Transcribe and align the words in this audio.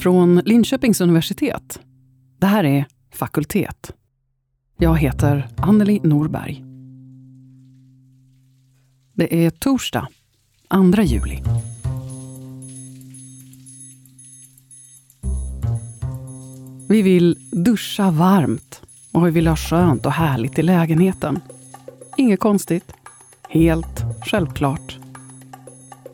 Från 0.00 0.36
Linköpings 0.36 1.00
universitet. 1.00 1.80
Det 2.38 2.46
här 2.46 2.64
är 2.64 2.86
Fakultet. 3.12 3.92
Jag 4.78 4.98
heter 4.98 5.48
Anneli 5.56 6.00
Norberg. 6.04 6.64
Det 9.12 9.46
är 9.46 9.50
torsdag, 9.50 10.08
2 10.94 11.02
juli. 11.02 11.42
Vi 16.88 17.02
vill 17.02 17.36
duscha 17.52 18.10
varmt 18.10 18.82
och 19.12 19.26
vi 19.26 19.30
vill 19.30 19.46
ha 19.46 19.56
skönt 19.56 20.06
och 20.06 20.12
härligt 20.12 20.58
i 20.58 20.62
lägenheten. 20.62 21.38
Inget 22.16 22.40
konstigt. 22.40 22.92
Helt 23.48 24.04
självklart. 24.24 24.99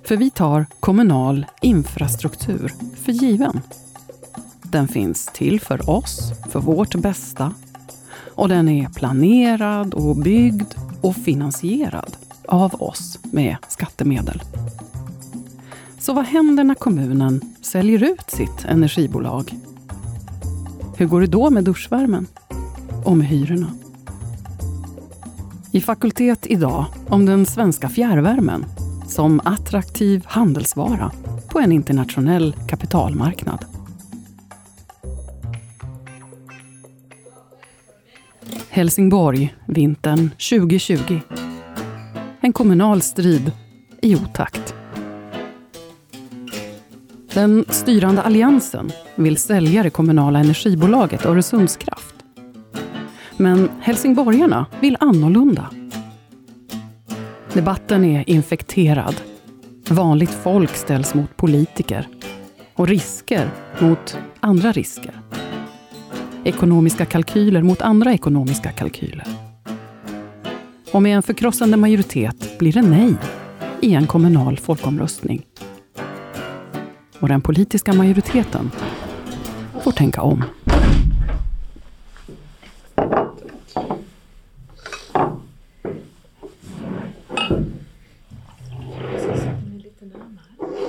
För 0.06 0.16
vi 0.16 0.30
tar 0.30 0.66
kommunal 0.80 1.46
infrastruktur 1.60 2.72
för 3.04 3.12
given. 3.12 3.60
Den 4.62 4.88
finns 4.88 5.26
till 5.26 5.60
för 5.60 5.90
oss, 5.90 6.32
för 6.50 6.60
vårt 6.60 6.94
bästa. 6.94 7.54
Och 8.34 8.48
den 8.48 8.68
är 8.68 8.88
planerad 8.88 9.94
och 9.94 10.16
byggd 10.16 10.74
och 11.00 11.16
finansierad 11.16 12.16
av 12.48 12.82
oss 12.82 13.18
med 13.22 13.56
skattemedel. 13.68 14.42
Så 15.98 16.12
vad 16.12 16.24
händer 16.24 16.64
när 16.64 16.74
kommunen 16.74 17.40
säljer 17.62 18.02
ut 18.02 18.30
sitt 18.30 18.64
energibolag? 18.64 19.54
Hur 20.96 21.06
går 21.06 21.20
det 21.20 21.26
då 21.26 21.50
med 21.50 21.64
duschvärmen? 21.64 22.26
Och 23.04 23.16
med 23.16 23.26
hyrorna? 23.26 23.70
I 25.72 25.80
Fakultet 25.80 26.46
idag 26.46 26.84
om 27.08 27.26
den 27.26 27.46
svenska 27.46 27.88
fjärrvärmen 27.88 28.64
som 29.08 29.40
attraktiv 29.44 30.22
handelsvara 30.26 31.12
på 31.48 31.60
en 31.60 31.72
internationell 31.72 32.54
kapitalmarknad. 32.68 33.64
Helsingborg, 38.68 39.54
vintern 39.66 40.30
2020. 40.30 41.20
En 42.40 42.52
kommunal 42.52 43.02
strid 43.02 43.52
i 44.02 44.16
otakt. 44.16 44.74
Den 47.34 47.64
styrande 47.68 48.22
alliansen 48.22 48.90
vill 49.16 49.36
sälja 49.36 49.82
det 49.82 49.90
kommunala 49.90 50.38
energibolaget 50.38 51.26
Öresundskraft. 51.26 52.14
Men 53.36 53.68
helsingborgarna 53.80 54.66
vill 54.80 54.96
annorlunda. 55.00 55.70
Debatten 57.52 58.04
är 58.04 58.30
infekterad. 58.30 59.14
Vanligt 59.88 60.30
folk 60.30 60.70
ställs 60.76 61.14
mot 61.14 61.36
politiker 61.36 62.08
och 62.74 62.88
risker 62.88 63.50
mot 63.78 64.18
andra 64.40 64.72
risker. 64.72 65.20
Ekonomiska 66.44 67.04
kalkyler 67.04 67.62
mot 67.62 67.82
andra 67.82 68.12
ekonomiska 68.12 68.72
kalkyler. 68.72 69.26
Och 70.92 71.02
med 71.02 71.16
en 71.16 71.22
förkrossande 71.22 71.76
majoritet 71.76 72.58
blir 72.58 72.72
det 72.72 72.82
nej 72.82 73.14
i 73.80 73.94
en 73.94 74.06
kommunal 74.06 74.58
folkomröstning. 74.58 75.46
Och 77.20 77.28
den 77.28 77.40
politiska 77.40 77.92
majoriteten 77.92 78.70
får 79.82 79.92
tänka 79.92 80.22
om. 80.22 80.44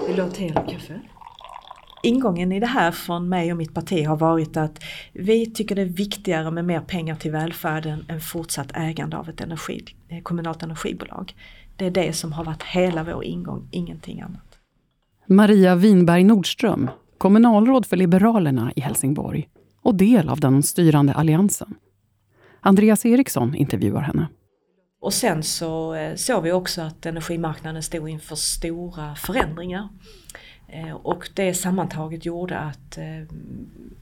Vill 0.08 0.16
du 0.16 0.22
ha 0.22 0.30
te 0.30 0.48
eller 0.48 0.70
kaffe? 0.70 1.00
Ingången 2.08 2.52
i 2.52 2.60
det 2.60 2.68
här 2.68 2.92
från 2.92 3.30
mig 3.30 3.52
och 3.52 3.58
mitt 3.58 3.74
parti 3.74 4.06
har 4.06 4.18
varit 4.18 4.58
att 4.58 4.84
vi 5.14 5.46
tycker 5.46 5.76
det 5.76 5.82
är 5.82 5.86
viktigare 5.86 6.52
med 6.52 6.66
mer 6.66 6.80
pengar 6.80 7.16
till 7.16 7.32
välfärden 7.32 8.06
än 8.10 8.22
fortsatt 8.22 8.72
ägande 8.74 9.18
av 9.18 9.30
ett 9.30 9.42
energi, 9.42 9.86
eh, 10.10 10.22
kommunalt 10.22 10.64
energibolag. 10.64 11.36
Det 11.76 11.86
är 11.86 11.92
det 11.92 12.14
som 12.14 12.34
har 12.34 12.44
varit 12.44 12.64
hela 12.64 13.04
vår 13.04 13.24
ingång, 13.24 13.70
ingenting 13.72 14.22
annat. 14.22 14.60
Maria 15.26 15.76
Winberg 15.76 16.24
Nordström, 16.24 16.90
kommunalråd 17.18 17.86
för 17.86 17.98
Liberalerna 17.98 18.72
i 18.76 18.82
Helsingborg 18.82 19.50
och 19.82 19.96
del 19.96 20.30
av 20.30 20.40
den 20.40 20.64
styrande 20.64 21.14
alliansen. 21.14 21.76
Andreas 22.62 23.06
Eriksson 23.06 23.56
intervjuar 23.56 24.02
henne. 24.02 24.28
Och 25.02 25.14
sen 25.14 25.44
så 25.44 25.94
eh, 25.94 26.16
såg 26.16 26.44
vi 26.44 26.52
också 26.52 26.82
att 26.82 27.06
energimarknaden 27.06 27.84
stod 27.84 28.10
inför 28.10 28.36
stora 28.36 29.16
förändringar. 29.16 29.90
Eh, 30.70 30.96
och 30.96 31.30
det 31.34 31.54
sammantaget 31.54 32.26
gjorde 32.26 32.58
att 32.58 32.98
eh, 32.98 33.04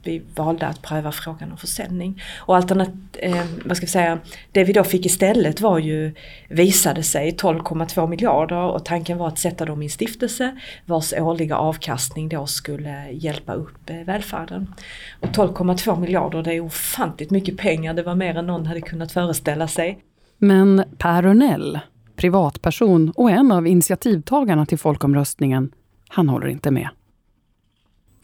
vi 0.03 0.21
valde 0.35 0.67
att 0.67 0.81
pröva 0.81 1.11
frågan 1.11 1.51
om 1.51 1.57
försäljning. 1.57 2.21
Och 2.37 2.55
alternat, 2.55 2.89
eh, 3.13 3.45
vad 3.65 3.77
ska 3.77 3.85
vi 3.85 3.91
säga, 3.91 4.19
det 4.51 4.63
vi 4.63 4.73
då 4.73 4.83
fick 4.83 5.05
istället 5.05 5.61
var 5.61 5.79
ju, 5.79 6.13
visade 6.49 7.03
sig 7.03 7.31
12,2 7.31 8.07
miljarder 8.07 8.61
och 8.61 8.85
tanken 8.85 9.17
var 9.17 9.27
att 9.27 9.39
sätta 9.39 9.65
dem 9.65 9.81
i 9.81 9.85
en 9.85 9.89
stiftelse 9.89 10.59
vars 10.85 11.13
årliga 11.13 11.57
avkastning 11.57 12.29
då 12.29 12.45
skulle 12.47 13.11
hjälpa 13.11 13.53
upp 13.53 13.89
välfärden. 14.05 14.73
Och 15.19 15.27
12,2 15.27 15.99
miljarder 15.99 16.43
det 16.43 16.53
är 16.53 16.61
ofantligt 16.61 17.31
mycket 17.31 17.57
pengar, 17.57 17.93
det 17.93 18.03
var 18.03 18.15
mer 18.15 18.37
än 18.37 18.47
någon 18.47 18.65
hade 18.65 18.81
kunnat 18.81 19.11
föreställa 19.11 19.67
sig. 19.67 19.99
Men 20.37 20.83
Per 20.97 21.25
Örnell, 21.25 21.79
privatperson 22.15 23.09
och 23.15 23.31
en 23.31 23.51
av 23.51 23.67
initiativtagarna 23.67 24.65
till 24.65 24.77
folkomröstningen, 24.77 25.71
han 26.07 26.29
håller 26.29 26.47
inte 26.47 26.71
med. 26.71 26.89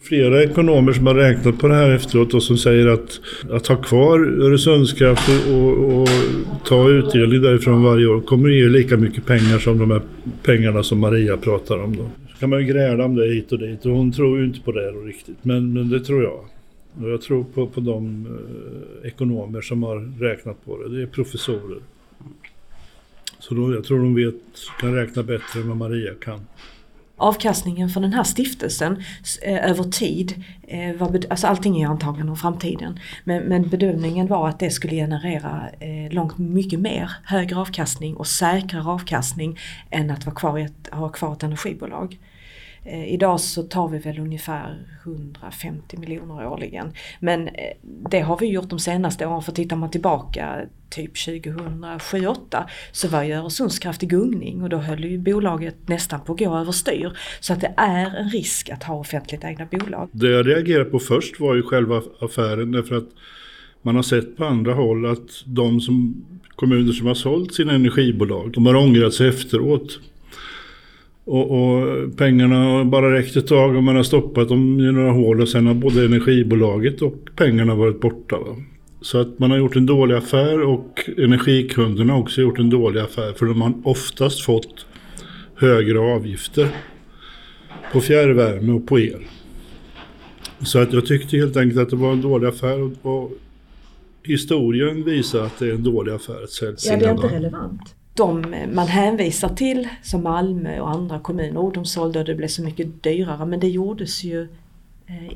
Flera 0.02 0.42
ekonomer 0.42 0.92
som 0.92 1.06
har 1.06 1.14
räknat 1.14 1.58
på 1.58 1.68
det 1.68 1.74
här 1.74 1.90
efteråt 1.90 2.34
och 2.34 2.42
som 2.42 2.58
säger 2.58 2.86
att 2.86 3.20
att 3.50 3.66
ha 3.66 3.76
kvar 3.76 4.18
Öresundskraft 4.18 5.28
och, 5.50 6.00
och 6.00 6.08
ta 6.64 6.88
utdelning 6.88 7.42
därifrån 7.42 7.82
varje 7.82 8.06
år 8.06 8.20
kommer 8.20 8.48
att 8.48 8.54
ge 8.54 8.68
lika 8.68 8.96
mycket 8.96 9.26
pengar 9.26 9.58
som 9.58 9.78
de 9.78 9.90
här 9.90 10.02
pengarna 10.42 10.82
som 10.82 10.98
Maria 10.98 11.36
pratar 11.36 11.78
om. 11.78 11.96
Då. 11.96 12.10
Så 12.32 12.38
kan 12.38 12.50
man 12.50 12.60
ju 12.60 12.66
gräla 12.66 13.04
om 13.04 13.14
det 13.14 13.34
hit 13.34 13.52
och 13.52 13.58
dit 13.58 13.86
och 13.86 13.92
hon 13.92 14.12
tror 14.12 14.38
ju 14.38 14.44
inte 14.44 14.60
på 14.60 14.72
det 14.72 14.90
riktigt. 14.90 15.36
Men, 15.42 15.72
men 15.72 15.90
det 15.90 16.00
tror 16.00 16.22
jag. 16.22 16.44
Och 17.02 17.10
jag 17.10 17.22
tror 17.22 17.44
på, 17.54 17.66
på 17.66 17.80
de 17.80 18.26
eh, 18.26 19.08
ekonomer 19.08 19.60
som 19.60 19.82
har 19.82 20.20
räknat 20.20 20.64
på 20.64 20.82
det. 20.82 20.96
Det 20.96 21.02
är 21.02 21.06
professorer. 21.06 21.78
Så 23.38 23.54
då, 23.54 23.74
jag 23.74 23.84
tror 23.84 23.98
de 23.98 24.14
vet, 24.14 24.34
kan 24.80 24.94
räkna 24.94 25.22
bättre 25.22 25.60
än 25.60 25.68
vad 25.68 25.76
Maria 25.76 26.14
kan. 26.14 26.40
Avkastningen 27.22 27.88
för 27.88 28.00
den 28.00 28.12
här 28.12 28.24
stiftelsen 28.24 29.02
eh, 29.42 29.70
över 29.70 29.84
tid, 29.84 30.44
eh, 30.68 30.94
var, 30.96 31.20
alltså 31.30 31.46
allting 31.46 31.76
är 31.76 31.80
ju 31.80 31.86
antagande 31.86 32.30
om 32.32 32.36
framtiden, 32.36 32.98
men, 33.24 33.42
men, 33.42 33.68
bedömningen 33.68 34.26
var 34.26 34.48
att 34.48 34.58
det 34.58 34.70
skulle 34.70 34.94
generera 34.94 35.68
eh, 35.80 36.12
långt 36.12 36.38
mycket 36.38 36.80
mer 36.80 37.10
högre 37.24 37.56
avkastning 37.56 38.16
och 38.16 38.26
säkrare 38.26 38.84
avkastning 38.84 39.58
än 39.90 40.10
att 40.10 40.26
vara 40.26 40.36
kvar 40.36 40.58
ett, 40.58 40.88
ha 40.92 41.08
kvar 41.08 41.32
ett 41.32 41.42
energibolag. 41.42 42.18
Eh, 42.84 43.14
idag 43.14 43.40
så 43.40 43.62
tar 43.62 43.88
vi 43.88 43.98
väl 43.98 44.18
ungefär 44.18 44.86
150 45.04 45.96
miljoner 45.96 46.46
årligen. 46.46 46.92
Men 47.20 47.48
eh, 47.48 47.72
det 48.10 48.20
har 48.20 48.38
vi 48.38 48.46
gjort 48.46 48.70
de 48.70 48.78
senaste 48.78 49.26
åren 49.26 49.42
för 49.42 49.52
tittar 49.52 49.76
man 49.76 49.90
tillbaka 49.90 50.60
typ 50.90 51.14
2007-2008 51.14 52.36
så 52.92 53.08
var 53.08 53.22
ju 53.22 53.32
Öresundskraft 53.32 54.02
i 54.02 54.06
gungning 54.06 54.62
och 54.62 54.68
då 54.68 54.76
höll 54.76 55.04
ju 55.04 55.18
bolaget 55.18 55.88
nästan 55.88 56.20
på 56.20 56.32
att 56.32 56.38
gå 56.38 56.56
överstyr. 56.56 57.18
Så 57.40 57.52
att 57.52 57.60
det 57.60 57.74
är 57.76 58.16
en 58.16 58.30
risk 58.30 58.70
att 58.70 58.82
ha 58.82 58.94
offentligt 58.94 59.44
ägda 59.44 59.66
bolag. 59.70 60.08
Det 60.12 60.30
jag 60.30 60.48
reagerade 60.48 60.90
på 60.90 60.98
först 60.98 61.40
var 61.40 61.54
ju 61.54 61.62
själva 61.62 62.02
affären 62.20 62.72
därför 62.72 62.94
att 62.94 63.08
man 63.82 63.96
har 63.96 64.02
sett 64.02 64.36
på 64.36 64.44
andra 64.44 64.74
håll 64.74 65.06
att 65.06 65.44
de 65.44 65.80
som, 65.80 66.24
kommuner 66.56 66.92
som 66.92 67.06
har 67.06 67.14
sålt 67.14 67.54
sina 67.54 67.72
energibolag, 67.72 68.52
de 68.52 68.66
har 68.66 68.74
ångrat 68.74 69.14
sig 69.14 69.28
efteråt. 69.28 70.00
Och, 71.24 71.50
och, 71.50 72.16
pengarna 72.16 72.84
bara 72.84 73.12
räckt 73.12 73.36
ett 73.36 73.46
tag 73.46 73.76
och 73.76 73.82
man 73.82 73.96
har 73.96 74.02
stoppat 74.02 74.48
dem 74.48 74.80
i 74.80 74.92
några 74.92 75.12
hål 75.12 75.40
och 75.40 75.48
sen 75.48 75.66
har 75.66 75.74
både 75.74 76.04
energibolaget 76.04 77.02
och 77.02 77.14
pengarna 77.36 77.74
varit 77.74 78.00
borta. 78.00 78.38
Va? 78.38 78.56
Så 79.00 79.20
att 79.20 79.38
man 79.38 79.50
har 79.50 79.58
gjort 79.58 79.76
en 79.76 79.86
dålig 79.86 80.14
affär 80.14 80.60
och 80.60 81.10
energikunderna 81.18 82.12
har 82.12 82.20
också 82.20 82.40
gjort 82.40 82.58
en 82.58 82.70
dålig 82.70 83.00
affär 83.00 83.32
för 83.32 83.46
de 83.46 83.62
har 83.62 83.72
oftast 83.84 84.40
fått 84.40 84.86
högre 85.54 85.98
avgifter 85.98 86.68
på 87.92 88.00
fjärrvärme 88.00 88.72
och 88.72 88.86
på 88.86 89.00
el. 89.00 89.22
Så 90.64 90.78
att 90.78 90.92
jag 90.92 91.06
tyckte 91.06 91.36
helt 91.36 91.56
enkelt 91.56 91.80
att 91.80 91.90
det 91.90 91.96
var 91.96 92.12
en 92.12 92.20
dålig 92.20 92.48
affär 92.48 92.82
och, 92.82 92.92
och 93.02 93.32
historien 94.22 95.04
visar 95.04 95.44
att 95.44 95.58
det 95.58 95.68
är 95.68 95.72
en 95.72 95.82
dålig 95.82 96.12
affär 96.12 96.42
att 96.44 96.50
sälja 96.50 96.76
Ja, 96.84 96.96
det 96.96 97.04
är 97.04 97.10
inte 97.10 97.26
relevant 97.26 97.94
de 98.14 98.54
man 98.72 98.86
hänvisar 98.86 99.48
till, 99.48 99.88
som 100.02 100.22
Malmö 100.22 100.80
och 100.80 100.90
andra 100.90 101.18
kommuner, 101.18 101.60
och 101.60 101.72
de 101.72 101.84
sålde 101.84 102.18
och 102.18 102.24
det 102.24 102.34
blev 102.34 102.48
så 102.48 102.62
mycket 102.62 103.02
dyrare. 103.02 103.46
Men 103.46 103.60
det 103.60 103.68
gjordes 103.68 104.24
ju 104.24 104.42
eh, 105.06 105.32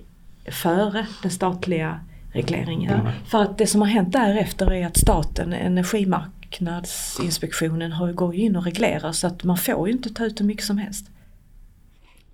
före 0.52 1.06
den 1.22 1.30
statliga 1.30 2.00
regleringen. 2.32 3.00
Mm. 3.00 3.12
För 3.26 3.42
att 3.42 3.58
det 3.58 3.66
som 3.66 3.80
har 3.80 3.88
hänt 3.88 4.12
därefter 4.12 4.72
är 4.72 4.86
att 4.86 4.96
staten, 4.96 5.52
Energimarknadsinspektionen, 5.52 7.92
har 7.92 8.12
går 8.12 8.34
in 8.34 8.56
och 8.56 8.64
reglerar 8.64 9.12
så 9.12 9.26
att 9.26 9.44
man 9.44 9.56
får 9.56 9.88
ju 9.88 9.94
inte 9.94 10.14
ta 10.14 10.24
ut 10.24 10.40
hur 10.40 10.46
mycket 10.46 10.64
som 10.64 10.78
helst. 10.78 11.10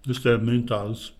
Det 0.04 0.14
stämmer 0.14 0.54
inte 0.54 0.76
alls. 0.76 1.12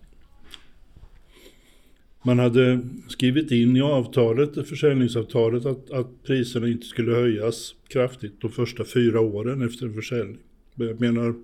Man 2.25 2.39
hade 2.39 2.79
skrivit 3.07 3.51
in 3.51 3.77
i 3.77 3.81
avtalet, 3.81 4.67
försäljningsavtalet 4.69 5.65
att, 5.65 5.91
att 5.91 6.23
priserna 6.23 6.67
inte 6.67 6.85
skulle 6.85 7.11
höjas 7.11 7.75
kraftigt 7.87 8.41
de 8.41 8.51
första 8.51 8.83
fyra 8.85 9.21
åren 9.21 9.61
efter 9.61 9.85
en 9.85 9.93
försäljning. 9.93 10.37
Jag 10.75 10.99
menar, 10.99 11.35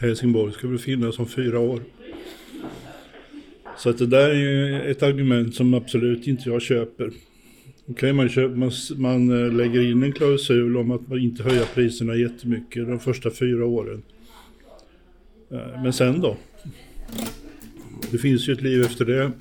Helsingborg 0.00 0.52
ska 0.52 0.68
väl 0.68 0.78
finnas 0.78 1.18
om 1.18 1.26
fyra 1.26 1.58
år. 1.58 1.80
Så 3.76 3.90
att 3.90 3.98
det 3.98 4.06
där 4.06 4.30
är 4.30 4.90
ett 4.90 5.02
argument 5.02 5.54
som 5.54 5.74
absolut 5.74 6.26
inte 6.26 6.48
jag 6.48 6.62
köper. 6.62 7.10
Okej, 7.86 8.12
man, 8.12 8.30
man, 8.54 8.70
man 8.96 9.44
eh, 9.44 9.52
lägger 9.52 9.90
in 9.90 10.02
en 10.02 10.12
klausul 10.12 10.76
om 10.76 10.90
att 10.90 11.08
man 11.08 11.18
inte 11.18 11.42
höja 11.42 11.64
priserna 11.74 12.16
jättemycket 12.16 12.86
de 12.86 13.00
första 13.00 13.30
fyra 13.30 13.66
åren. 13.66 14.02
Eh, 15.50 15.82
men 15.82 15.92
sen 15.92 16.20
då? 16.20 16.36
Det 18.14 18.18
finns 18.18 18.48
ju 18.48 18.52
ett 18.52 18.62
liv 18.62 18.84
efter 18.84 19.04
det. 19.04 19.32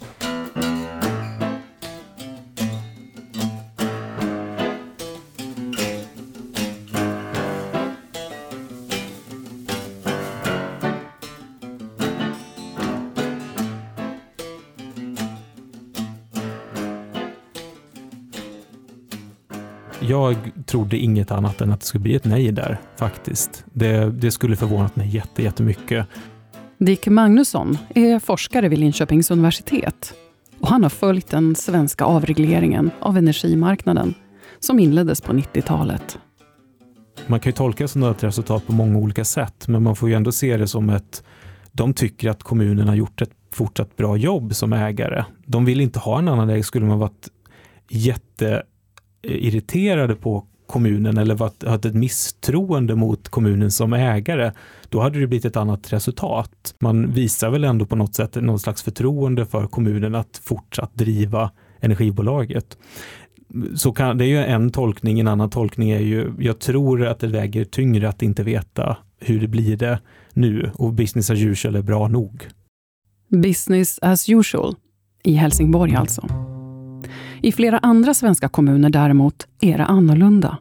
Jag 20.00 20.36
trodde 20.66 20.98
inget 20.98 21.32
annat 21.32 21.62
än 21.62 21.72
att 21.72 21.80
det 21.80 21.86
skulle 21.86 22.02
bli 22.02 22.16
ett 22.16 22.26
nej 22.26 22.52
där, 22.52 22.78
faktiskt. 22.96 23.66
Det, 23.74 24.10
det 24.10 24.32
skulle 24.32 24.56
förvånat 24.56 24.96
mig 24.96 25.22
jättemycket. 25.36 26.08
Dick 26.86 27.08
Magnusson 27.08 27.78
är 27.96 28.20
forskare 28.20 28.70
vid 28.70 28.80
Linköpings 28.80 29.32
universitet 29.32 30.14
och 30.60 30.68
han 30.68 30.84
har 30.84 30.90
följt 30.90 31.30
den 31.30 31.56
svenska 31.56 32.06
avregleringen 32.06 32.92
av 33.00 33.18
energimarknaden 33.18 34.14
som 34.60 34.80
inleddes 34.80 35.22
på 35.22 35.34
90-talet. 35.34 36.20
Man 37.28 37.40
kan 37.40 37.50
ju 37.50 37.56
tolka 37.56 37.88
sådana 37.88 38.16
resultat 38.20 38.68
på 38.68 38.74
många 38.74 38.98
olika 38.98 39.26
sätt, 39.26 39.68
men 39.68 39.84
man 39.84 39.96
får 39.96 40.10
ju 40.10 40.16
ändå 40.16 40.32
se 40.32 40.58
det 40.58 40.68
som 40.68 40.90
ett... 40.90 41.24
De 41.72 41.94
tycker 41.94 42.30
att 42.30 42.44
kommunen 42.44 42.88
har 42.88 42.96
gjort 42.96 43.22
ett 43.22 43.32
fortsatt 43.52 43.96
bra 43.96 44.18
jobb 44.18 44.56
som 44.56 44.74
ägare. 44.74 45.26
De 45.46 45.66
vill 45.66 45.82
inte 45.82 46.00
ha 46.00 46.20
en 46.20 46.28
annan 46.28 46.50
ägare. 46.50 46.64
Skulle 46.64 46.86
man 46.86 47.00
varit 47.00 47.30
jätteirriterade 47.90 50.16
på 50.16 50.48
kommunen 50.74 51.18
eller 51.18 51.36
varit, 51.36 51.64
haft 51.64 51.86
ett 51.86 51.96
misstroende 51.96 52.96
mot 52.96 53.30
kommunen 53.30 53.72
som 53.72 53.94
ägare, 53.94 54.52
då 54.90 55.02
hade 55.02 55.20
det 55.20 55.28
blivit 55.28 55.46
ett 55.46 55.58
annat 55.58 55.94
resultat. 55.94 56.76
Man 56.80 57.12
visar 57.12 57.50
väl 57.50 57.64
ändå 57.64 57.86
på 57.86 57.96
något 57.96 58.16
sätt 58.16 58.36
någon 58.36 58.60
slags 58.60 58.84
förtroende 58.84 59.46
för 59.46 59.68
kommunen 59.68 60.16
att 60.16 60.42
fortsatt 60.44 60.96
driva 60.96 61.52
energibolaget. 61.80 62.78
Så 63.76 63.92
kan, 63.92 64.18
det 64.18 64.26
är 64.26 64.28
ju 64.28 64.38
en 64.38 64.70
tolkning, 64.70 65.20
en 65.20 65.28
annan 65.28 65.50
tolkning 65.50 65.90
är 65.90 66.00
ju, 66.00 66.34
jag 66.40 66.60
tror 66.60 67.06
att 67.06 67.20
det 67.20 67.28
väger 67.28 67.66
tyngre 67.66 68.10
att 68.10 68.22
inte 68.22 68.44
veta 68.44 68.98
hur 69.20 69.42
det 69.42 69.48
blir 69.48 69.78
det 69.78 70.00
nu 70.34 70.72
och 70.74 70.94
business 70.94 71.30
as 71.30 71.40
usual 71.40 71.76
är 71.76 71.82
bra 71.82 72.08
nog. 72.08 72.48
Business 73.30 74.00
as 74.02 74.30
usual, 74.30 74.76
i 75.24 75.34
Helsingborg 75.34 75.96
alltså. 75.96 76.28
I 77.42 77.52
flera 77.52 77.78
andra 77.78 78.14
svenska 78.14 78.50
kommuner 78.50 78.90
däremot 78.90 79.48
är 79.62 79.78
det 79.78 79.86
annorlunda. 79.86 80.58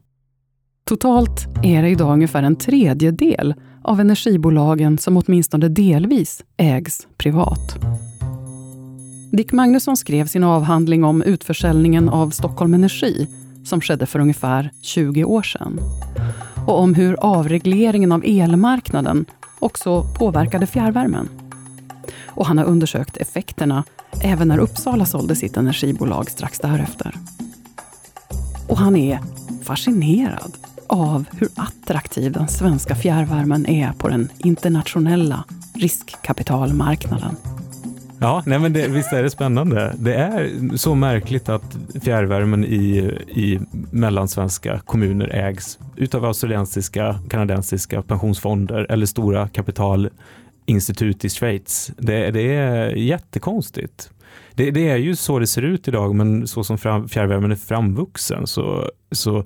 Totalt 0.85 1.47
är 1.63 1.83
det 1.83 1.89
idag 1.89 2.13
ungefär 2.13 2.43
en 2.43 2.57
tredjedel 2.57 3.55
av 3.83 4.01
energibolagen 4.01 4.99
som 4.99 5.17
åtminstone 5.17 5.69
delvis 5.69 6.45
ägs 6.57 7.07
privat. 7.19 7.77
Dick 9.33 9.53
Magnusson 9.53 9.97
skrev 9.97 10.27
sin 10.27 10.45
avhandling 10.45 11.05
om 11.05 11.23
utförsäljningen 11.23 12.09
av 12.09 12.31
Stockholm 12.31 12.75
Energi 12.75 13.29
som 13.65 13.81
skedde 13.81 14.07
för 14.07 14.19
ungefär 14.19 14.71
20 14.83 15.25
år 15.25 15.43
sedan. 15.43 15.81
Och 16.67 16.81
om 16.81 16.95
hur 16.95 17.17
avregleringen 17.21 18.13
av 18.13 18.23
elmarknaden 18.25 19.25
också 19.59 20.07
påverkade 20.19 20.67
fjärrvärmen. 20.67 21.29
Och 22.27 22.47
han 22.47 22.59
har 22.59 22.65
undersökt 22.65 23.17
effekterna 23.17 23.85
även 24.23 24.49
när 24.49 24.59
Uppsala 24.59 25.07
sålde 25.07 25.37
sitt 25.37 25.57
energibolag 25.57 26.31
strax 26.31 26.59
därefter. 26.59 27.15
Och 28.69 28.79
han 28.79 28.97
är 28.97 29.21
fascinerad 29.63 30.57
av 30.93 31.25
hur 31.33 31.49
attraktiv 31.57 32.33
den 32.33 32.49
svenska 32.49 32.95
fjärrvärmen 32.95 33.67
är 33.67 33.93
på 33.93 34.09
den 34.09 34.29
internationella 34.39 35.45
riskkapitalmarknaden. 35.75 37.37
Ja, 38.21 38.43
nej 38.47 38.59
men 38.59 38.73
det, 38.73 38.89
visst 38.89 39.13
är 39.13 39.23
det 39.23 39.31
spännande. 39.31 39.95
Det 39.99 40.15
är 40.15 40.51
så 40.77 40.95
märkligt 40.95 41.49
att 41.49 41.77
fjärrvärmen 42.03 42.65
i, 42.65 42.97
i 43.29 43.61
mellansvenska 43.91 44.79
kommuner 44.79 45.29
ägs 45.29 45.79
utav 45.97 46.25
australiensiska, 46.25 47.21
kanadensiska 47.29 48.03
pensionsfonder 48.03 48.87
eller 48.91 49.07
stora 49.07 49.49
kapitalinstitut 49.49 51.25
i 51.25 51.29
Schweiz. 51.29 51.91
Det, 51.97 52.31
det 52.31 52.55
är 52.55 52.91
jättekonstigt. 52.91 54.11
Det, 54.55 54.71
det, 54.71 54.89
är 54.89 54.97
ju 54.97 55.17
så 55.17 55.39
det 55.39 55.47
ser 55.47 55.63
ut 55.63 55.89
idag, 55.89 56.15
men 56.15 56.47
så 56.47 56.65
som 56.65 56.79
fram, 56.79 57.09
fjärrvärmen 57.09 57.53
är 57.53 57.57
framvuxen 57.57 58.47
så, 58.47 58.91
så 59.13 59.45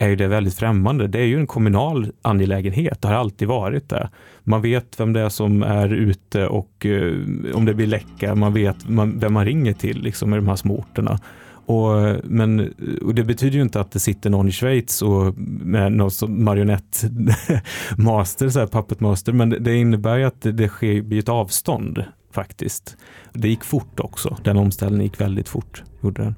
är 0.00 0.08
ju 0.08 0.16
det 0.16 0.28
väldigt 0.28 0.54
främmande. 0.54 1.06
Det 1.06 1.18
är 1.18 1.24
ju 1.24 1.36
en 1.36 1.46
kommunal 1.46 2.12
angelägenhet, 2.22 3.02
det 3.02 3.08
har 3.08 3.14
alltid 3.14 3.48
varit 3.48 3.88
det. 3.88 4.08
Man 4.42 4.62
vet 4.62 5.00
vem 5.00 5.12
det 5.12 5.20
är 5.20 5.28
som 5.28 5.62
är 5.62 5.88
ute 5.88 6.46
och 6.46 6.86
eh, 6.86 7.14
om 7.54 7.64
det 7.64 7.74
blir 7.74 7.86
läcka, 7.86 8.34
man 8.34 8.54
vet 8.54 8.88
man, 8.88 9.18
vem 9.18 9.32
man 9.32 9.44
ringer 9.44 9.72
till 9.72 10.02
liksom, 10.02 10.34
i 10.34 10.36
de 10.36 10.48
här 10.48 10.56
små 10.56 10.78
orterna. 10.78 11.18
Och, 11.66 12.16
men, 12.24 12.74
och 13.02 13.14
det 13.14 13.24
betyder 13.24 13.56
ju 13.56 13.62
inte 13.62 13.80
att 13.80 13.92
det 13.92 14.00
sitter 14.00 14.30
någon 14.30 14.48
i 14.48 14.52
Schweiz 14.52 15.02
och 15.02 15.38
med 15.38 15.92
någon 15.92 16.10
som 16.10 16.44
marionettmaster, 16.44 18.48
så 18.52 18.58
här 18.58 18.66
puppet 18.66 19.00
master, 19.00 19.32
men 19.32 19.50
det, 19.50 19.58
det 19.58 19.76
innebär 19.76 20.16
ju 20.16 20.24
att 20.24 20.42
det, 20.42 20.52
det 20.52 20.68
sker 20.68 21.02
blir 21.02 21.18
ett 21.18 21.28
avstånd 21.28 22.04
faktiskt. 22.32 22.96
Det 23.32 23.48
gick 23.48 23.64
fort 23.64 24.00
också, 24.00 24.36
den 24.44 24.56
omställningen 24.56 25.04
gick 25.04 25.20
väldigt 25.20 25.48
fort. 25.48 25.82
Gjorde 26.02 26.22
den. 26.22 26.34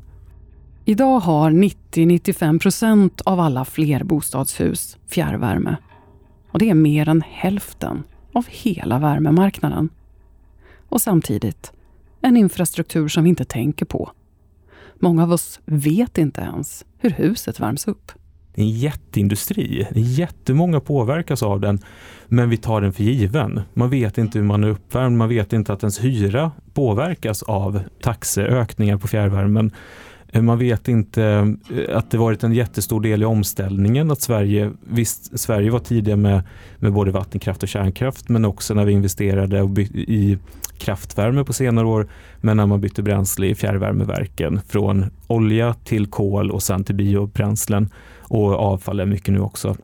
Idag 0.84 1.20
har 1.20 1.50
90-95 1.50 2.58
procent 2.58 3.20
av 3.20 3.40
alla 3.40 3.64
flerbostadshus 3.64 4.98
fjärrvärme. 5.08 5.76
Och 6.50 6.58
det 6.58 6.70
är 6.70 6.74
mer 6.74 7.08
än 7.08 7.22
hälften 7.30 8.02
av 8.32 8.46
hela 8.48 8.98
värmemarknaden. 8.98 9.88
Och 10.88 11.00
samtidigt 11.00 11.72
en 12.20 12.36
infrastruktur 12.36 13.08
som 13.08 13.24
vi 13.24 13.30
inte 13.30 13.44
tänker 13.44 13.86
på. 13.86 14.10
Många 14.98 15.22
av 15.22 15.32
oss 15.32 15.60
vet 15.64 16.18
inte 16.18 16.40
ens 16.40 16.84
hur 16.98 17.10
huset 17.10 17.60
värms 17.60 17.88
upp. 17.88 18.12
Det 18.54 18.60
är 18.60 18.64
en 18.64 18.70
jätteindustri. 18.70 19.86
Jättemånga 19.94 20.80
påverkas 20.80 21.42
av 21.42 21.60
den, 21.60 21.78
men 22.26 22.50
vi 22.50 22.56
tar 22.56 22.80
den 22.80 22.92
för 22.92 23.02
given. 23.02 23.60
Man 23.74 23.90
vet 23.90 24.18
inte 24.18 24.38
hur 24.38 24.46
man 24.46 24.64
är 24.64 24.68
uppvärmd, 24.68 25.18
man 25.18 25.28
vet 25.28 25.52
inte 25.52 25.72
att 25.72 25.82
ens 25.82 26.04
hyra 26.04 26.52
påverkas 26.74 27.42
av 27.42 27.80
taxeökningar 28.00 28.96
på 28.96 29.08
fjärrvärmen. 29.08 29.72
Eh, 30.32 30.42
man 30.42 30.58
vet 30.58 30.88
inte 30.88 31.22
eh, 31.76 31.96
att 31.96 32.10
det 32.10 32.18
varit 32.18 32.44
en 32.44 32.52
jättestor 32.52 33.00
del 33.00 33.22
i 33.22 33.24
omställningen 33.24 34.10
att 34.10 34.20
Sverige, 34.20 34.72
visst 34.80 35.40
Sverige 35.40 35.70
var 35.70 35.78
tidiga 35.78 36.16
med, 36.16 36.42
med 36.78 36.92
både 36.92 37.10
vattenkraft 37.10 37.62
och 37.62 37.68
kärnkraft 37.68 38.28
men 38.28 38.44
också 38.44 38.74
när 38.74 38.84
vi 38.84 38.92
investerade 38.92 39.58
i 39.92 40.38
kraftvärme 40.78 41.44
på 41.44 41.52
senare 41.52 41.86
år 41.86 42.08
men 42.40 42.56
när 42.56 42.66
man 42.66 42.80
bytte 42.80 43.02
bränsle 43.02 43.46
i 43.46 43.54
fjärrvärmeverken 43.54 44.60
från 44.68 45.04
olja 45.26 45.74
till 45.84 46.06
kol 46.06 46.50
och 46.50 46.62
sen 46.62 46.84
till 46.84 46.94
biobränslen 46.94 47.90
och 48.20 48.52
avfall 48.52 49.00
är 49.00 49.06
mycket 49.06 49.34
nu 49.34 49.40
också 49.40 49.76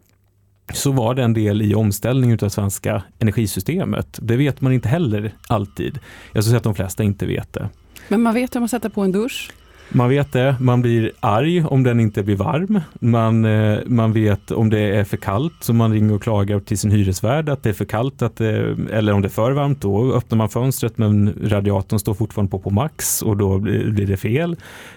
så 0.72 0.92
var 0.92 1.14
det 1.14 1.22
en 1.22 1.34
del 1.34 1.62
i 1.62 1.74
omställningen 1.74 2.38
av 2.42 2.48
svenska 2.48 3.02
energisystemet. 3.18 4.18
Det 4.22 4.36
vet 4.36 4.60
man 4.60 4.72
inte 4.72 4.88
heller 4.88 5.34
alltid. 5.46 5.98
Jag 6.32 6.44
skulle 6.44 6.50
säga 6.50 6.56
att 6.56 6.64
de 6.64 6.74
flesta 6.74 7.02
inte 7.02 7.26
vet 7.26 7.52
det. 7.52 7.68
Men 8.08 8.22
man 8.22 8.34
vet 8.34 8.54
hur 8.54 8.60
man 8.60 8.68
sätter 8.68 8.88
på 8.88 9.00
en 9.00 9.12
dusch? 9.12 9.52
Man 9.90 10.08
vet 10.08 10.32
det, 10.32 10.56
man 10.60 10.82
blir 10.82 11.12
arg 11.20 11.64
om 11.64 11.82
den 11.82 12.00
inte 12.00 12.22
blir 12.22 12.36
varm. 12.36 12.80
Man, 13.00 13.44
eh, 13.44 13.78
man 13.86 14.12
vet 14.12 14.50
om 14.50 14.70
det 14.70 14.78
är 14.78 15.04
för 15.04 15.16
kallt 15.16 15.54
så 15.60 15.72
man 15.72 15.92
ringer 15.92 16.14
och 16.14 16.22
klagar 16.22 16.60
till 16.60 16.78
sin 16.78 16.90
hyresvärd 16.90 17.48
att 17.48 17.62
det 17.62 17.68
är 17.68 17.72
för 17.72 17.84
kallt 17.84 18.22
att 18.22 18.36
det, 18.36 18.76
eller 18.92 19.12
om 19.12 19.22
det 19.22 19.28
är 19.28 19.30
för 19.30 19.52
varmt 19.52 19.80
då 19.80 20.12
öppnar 20.12 20.38
man 20.38 20.48
fönstret 20.48 20.98
men 20.98 21.34
radiatorn 21.42 21.98
står 21.98 22.14
fortfarande 22.14 22.50
på 22.50 22.58
på 22.58 22.70
max 22.70 23.22
och 23.22 23.36
då 23.36 23.58
blir 23.58 24.06
det 24.06 24.16
fel. 24.16 24.56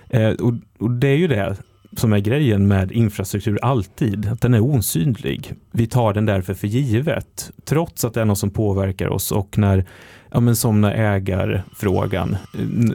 Eh, 0.10 0.30
och, 0.30 0.54
och 0.80 0.92
det 0.92 1.08
är 1.08 1.18
ju 1.18 1.28
det 1.28 1.56
som 1.98 2.14
är 2.14 2.20
grejen 2.20 2.68
med 2.68 2.92
infrastruktur 2.92 3.60
alltid, 3.62 4.28
att 4.28 4.42
den 4.42 4.54
är 4.54 4.60
osynlig. 4.60 5.54
Vi 5.72 5.88
tar 5.88 6.14
den 6.14 6.26
därför 6.26 6.54
för 6.54 6.68
givet, 6.68 7.52
trots 7.66 8.06
att 8.06 8.14
det 8.14 8.22
är 8.22 8.26
något 8.26 8.38
som 8.38 8.50
påverkar 8.50 9.08
oss 9.08 9.32
och 9.32 9.58
när 9.58 9.86
ja, 10.32 10.40
men 10.40 10.56
som 10.56 10.82
när 10.82 10.92
ägarfrågan, 10.92 12.38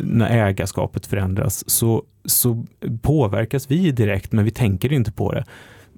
när 0.02 0.30
ägarskapet 0.30 1.06
förändras, 1.06 1.70
så, 1.70 2.02
så 2.24 2.64
påverkas 3.02 3.70
vi 3.70 3.90
direkt, 3.90 4.32
men 4.32 4.44
vi 4.44 4.50
tänker 4.50 4.92
inte 4.92 5.12
på 5.12 5.32
det. 5.32 5.44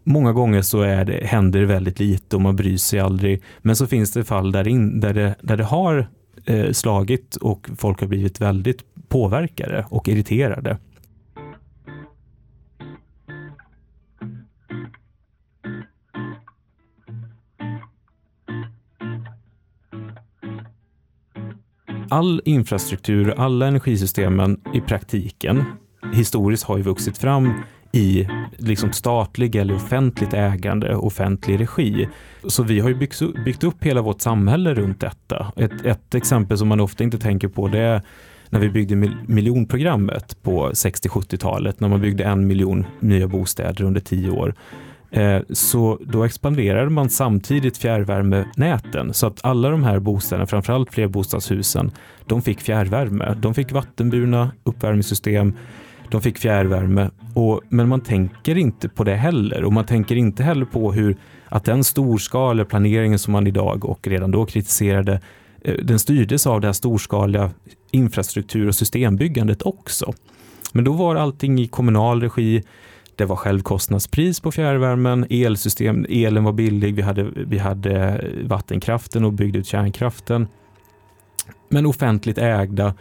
Många 0.05 0.33
gånger 0.33 0.63
så 0.63 0.81
är 0.81 1.05
det, 1.05 1.27
händer 1.27 1.61
det 1.61 1.67
väldigt 1.67 2.01
lite 2.01 2.37
och 2.37 2.43
man 2.43 2.57
bryr 2.57 2.77
sig 2.77 3.01
aldrig. 3.01 3.43
Men 3.59 3.77
så 3.77 3.87
finns 3.87 4.13
det 4.13 4.25
fall 4.25 4.53
där, 4.53 4.69
in, 4.69 5.01
där, 5.01 5.15
det, 5.15 5.35
där 5.41 5.57
det 5.57 5.65
har 5.65 6.09
eh, 6.45 6.73
slagit 6.73 7.37
och 7.37 7.71
folk 7.77 8.01
har 8.01 8.07
blivit 8.07 8.41
väldigt 8.41 8.83
påverkade 9.09 9.87
och 9.91 10.09
irriterade. 10.09 10.79
All 22.11 22.43
infrastruktur, 22.45 23.35
alla 23.37 23.67
energisystemen 23.67 24.61
i 24.75 24.81
praktiken 24.81 25.65
historiskt 26.13 26.65
har 26.65 26.77
ju 26.77 26.83
vuxit 26.83 27.19
fram 27.19 27.53
i 27.93 28.29
liksom 28.57 28.93
statlig 28.93 29.57
eller 29.57 29.75
offentligt 29.75 30.33
ägande, 30.33 30.97
offentlig 30.97 31.61
regi. 31.61 32.09
Så 32.45 32.63
vi 32.63 32.81
har 32.81 32.89
ju 32.89 32.95
byggt, 32.95 33.21
byggt 33.45 33.65
upp 33.65 33.85
hela 33.85 34.03
vårt 34.03 34.21
samhälle 34.21 34.75
runt 34.75 35.01
detta. 35.01 35.53
Ett, 35.57 35.87
ett 35.87 36.15
exempel 36.15 36.59
som 36.59 36.69
man 36.69 36.81
ofta 36.81 37.05
inte 37.05 37.19
tänker 37.19 37.49
på 37.49 37.69
det 37.69 37.79
är 37.79 38.03
när 38.51 38.61
vi 38.61 38.71
byggde 38.71 38.97
miljonprogrammet 39.27 40.43
på 40.43 40.71
60-70-talet, 40.71 41.81
när 41.81 41.89
man 41.89 42.01
byggde 42.01 42.25
en 42.25 42.47
miljon 42.47 42.87
nya 43.01 43.29
bostäder 43.29 43.85
under 43.85 44.01
tio 44.01 44.31
år. 44.31 44.55
Eh, 45.11 45.41
så 45.51 45.99
då 46.07 46.25
expanderade 46.25 46.91
man 46.91 47.11
samtidigt 47.11 47.77
fjärrvärmenäten 47.77 49.15
så 49.15 49.27
att 49.27 49.45
alla 49.45 49.71
de 49.71 49.85
här 49.85 49.99
bostäderna, 49.99 50.47
framförallt 50.47 50.95
flerbostadshusen, 50.95 51.91
de 52.27 52.43
fick 52.43 52.61
fjärrvärme. 52.61 53.35
De 53.35 53.55
fick 53.55 53.73
vattenburna 53.73 54.51
uppvärmningssystem 54.65 55.55
de 56.11 56.21
fick 56.21 56.39
fjärrvärme, 56.39 57.11
och, 57.35 57.61
men 57.69 57.89
man 57.89 58.01
tänker 58.01 58.59
inte 58.59 58.89
på 58.89 59.05
det 59.05 59.15
heller. 59.15 59.65
Och 59.65 59.73
man 59.73 59.87
tänker 59.87 60.17
inte 60.17 60.43
heller 60.43 60.65
på 60.65 60.93
hur 60.93 61.17
att 61.49 61.65
den 61.65 61.85
storskaliga 61.85 62.65
planeringen 62.65 63.19
som 63.19 63.33
man 63.33 63.47
idag 63.47 63.85
och 63.85 64.07
redan 64.07 64.31
då 64.31 64.47
kritiserade, 64.47 65.21
eh, 65.61 65.75
den 65.75 65.99
styrdes 65.99 66.47
av 66.47 66.61
det 66.61 66.69
här 66.69 66.73
storskaliga 66.73 67.51
infrastruktur 67.91 68.69
och 68.69 68.75
systembyggandet 68.75 69.63
också. 69.63 70.13
Men 70.73 70.85
då 70.85 70.93
var 70.93 71.17
allting 71.17 71.61
i 71.61 71.69
kommunal 71.69 72.23
regi. 72.23 72.63
Det 73.19 73.25
var 73.25 73.37
självkostnadspris 73.37 74.41
på 74.41 74.53
fjärrvärmen, 74.53 75.27
elsystem, 75.31 76.07
elen 76.09 76.45
var 76.45 76.53
billig, 76.53 76.95
vi 76.95 77.03
hade, 77.03 77.23
vi 77.35 77.59
hade 77.59 78.25
vattenkraften 78.45 79.25
och 79.25 79.33
byggde 79.33 79.59
ut 79.59 79.67
kärnkraften. 79.67 80.47
Men 81.69 81.87
offentligt 81.87 82.39
ägda 82.39 82.95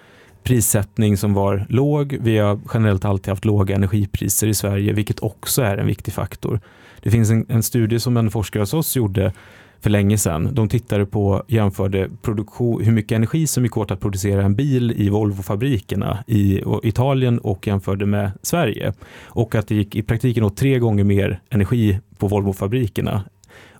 prissättning 0.43 1.17
som 1.17 1.33
var 1.33 1.65
låg. 1.69 2.17
Vi 2.21 2.37
har 2.37 2.59
generellt 2.73 3.05
alltid 3.05 3.29
haft 3.29 3.45
låga 3.45 3.75
energipriser 3.75 4.47
i 4.47 4.53
Sverige, 4.53 4.93
vilket 4.93 5.19
också 5.19 5.61
är 5.61 5.77
en 5.77 5.87
viktig 5.87 6.13
faktor. 6.13 6.59
Det 7.01 7.11
finns 7.11 7.29
en, 7.29 7.45
en 7.49 7.63
studie 7.63 7.99
som 7.99 8.17
en 8.17 8.31
forskare 8.31 8.61
hos 8.61 8.73
oss 8.73 8.95
gjorde 8.95 9.33
för 9.79 9.89
länge 9.89 10.17
sedan. 10.17 10.49
De 10.53 10.69
tittade 10.69 11.05
på, 11.05 11.43
jämförde 11.47 12.09
produktion, 12.21 12.83
hur 12.83 12.91
mycket 12.91 13.15
energi 13.15 13.47
som 13.47 13.63
gick 13.63 13.77
åt 13.77 13.91
att 13.91 13.99
producera 13.99 14.43
en 14.43 14.55
bil 14.55 14.91
i 14.91 15.09
Volvo-fabrikerna 15.09 16.23
i 16.27 16.63
Italien 16.83 17.39
och 17.39 17.67
jämförde 17.67 18.05
med 18.05 18.31
Sverige. 18.41 18.93
Och 19.25 19.55
att 19.55 19.67
det 19.67 19.75
gick 19.75 19.95
i 19.95 20.03
praktiken 20.03 20.43
åt 20.43 20.57
tre 20.57 20.79
gånger 20.79 21.03
mer 21.03 21.41
energi 21.49 21.99
på 22.17 22.27
Volvo-fabrikerna 22.27 23.21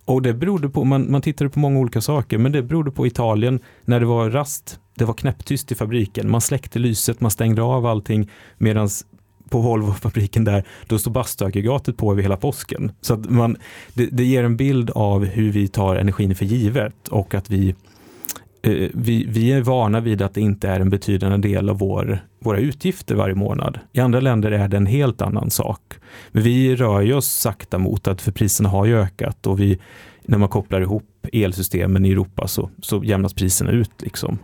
och 0.06 0.22
det 0.22 0.34
berodde 0.34 0.70
på, 0.70 0.84
man, 0.84 1.12
man 1.12 1.22
tittade 1.22 1.50
på 1.50 1.60
många 1.60 1.80
olika 1.80 2.01
saker, 2.01 2.38
men 2.38 2.51
det 2.51 2.63
berodde 2.63 2.92
på 2.92 3.08
Italien 3.08 3.60
när 3.86 4.00
det 4.00 4.06
var 4.06 4.30
rast 4.30 4.80
det 4.98 5.06
var 5.06 5.13
knäpptyst 5.13 5.72
i 5.72 5.75
fabriken. 5.75 6.30
Man 6.30 6.42
släckte 6.42 6.80
lyset, 6.80 7.22
man 7.22 7.32
stängde 7.32 7.62
av 7.62 7.86
allting 7.86 8.30
medan 8.58 8.89
på 9.50 9.62
Volvofabriken 9.62 10.44
där, 10.44 10.63
då 10.88 11.00
står 11.00 11.12
bastuaggregatet 11.12 11.98
på 11.98 12.12
över 12.12 12.22
hela 12.22 12.38
påsken. 12.38 12.92
Så 13.01 13.13
att 13.13 13.30
man, 13.30 13.58
det, 13.94 14.06
det, 14.06 14.24
ger 14.24 14.44
en 14.44 14.58
bild 14.58 14.89
av 14.89 15.25
hur 15.25 15.51
vi 15.51 15.68
tar 15.68 15.96
energin 15.96 16.36
för 16.36 16.46
givet 16.46 17.08
och 17.08 17.34
att 17.34 17.50
vi, 17.50 17.75
eh, 18.62 18.89
vi, 18.94 19.25
vi 19.30 19.51
är 19.51 19.62
vana 19.62 20.00
vid 20.00 20.22
att 20.22 20.34
det 20.34 20.42
inte 20.42 20.70
är 20.70 20.80
en 20.80 20.89
betydande 20.89 21.48
del 21.48 21.70
av 21.70 21.77
vår, 21.77 22.20
våra 22.39 22.60
utgifter 22.60 23.16
varje 23.16 23.36
månad. 23.36 23.80
I 23.94 24.00
andra 24.00 24.20
länder 24.20 24.51
är 24.51 24.68
det 24.68 24.77
en 24.77 24.86
helt 24.86 25.22
annan 25.22 25.50
sak. 25.50 25.94
Men 26.32 26.44
vi 26.44 26.75
rör 26.75 27.01
ju 27.01 27.13
oss 27.13 27.27
sakta 27.27 27.77
mot 27.77 28.08
att, 28.08 28.22
för 28.22 28.32
priserna 28.32 28.70
har 28.70 28.86
ju 28.86 29.00
ökat 29.00 29.48
och 29.48 29.60
vi, 29.60 29.80
när 30.24 30.38
man 30.38 30.50
kopplar 30.50 30.82
ihop 30.82 31.04
elsystemen 31.34 32.06
i 32.06 32.12
Europa 32.12 32.48
så, 32.48 32.70
så 32.82 33.04
jämnas 33.04 33.34
priserna 33.34 33.72
ut. 33.72 34.01
Liksom. 34.01 34.39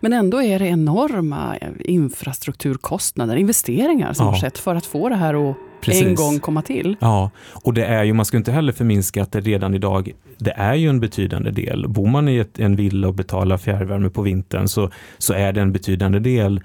Men 0.00 0.12
ändå 0.12 0.42
är 0.42 0.58
det 0.58 0.66
enorma 0.66 1.56
infrastrukturkostnader, 1.78 3.36
investeringar 3.36 4.12
som 4.12 4.26
ja. 4.26 4.32
har 4.32 4.40
skett 4.40 4.58
för 4.58 4.74
att 4.74 4.86
få 4.86 5.08
det 5.08 5.16
här 5.16 5.50
att 5.50 5.56
Precis. 5.80 6.02
en 6.02 6.14
gång 6.14 6.40
komma 6.40 6.62
till. 6.62 6.96
Ja, 7.00 7.30
och 7.64 7.74
det 7.74 7.84
är 7.84 8.04
ju, 8.04 8.12
man 8.12 8.24
ska 8.24 8.36
inte 8.36 8.52
heller 8.52 8.72
förminska 8.72 9.22
att 9.22 9.32
det 9.32 9.40
redan 9.40 9.74
idag, 9.74 10.12
det 10.38 10.50
är 10.50 10.74
ju 10.74 10.88
en 10.88 11.00
betydande 11.00 11.50
del. 11.50 11.88
Bor 11.88 12.06
man 12.06 12.28
i 12.28 12.36
ett, 12.36 12.58
en 12.58 12.76
villa 12.76 13.08
och 13.08 13.14
betalar 13.14 13.56
fjärrvärme 13.58 14.10
på 14.10 14.22
vintern 14.22 14.68
så, 14.68 14.90
så 15.18 15.32
är 15.32 15.52
det 15.52 15.60
en 15.60 15.72
betydande 15.72 16.18
del. 16.18 16.60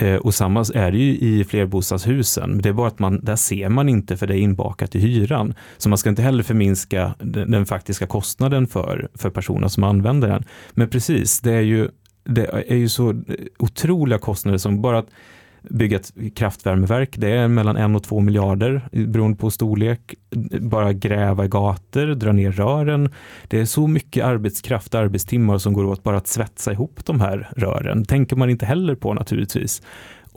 Eh, 0.00 0.16
och 0.16 0.34
samma 0.34 0.64
är 0.74 0.90
det 0.92 0.98
ju 0.98 1.18
i 1.18 1.44
flerbostadshusen. 1.44 2.58
Det 2.58 2.68
är 2.68 2.72
bara 2.72 2.88
att 2.88 2.98
man, 2.98 3.20
där 3.22 3.36
ser 3.36 3.68
man 3.68 3.88
inte 3.88 4.16
för 4.16 4.26
det 4.26 4.34
är 4.34 4.40
inbakat 4.40 4.94
i 4.94 4.98
hyran. 4.98 5.54
Så 5.78 5.88
man 5.88 5.98
ska 5.98 6.10
inte 6.10 6.22
heller 6.22 6.42
förminska 6.42 7.14
den, 7.18 7.50
den 7.50 7.66
faktiska 7.66 8.06
kostnaden 8.06 8.66
för, 8.66 9.08
för 9.14 9.30
personer 9.30 9.68
som 9.68 9.84
använder 9.84 10.28
den. 10.28 10.44
Men 10.70 10.88
precis, 10.88 11.40
det 11.40 11.52
är 11.52 11.60
ju 11.60 11.88
det 12.28 12.64
är 12.68 12.76
ju 12.76 12.88
så 12.88 13.22
otroliga 13.58 14.18
kostnader 14.18 14.58
som 14.58 14.82
bara 14.82 14.98
att 14.98 15.08
bygga 15.62 15.96
ett 15.96 16.12
kraftvärmeverk, 16.34 17.14
det 17.18 17.30
är 17.30 17.48
mellan 17.48 17.76
en 17.76 17.96
och 17.96 18.02
två 18.02 18.20
miljarder 18.20 18.88
beroende 19.06 19.36
på 19.36 19.50
storlek. 19.50 20.14
Bara 20.60 20.92
gräva 20.92 21.46
gator, 21.46 22.06
dra 22.06 22.32
ner 22.32 22.52
rören. 22.52 23.10
Det 23.48 23.60
är 23.60 23.64
så 23.64 23.86
mycket 23.86 24.24
arbetskraft, 24.24 24.94
arbetstimmar 24.94 25.58
som 25.58 25.72
går 25.72 25.84
åt 25.84 26.02
bara 26.02 26.16
att 26.16 26.28
svetsa 26.28 26.72
ihop 26.72 27.06
de 27.06 27.20
här 27.20 27.48
rören. 27.56 28.04
tänker 28.04 28.36
man 28.36 28.50
inte 28.50 28.66
heller 28.66 28.94
på 28.94 29.14
naturligtvis. 29.14 29.82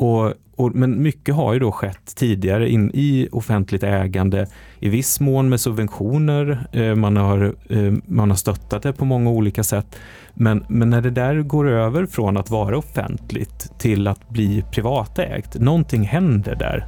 Och, 0.01 0.33
och, 0.55 0.75
men 0.75 1.01
mycket 1.01 1.35
har 1.35 1.53
ju 1.53 1.59
då 1.59 1.71
skett 1.71 2.15
tidigare 2.15 2.69
in 2.69 2.91
i 2.93 3.27
offentligt 3.31 3.83
ägande, 3.83 4.47
i 4.79 4.89
viss 4.89 5.19
mån 5.19 5.49
med 5.49 5.59
subventioner. 5.59 6.67
Eh, 6.71 6.95
man, 6.95 7.17
har, 7.17 7.55
eh, 7.69 7.93
man 8.05 8.29
har 8.29 8.37
stöttat 8.37 8.83
det 8.83 8.93
på 8.93 9.05
många 9.05 9.29
olika 9.29 9.63
sätt. 9.63 9.99
Men, 10.33 10.65
men 10.67 10.89
när 10.89 11.01
det 11.01 11.09
där 11.09 11.35
går 11.41 11.69
över 11.69 12.05
från 12.05 12.37
att 12.37 12.49
vara 12.49 12.77
offentligt 12.77 13.79
till 13.79 14.07
att 14.07 14.29
bli 14.29 14.63
privatägt, 14.71 15.59
någonting 15.59 16.03
händer 16.03 16.55
där. 16.55 16.85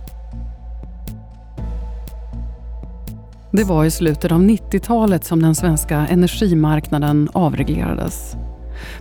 Det 3.51 3.63
var 3.63 3.85
i 3.85 3.91
slutet 3.91 4.31
av 4.31 4.41
90-talet 4.41 5.23
som 5.23 5.41
den 5.41 5.55
svenska 5.55 6.07
energimarknaden 6.07 7.29
avreglerades. 7.33 8.35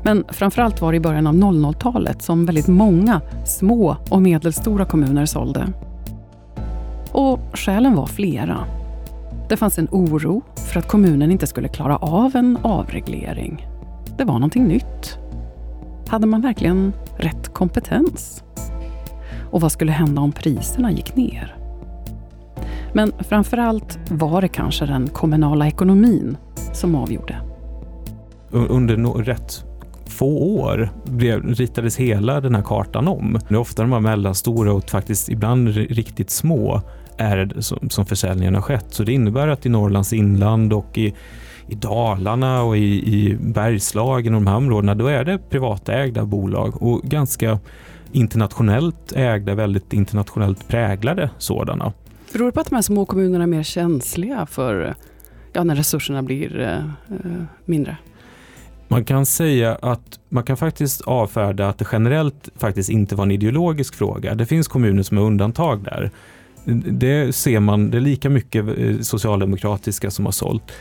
Men 0.03 0.25
framförallt 0.29 0.81
var 0.81 0.93
det 0.93 0.97
i 0.97 1.01
början 1.01 1.27
av 1.27 1.35
00-talet 1.35 2.23
som 2.23 2.47
väldigt 2.47 2.69
många 2.69 3.21
små 3.47 3.97
och 4.11 4.23
medelstora 4.23 4.85
kommuner 4.85 5.27
sålde. 5.27 5.69
Och 7.12 7.41
skälen 7.53 7.95
var 7.95 8.07
flera. 8.07 8.59
Det 9.49 9.57
fanns 9.57 9.79
en 9.79 9.89
oro 9.91 10.43
för 10.73 10.79
att 10.79 10.89
kommunen 10.89 11.31
inte 11.31 11.47
skulle 11.47 11.69
klara 11.69 11.97
av 11.97 12.37
en 12.37 12.59
avreglering. 12.62 13.67
Det 14.19 14.25
var 14.25 14.35
någonting 14.35 14.65
nytt. 14.65 15.19
Hade 16.09 16.27
man 16.27 16.41
verkligen 16.41 16.93
rätt 17.17 17.55
kompetens? 17.55 18.45
Och 19.51 19.61
vad 19.61 19.73
skulle 19.73 19.93
hända 19.93 20.23
om 20.23 20.33
priserna 20.33 20.93
gick 20.93 21.17
ner? 21.17 21.57
Men 22.93 23.12
framförallt 23.19 23.99
var 24.11 24.43
det 24.43 24.49
kanske 24.49 24.87
den 24.87 25.09
kommunala 25.09 25.67
ekonomin 25.67 26.37
som 26.73 26.95
avgjorde. 26.95 27.37
Under 28.51 28.97
no 28.97 29.09
rätt 29.09 29.65
få 30.12 30.38
år 30.38 30.90
blev, 31.04 31.54
ritades 31.54 31.97
hela 31.97 32.40
den 32.40 32.54
här 32.54 32.62
kartan 32.62 33.09
om. 33.09 33.38
Det 33.49 33.54
är 33.54 33.59
ofta 33.59 33.83
de 33.83 33.92
här 33.92 34.00
mellanstora 34.00 34.73
och 34.73 34.90
faktiskt 34.90 35.28
ibland 35.28 35.69
riktigt 35.69 36.31
små 36.31 36.83
är 37.16 37.61
som, 37.61 37.90
som 37.90 38.07
försäljningen 38.07 38.54
har 38.54 38.62
skett. 38.62 38.87
Så 38.88 39.02
det 39.02 39.12
innebär 39.12 39.49
att 39.49 39.66
i 39.66 39.69
Norrlands 39.69 40.12
inland 40.12 40.73
och 40.73 40.99
i, 40.99 41.14
i 41.69 41.75
Dalarna 41.75 42.62
och 42.62 42.76
i, 42.76 43.14
i 43.14 43.37
Bergslagen 43.40 44.35
och 44.35 44.40
de 44.40 44.47
här 44.47 44.57
områdena, 44.57 44.95
då 44.95 45.07
är 45.07 45.25
det 45.25 45.38
privatägda 45.50 46.25
bolag 46.25 46.83
och 46.83 47.02
ganska 47.02 47.59
internationellt 48.12 49.12
ägda, 49.12 49.54
väldigt 49.54 49.92
internationellt 49.92 50.69
präglade 50.69 51.31
sådana. 51.38 51.92
Beror 52.33 52.47
det 52.47 52.52
på 52.52 52.61
att 52.61 52.71
de 52.71 52.75
här 52.75 52.83
små 52.83 53.07
kommunerna 53.07 53.45
är 53.45 53.49
mer 53.49 53.62
känsliga 53.62 54.47
för 54.47 54.95
ja, 55.52 55.64
när 55.64 55.76
resurserna 55.76 56.23
blir 56.23 56.61
eh, 56.61 56.76
eh 56.76 57.45
mindre? 57.64 57.97
Man 58.92 59.04
kan 59.04 59.26
säga 59.26 59.75
att 59.82 60.20
man 60.28 60.44
kan 60.44 60.56
faktiskt 60.56 61.00
avfärda 61.00 61.68
att 61.68 61.78
det 61.78 61.87
generellt 61.92 62.49
faktiskt 62.56 62.90
inte 62.90 63.14
var 63.14 63.25
en 63.25 63.30
ideologisk 63.30 63.94
fråga. 63.94 64.34
Det 64.34 64.46
finns 64.46 64.68
kommuner 64.68 65.02
som 65.02 65.18
är 65.18 65.22
undantag 65.22 65.84
där. 65.84 66.11
Det 66.92 67.34
ser 67.34 67.61
man, 67.61 67.90
det 67.90 67.99
är 67.99 68.00
lika 68.00 68.30
mycket 68.30 68.64
eh, 68.78 68.99
socialdemokratiska 69.00 70.11
som 70.11 70.25
har 70.25 70.32
sålt. 70.32 70.72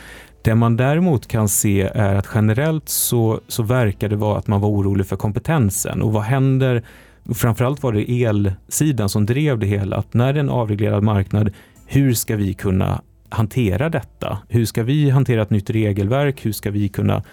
Det 0.41 0.55
man 0.55 0.77
däremot 0.77 1.27
kan 1.27 1.49
se 1.49 1.81
är 1.81 2.15
att 2.15 2.27
generellt 2.33 2.89
så, 2.89 3.39
så 3.47 3.63
verkar 3.63 4.09
det 4.09 4.15
vara 4.15 4.37
att 4.37 4.47
man 4.47 4.61
var 4.61 4.69
orolig 4.69 5.07
för 5.07 5.15
kompetensen 5.15 6.01
och 6.01 6.13
vad 6.13 6.23
händer 6.23 6.83
Framförallt 7.33 7.83
var 7.83 7.93
det 7.93 8.23
elsidan 8.23 9.09
som 9.09 9.25
drev 9.25 9.59
det 9.59 9.65
hela, 9.65 9.95
att 9.95 10.13
när 10.13 10.33
det 10.33 10.39
är 10.39 10.43
en 10.43 10.49
avreglerad 10.49 11.03
marknad, 11.03 11.53
hur 11.85 12.13
ska 12.13 12.35
vi 12.35 12.53
kunna 12.53 13.01
hantera 13.29 13.89
detta? 13.89 14.37
Hur 14.49 14.65
ska 14.65 14.83
vi 14.83 15.09
hantera 15.09 15.41
ett 15.41 15.49
nytt 15.49 15.69
regelverk? 15.69 16.45
Hur 16.45 16.51
ska 16.51 16.71
vi 16.71 16.89
kunna 16.89 17.23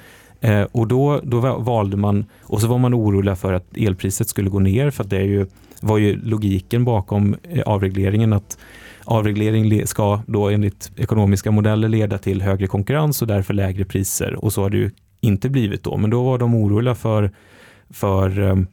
Eh, 0.41 0.63
och 0.73 0.89
då, 0.89 1.21
då 1.25 1.41
valde 1.59 1.97
man, 1.97 2.25
och 2.43 2.61
så 2.61 2.67
var 2.67 2.79
man 2.79 2.95
orolig 2.95 3.39
för 3.39 3.53
att 3.53 3.77
elpriset 3.77 4.29
skulle 4.29 4.51
gå 4.51 4.59
ner 4.59 4.91
för 4.91 5.05
att 5.05 5.11
det 5.11 5.17
är 5.17 5.25
ju, 5.25 5.47
var 5.81 5.99
ju 5.99 6.17
logiken 6.23 6.85
bakom 6.85 7.37
eh, 7.43 7.63
avregleringen 7.63 8.33
att 8.33 8.59
avreglering 9.05 9.87
ska 9.87 10.21
då 10.27 10.49
enligt 10.49 10.91
ekonomiska 10.97 11.51
modeller 11.51 11.89
leda 11.89 12.19
till 12.19 12.43
högre 12.43 12.67
konkurrens 12.67 13.23
och 13.23 13.29
därför 13.29 13.55
lägre 13.55 13.85
priser 13.85 14.45
och 14.45 14.53
så 14.53 14.63
har 14.63 14.71
det 14.71 14.77
ju 14.77 14.91
inte 15.21 15.49
blivit 15.49 15.83
då. 15.83 15.97
Men 15.97 16.11
då 16.11 16.23
var 16.23 16.39
de 16.39 16.55
oroliga 16.55 16.95
för, 16.95 17.31
för 17.91 18.41
ehm, 18.41 18.67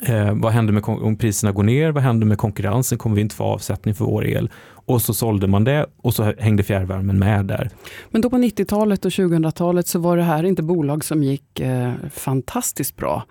eh, 0.00 0.34
vad 0.34 0.52
händer 0.52 0.72
med, 0.72 0.84
om 0.84 1.16
priserna 1.16 1.52
går 1.52 1.62
ner? 1.62 1.90
Vad 1.90 2.02
händer 2.02 2.26
med 2.26 2.38
konkurrensen? 2.38 2.98
Kommer 2.98 3.16
vi 3.16 3.22
inte 3.22 3.34
få 3.34 3.44
avsättning 3.44 3.94
för 3.94 4.04
vår 4.04 4.26
el? 4.26 4.50
Och 4.70 5.02
så 5.02 5.14
sålde 5.14 5.46
man 5.46 5.64
det 5.64 5.86
och 6.02 6.14
så 6.14 6.32
hängde 6.38 6.62
fjärrvärmen 6.62 7.18
med 7.18 7.44
där. 7.44 7.70
Men 8.10 8.22
då 8.22 8.30
på 8.30 8.36
90-talet 8.36 9.04
och 9.04 9.10
2000-talet 9.10 9.86
så 9.86 9.98
var 9.98 10.16
det 10.16 10.22
här 10.22 10.44
inte 10.44 10.62
bolag 10.62 11.04
som 11.04 11.22
gick 11.22 11.60
eh, 11.60 11.92
fantastiskt 12.12 12.96
bra. 12.96 13.24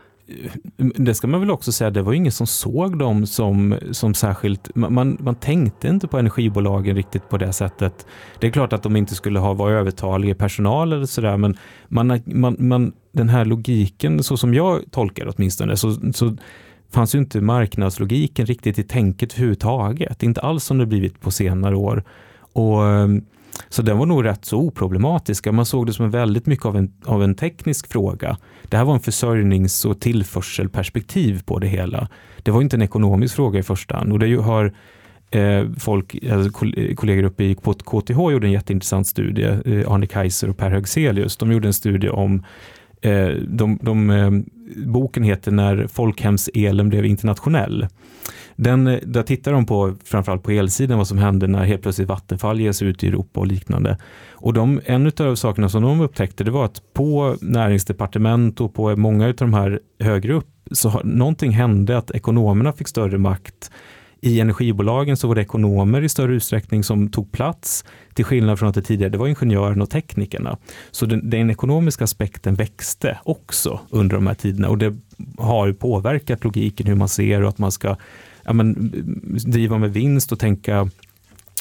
Det 0.78 1.16
ska 1.16 1.28
man 1.28 1.40
väl 1.40 1.52
också 1.52 1.72
säga, 1.72 1.90
det 1.90 2.02
var 2.02 2.14
ingen 2.14 2.32
som 2.32 2.48
såg 2.48 3.00
dem 3.00 3.26
som, 3.26 3.76
som 3.92 4.14
särskilt... 4.14 4.76
Man, 4.76 5.18
man 5.20 5.36
tänkte 5.36 5.88
inte 5.88 6.08
på 6.08 6.18
energibolagen 6.18 6.96
riktigt 6.96 7.30
på 7.30 7.38
det 7.38 7.54
sättet. 7.54 8.06
Det 8.40 8.48
är 8.48 8.52
klart 8.52 8.74
att 8.74 8.84
de 8.84 8.96
inte 8.96 9.16
skulle 9.16 9.40
ha 9.40 9.54
varit 9.54 9.80
övertaliga 9.80 10.32
i 10.32 10.36
personal 10.36 10.94
eller 10.94 11.06
sådär, 11.06 11.38
men 11.38 11.58
man, 11.88 12.22
man, 12.26 12.56
man, 12.60 12.94
den 13.12 13.30
här 13.30 13.46
logiken, 13.46 14.24
så 14.24 14.38
som 14.38 14.54
jag 14.54 14.82
tolkar 14.92 15.26
det 15.26 15.34
åtminstone, 15.38 15.78
så, 15.78 15.98
så 16.14 16.38
fanns 16.92 17.16
ju 17.16 17.20
inte 17.20 17.42
marknadslogiken 17.42 18.46
riktigt 18.46 18.80
i 18.80 18.84
tänket 18.84 19.34
överhuvudtaget. 19.34 20.24
Inte 20.24 20.42
alls 20.42 20.64
som 20.64 20.78
det 20.78 20.86
blivit 20.86 21.22
på 21.22 21.32
senare 21.32 21.76
år. 21.76 22.04
Och, 22.54 22.86
ehm, 22.86 23.26
så 23.70 23.82
den 23.82 23.98
var 23.98 24.06
nog 24.06 24.26
rätt 24.26 24.46
så 24.46 24.58
oproblematisk. 24.58 25.52
Man 25.52 25.66
såg 25.66 25.86
det 25.86 25.94
som 25.94 26.12
väldigt 26.12 26.46
mycket 26.46 26.66
av 26.66 26.78
en, 26.78 26.94
av 27.06 27.24
en 27.24 27.36
teknisk 27.36 27.92
fråga. 27.92 28.38
Det 28.64 28.78
här 28.78 28.86
var 28.86 28.94
en 28.94 29.00
försörjnings 29.00 29.86
och 29.86 30.00
tillförselperspektiv 30.00 31.44
på 31.46 31.60
det 31.60 31.68
hela. 31.68 32.08
Det 32.44 32.52
var 32.52 32.62
inte 32.62 32.76
en 32.76 32.82
ekonomisk 32.82 33.36
fråga 33.36 33.60
i 33.60 33.64
första 33.64 33.98
hand. 33.98 34.14
Och 34.14 34.20
det 34.20 34.36
har 34.36 34.74
eh, 35.32 35.64
folk, 35.80 36.16
alltså 36.32 36.66
eh, 36.66 36.96
kollegor 36.96 37.24
uppe 37.24 37.56
på 37.56 37.74
KTH 37.74 38.18
gjorde 38.18 38.48
en 38.48 38.52
jätteintressant 38.52 39.08
studie, 39.08 39.46
eh, 39.46 39.92
Arne 39.92 40.08
Kaiser 40.08 40.50
och 40.50 40.58
Per 40.58 40.72
Högselius. 40.72 41.38
De 41.38 41.52
gjorde 41.52 41.68
en 41.68 41.74
studie 41.74 42.10
om 42.10 42.44
Eh, 43.02 43.30
de, 43.48 43.80
de, 43.82 44.10
eh, 44.10 44.32
boken 44.86 45.24
heter 45.24 45.52
När 45.52 45.88
folkhemselen 45.88 46.90
blev 46.90 47.06
internationell. 47.06 47.88
Den, 48.58 48.88
eh, 48.88 49.00
där 49.04 49.24
tittar 49.24 49.52
de 49.52 49.66
på, 49.66 49.96
framförallt 50.04 50.44
på 50.44 50.52
elsidan, 50.52 50.98
vad 50.98 51.08
som 51.08 51.18
hände 51.18 51.48
när 51.48 51.66
helt 51.66 51.82
plötsligt 51.82 52.08
Vattenfall 52.08 52.60
ges 52.60 52.78
sig 52.78 52.88
ut 52.88 53.04
i 53.04 53.08
Europa 53.08 53.40
och 53.40 53.48
liknande. 53.48 53.98
Och 54.32 54.54
de, 54.54 54.82
en 54.86 55.12
av 55.20 55.36
sakerna 55.36 55.70
som 55.70 55.84
de 55.84 56.02
upptäckte 56.02 56.44
det 56.44 56.52
var 56.52 56.66
att 56.66 56.82
på 56.94 57.36
näringsdepartement 57.42 58.62
och 58.62 58.74
på 58.74 58.96
många 58.96 59.28
av 59.28 59.34
de 59.34 59.54
här 59.54 59.80
högre 60.00 60.34
upp 60.34 60.50
så 60.72 61.02
någonting 61.04 61.52
hände 61.52 61.98
att 61.98 62.12
ekonomerna 62.12 62.74
fick 62.74 62.88
större 62.88 63.18
makt 63.18 63.72
i 64.22 64.40
energibolagen 64.40 65.18
så 65.18 65.28
var 65.28 65.36
det 65.36 65.42
ekonomer 65.42 66.02
i 66.02 66.10
större 66.10 66.34
utsträckning 66.34 66.84
som 66.84 67.10
tog 67.10 67.32
plats, 67.32 67.86
till 68.14 68.26
skillnad 68.26 68.60
från 68.60 68.70
att 68.70 68.76
det 68.76 68.82
tidigare 68.82 69.12
det 69.12 69.18
var 69.18 69.28
ingenjörerna 69.28 69.84
och 69.84 69.90
teknikerna. 69.90 70.58
Så 70.92 71.06
den, 71.06 71.30
den 71.30 71.50
ekonomiska 71.50 72.04
aspekten 72.04 72.56
växte 72.56 73.18
också 73.24 73.80
under 73.90 74.16
de 74.16 74.28
här 74.28 74.34
tiderna 74.34 74.70
och 74.70 74.78
det 74.78 74.96
har 75.38 75.74
påverkat 75.74 76.44
logiken 76.44 76.88
hur 76.88 76.96
man 76.96 77.10
ser 77.10 77.42
och 77.42 77.50
att 77.50 77.58
man 77.58 77.72
ska 77.72 77.96
ja, 78.48 78.54
men, 78.54 78.92
driva 79.46 79.78
med 79.78 79.94
vinst 79.94 80.32
och 80.32 80.40
tänka 80.40 80.90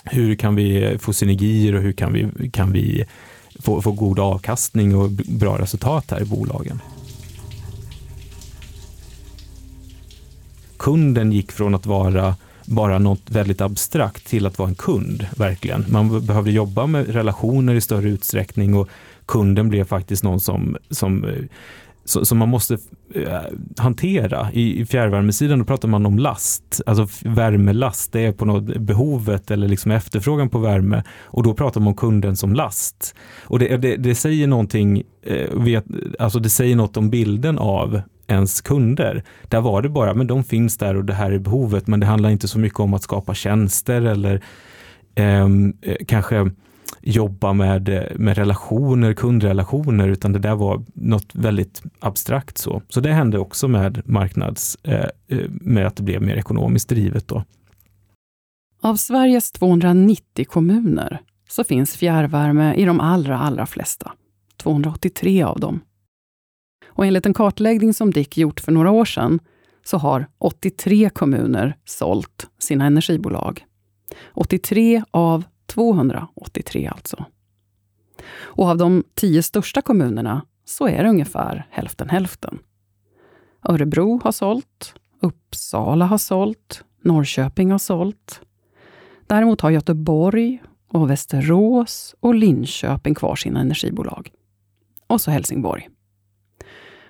hur 0.05 0.35
kan 0.35 0.55
vi 0.55 0.97
få 1.01 1.13
synergier 1.13 1.75
och 1.75 1.83
hur 1.83 1.93
kan 1.93 2.13
vi, 2.13 2.51
kan 2.51 2.73
vi 2.73 3.05
få, 3.61 3.83
få 3.83 3.93
god 3.93 4.19
avkastning 4.19 4.97
och 4.97 5.11
bra 5.11 5.59
resultat 5.59 6.11
här 6.11 6.23
i 6.23 6.25
bolagen. 6.25 6.81
Kunden 10.77 11.33
gick 11.33 11.53
från 11.53 11.75
att 11.75 11.87
vara 11.87 12.37
bara 12.67 12.99
något 12.99 13.31
väldigt 13.31 13.61
abstrakt 13.61 14.27
till 14.27 14.47
att 14.47 14.59
vara 14.59 14.69
en 14.69 14.75
kund, 14.75 15.27
verkligen. 15.37 15.85
Man 15.89 16.27
behövde 16.27 16.51
jobba 16.51 16.87
med 16.87 17.09
relationer 17.09 17.75
i 17.75 17.81
större 17.81 18.09
utsträckning 18.09 18.75
och 18.75 18.89
kunden 19.27 19.69
blev 19.69 19.85
faktiskt 19.85 20.25
någon 20.25 20.41
som, 20.41 20.77
som 20.91 21.25
eh, 21.25 21.45
som 22.07 22.39
man 22.39 22.49
måste 22.49 22.79
eh, 23.15 23.41
hantera. 23.77 24.53
I 24.53 24.87
fjärrvärmesidan 24.87 25.59
då 25.59 25.65
pratar 25.65 25.89
man 25.89 26.07
om 26.07 26.19
last, 26.19 26.81
alltså 26.87 27.07
värmelast, 27.25 28.13
det 28.13 28.21
är 28.21 28.33
på 28.33 28.45
något 28.45 28.77
behovet 28.77 29.51
eller 29.51 29.69
liksom 29.69 29.91
efterfrågan 29.91 30.49
på 30.49 30.59
värme 30.59 31.03
och 31.23 31.43
då 31.43 31.55
pratar 31.55 31.81
man 31.81 31.89
om 31.89 31.95
kunden 31.95 32.37
som 32.37 32.55
last. 32.55 33.15
Och 33.43 33.59
det, 33.59 33.77
det, 33.77 33.97
det 33.97 34.15
säger 34.15 34.47
någonting, 34.47 35.03
eh, 35.23 35.83
alltså 36.19 36.39
det 36.39 36.51
säger 36.51 36.77
något 36.77 36.97
om 36.97 37.11
bilden 37.11 37.59
av 37.59 38.01
ens 38.27 38.61
kunder. 38.61 39.23
Där 39.49 39.61
var 39.61 39.83
det 39.83 39.89
bara, 39.89 40.15
men 40.15 40.27
de 40.27 40.45
finns 40.45 40.79
där 40.79 40.97
och 40.97 41.05
det 41.05 41.15
här 41.15 41.33
är 41.33 41.39
behovet, 41.39 41.87
men 41.87 42.01
det 42.01 42.07
handlar 42.07 42.31
inte 42.31 42.49
så 42.49 42.59
mycket 42.59 42.81
om 42.81 42.95
att 42.95 43.03
skapa 43.03 43.35
tjänster 43.35 44.03
eller 44.03 44.41
ehm, 45.15 45.75
eh, 45.83 45.97
kanske 46.07 46.51
jobba 47.07 47.53
med, 47.53 48.13
med 48.17 48.37
relationer, 48.37 49.13
kundrelationer, 49.13 50.09
utan 50.09 50.33
det 50.33 50.39
där 50.39 50.55
var 50.55 50.85
något 50.95 51.35
väldigt 51.35 51.83
abstrakt 52.01 52.59
så. 52.59 52.83
Så 52.89 53.01
det 53.01 53.13
hände 53.13 53.39
också 53.39 53.69
med 53.69 54.09
marknads, 54.09 54.79
eh, 54.83 55.07
eh 55.29 55.51
med 55.51 55.87
att 55.87 55.97
det 55.97 56.03
blev 56.03 56.23
mer 56.23 56.37
ekonomiskt 56.37 56.89
drivet 56.89 57.29
då. 57.29 57.45
Av 58.83 58.97
Sveriges 58.97 59.53
290 59.53 60.45
kommuner 60.49 61.21
så 61.49 61.65
finns 61.65 61.97
fjärrvärme 61.97 62.75
i 62.75 62.85
de 62.85 63.01
allra, 63.01 63.39
allra 63.39 63.67
flesta. 63.67 64.13
283 64.57 65.43
av 65.43 65.61
dem. 65.61 65.81
Och 66.89 67.07
enligt 67.07 67.27
en 67.27 67.35
kartläggning 67.35 67.95
som 67.95 68.11
Dick 68.11 68.39
gjort 68.39 68.61
för 68.61 68.73
några 68.73 68.91
år 68.91 69.05
sedan 69.05 69.41
så 69.85 69.99
har 69.99 70.27
83 70.39 71.11
kommuner 71.11 71.77
sålt 71.85 72.47
sina 72.59 72.87
energibolag. 72.87 73.65
83 74.35 75.03
av 75.11 75.45
283 75.67 76.87
alltså. 76.87 77.25
Och 78.39 78.69
av 78.69 78.77
de 78.77 79.05
tio 79.15 79.43
största 79.43 79.83
kommunerna 79.83 80.43
så 80.65 80.89
är 80.89 81.03
det 81.03 81.09
ungefär 81.09 81.67
hälften 81.71 82.09
hälften. 82.09 82.59
Örebro 83.69 84.21
har 84.25 84.33
sålt, 84.33 84.95
Uppsala 85.21 86.05
har 86.05 86.19
sålt, 86.19 86.85
Norrköping 87.03 87.71
har 87.71 87.79
sålt. 87.79 88.41
Däremot 89.27 89.61
har 89.61 89.71
Göteborg 89.71 90.63
och 90.89 91.11
Västerås 91.11 92.15
och 92.21 92.35
Linköping 92.35 93.15
kvar 93.15 93.37
sina 93.37 93.61
energibolag. 93.61 94.31
Och 95.07 95.21
så 95.21 95.31
Helsingborg. 95.31 95.89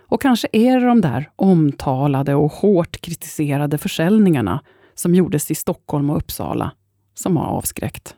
Och 0.08 0.22
kanske 0.22 0.48
är 0.52 0.80
det 0.80 0.86
de 0.86 1.00
där 1.00 1.30
omtalade 1.36 2.34
och 2.34 2.52
hårt 2.52 3.00
kritiserade 3.00 3.78
försäljningarna 3.78 4.62
som 4.94 5.14
gjordes 5.14 5.50
i 5.50 5.54
Stockholm 5.54 6.10
och 6.10 6.16
Uppsala 6.16 6.72
som 7.14 7.36
har 7.36 7.46
avskräckt. 7.46 8.16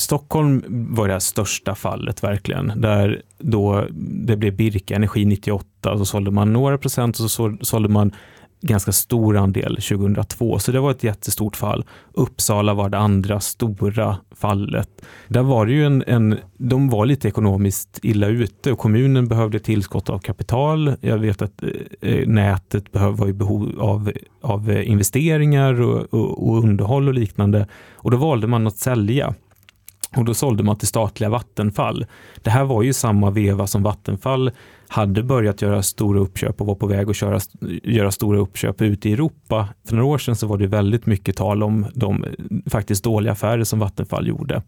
Stockholm 0.00 0.64
var 0.68 1.08
det 1.08 1.20
största 1.20 1.74
fallet 1.74 2.22
verkligen, 2.22 2.72
där 2.76 3.22
då 3.38 3.86
det 4.26 4.36
blev 4.36 4.56
Birka 4.56 4.94
Energi 4.94 5.24
98, 5.24 5.98
så 5.98 6.04
sålde 6.04 6.30
man 6.30 6.52
några 6.52 6.78
procent 6.78 7.20
och 7.20 7.30
så 7.30 7.56
sålde 7.60 7.88
man 7.88 8.12
ganska 8.60 8.92
stor 8.92 9.36
andel 9.36 9.76
2002, 9.76 10.58
så 10.58 10.72
det 10.72 10.80
var 10.80 10.90
ett 10.90 11.04
jättestort 11.04 11.56
fall. 11.56 11.84
Uppsala 12.12 12.74
var 12.74 12.88
det 12.88 12.98
andra 12.98 13.40
stora 13.40 14.16
fallet. 14.30 14.88
Där 15.28 15.42
var 15.42 15.66
det 15.66 15.72
ju 15.72 15.84
en, 15.84 16.04
en, 16.06 16.38
de 16.56 16.88
var 16.88 17.06
lite 17.06 17.28
ekonomiskt 17.28 17.98
illa 18.02 18.26
ute 18.26 18.72
och 18.72 18.78
kommunen 18.78 19.28
behövde 19.28 19.58
tillskott 19.58 20.10
av 20.10 20.18
kapital. 20.18 20.94
Jag 21.00 21.18
vet 21.18 21.42
att 21.42 21.62
eh, 21.62 22.12
eh 22.12 22.28
nätet 22.28 22.92
behöv, 22.92 23.16
var 23.16 23.28
i 23.28 23.32
behov 23.32 23.80
av, 23.80 24.12
av 24.42 24.70
investeringar 24.70 25.80
och, 25.80 26.14
och, 26.14 26.48
och 26.48 26.58
underhåll 26.58 27.08
och 27.08 27.14
liknande 27.14 27.66
och 27.94 28.10
då 28.10 28.16
valde 28.16 28.46
man 28.46 28.66
att 28.66 28.76
sälja. 28.76 29.34
Och 30.16 30.24
då 30.24 30.34
sålde 30.34 30.62
man 30.62 30.76
till 30.76 30.88
statliga 30.88 31.30
Vattenfall. 31.30 32.06
Det 32.42 32.50
här 32.50 32.64
var 32.64 32.82
ju 32.82 32.92
samma 32.92 33.30
veva 33.30 33.66
som 33.66 33.82
Vattenfall 33.82 34.50
hade 34.88 35.22
börjat 35.22 35.62
göra 35.62 35.82
stora 35.82 36.20
uppköp 36.20 36.60
och 36.60 36.66
var 36.66 36.74
på 36.74 36.86
väg 36.86 37.10
att 37.10 37.16
köra, 37.16 37.40
göra 37.82 38.10
stora 38.10 38.38
uppköp 38.38 38.82
ute 38.82 39.08
i 39.08 39.12
Europa. 39.12 39.68
För 39.88 39.96
några 39.96 40.08
år 40.08 40.18
sedan 40.18 40.36
så 40.36 40.46
var 40.46 40.58
det 40.58 40.66
väldigt 40.66 41.06
mycket 41.06 41.36
tal 41.36 41.62
om 41.62 41.86
de 41.94 42.24
faktiskt 42.70 43.04
dåliga 43.04 43.32
affärer 43.32 43.64
som 43.64 43.78
Vattenfall 43.78 44.28
gjorde. 44.28 44.62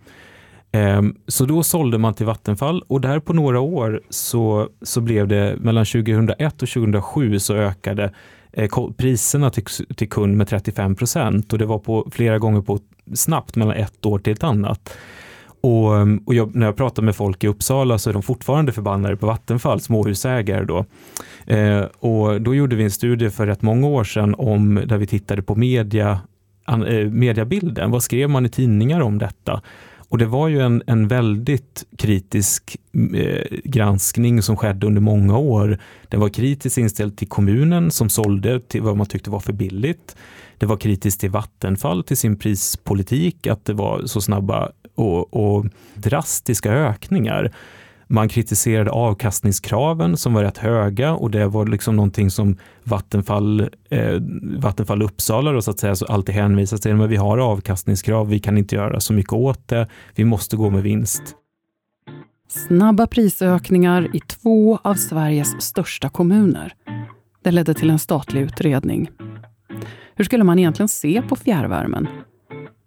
Ehm, 0.72 1.14
så 1.26 1.44
då 1.44 1.62
sålde 1.62 1.98
man 1.98 2.14
till 2.14 2.26
Vattenfall 2.26 2.82
och 2.86 3.00
där 3.00 3.20
på 3.20 3.32
några 3.32 3.60
år 3.60 4.02
så, 4.10 4.68
så 4.82 5.00
blev 5.00 5.28
det 5.28 5.56
mellan 5.60 5.84
2001 5.84 6.62
och 6.62 6.68
2007 6.68 7.38
så 7.38 7.54
ökade 7.54 8.12
eh, 8.52 8.90
priserna 8.96 9.50
till, 9.50 9.64
till 9.96 10.08
kund 10.08 10.36
med 10.36 10.48
35 10.48 10.94
procent 10.94 11.52
och 11.52 11.58
det 11.58 11.66
var 11.66 11.78
på 11.78 12.08
flera 12.12 12.38
gånger 12.38 12.62
på 12.62 12.78
snabbt 13.14 13.56
mellan 13.56 13.76
ett 13.76 14.06
år 14.06 14.18
till 14.18 14.32
ett 14.32 14.44
annat. 14.44 14.96
Och, 15.60 15.96
ehm, 15.96 16.22
och 16.26 16.34
jag, 16.34 16.56
när 16.56 16.66
jag 16.66 16.76
pratar 16.76 17.02
med 17.02 17.16
folk 17.16 17.44
i 17.44 17.48
Uppsala 17.48 17.98
så 17.98 18.10
är 18.10 18.14
de 18.14 18.22
fortfarande 18.22 18.72
förbannade 18.72 19.16
på 19.16 19.26
Vattenfall, 19.26 19.80
småhusägare 19.80 20.64
då. 20.64 20.84
Eh, 21.46 21.82
och 21.98 22.40
då 22.42 22.54
gjorde 22.54 22.76
vi 22.76 22.84
en 22.84 22.90
studie 22.90 23.30
för 23.30 23.46
rätt 23.46 23.62
många 23.62 23.86
år 23.86 24.04
sedan 24.04 24.34
om, 24.38 24.82
där 24.86 24.98
vi 24.98 25.06
tittade 25.06 25.42
på 25.42 25.54
media, 25.54 26.20
an, 26.64 26.86
eh, 26.86 27.06
mediabilden. 27.10 27.90
Vad 27.90 28.02
skrev 28.02 28.30
man 28.30 28.46
i 28.46 28.48
tidningar 28.48 29.00
om 29.00 29.18
detta? 29.18 29.62
Och 30.10 30.18
det 30.18 30.26
var 30.26 30.48
ju 30.48 30.60
en, 30.60 30.82
en 30.86 31.08
väldigt 31.08 31.84
kritisk 31.98 32.76
eh, 33.14 33.58
granskning 33.64 34.42
som 34.42 34.56
skedde 34.56 34.86
under 34.86 35.00
många 35.00 35.38
år. 35.38 35.78
Den 36.08 36.20
var 36.20 36.28
kritiskt 36.28 36.78
inställd 36.78 37.16
till 37.16 37.28
kommunen 37.28 37.90
som 37.90 38.08
sålde 38.08 38.60
till 38.60 38.82
vad 38.82 38.96
man 38.96 39.06
tyckte 39.06 39.30
var 39.30 39.40
för 39.40 39.52
billigt. 39.52 40.16
Det 40.60 40.66
var 40.66 40.76
kritiskt 40.76 41.20
till 41.20 41.30
Vattenfall, 41.30 42.04
till 42.04 42.16
sin 42.16 42.36
prispolitik, 42.36 43.46
att 43.46 43.64
det 43.64 43.72
var 43.72 44.06
så 44.06 44.20
snabba 44.20 44.70
och, 44.94 45.34
och 45.34 45.66
drastiska 45.94 46.72
ökningar. 46.72 47.52
Man 48.06 48.28
kritiserade 48.28 48.90
avkastningskraven 48.90 50.16
som 50.16 50.34
var 50.34 50.42
rätt 50.42 50.58
höga 50.58 51.12
och 51.12 51.30
det 51.30 51.46
var 51.46 51.66
liksom 51.66 51.96
någonting 51.96 52.30
som 52.30 52.56
Vattenfall, 52.84 53.60
eh, 53.90 54.20
Vattenfall 54.42 55.02
Uppsala 55.02 55.52
då, 55.52 55.62
så 55.62 55.70
att 55.70 55.78
säga, 55.78 55.96
så 55.96 56.06
alltid 56.06 56.34
hänvisade 56.34 56.82
till. 56.82 56.94
Men 56.94 57.08
vi 57.08 57.16
har 57.16 57.38
avkastningskrav, 57.38 58.28
vi 58.28 58.38
kan 58.38 58.58
inte 58.58 58.74
göra 58.74 59.00
så 59.00 59.12
mycket 59.12 59.32
åt 59.32 59.68
det, 59.68 59.86
vi 60.14 60.24
måste 60.24 60.56
gå 60.56 60.70
med 60.70 60.82
vinst. 60.82 61.22
Snabba 62.48 63.06
prisökningar 63.06 64.16
i 64.16 64.20
två 64.20 64.78
av 64.82 64.94
Sveriges 64.94 65.62
största 65.62 66.08
kommuner. 66.08 66.74
Det 67.42 67.50
ledde 67.50 67.74
till 67.74 67.90
en 67.90 67.98
statlig 67.98 68.40
utredning. 68.40 69.10
Hur 70.20 70.24
skulle 70.24 70.44
man 70.44 70.58
egentligen 70.58 70.88
se 70.88 71.22
på 71.22 71.36
fjärrvärmen? 71.36 72.08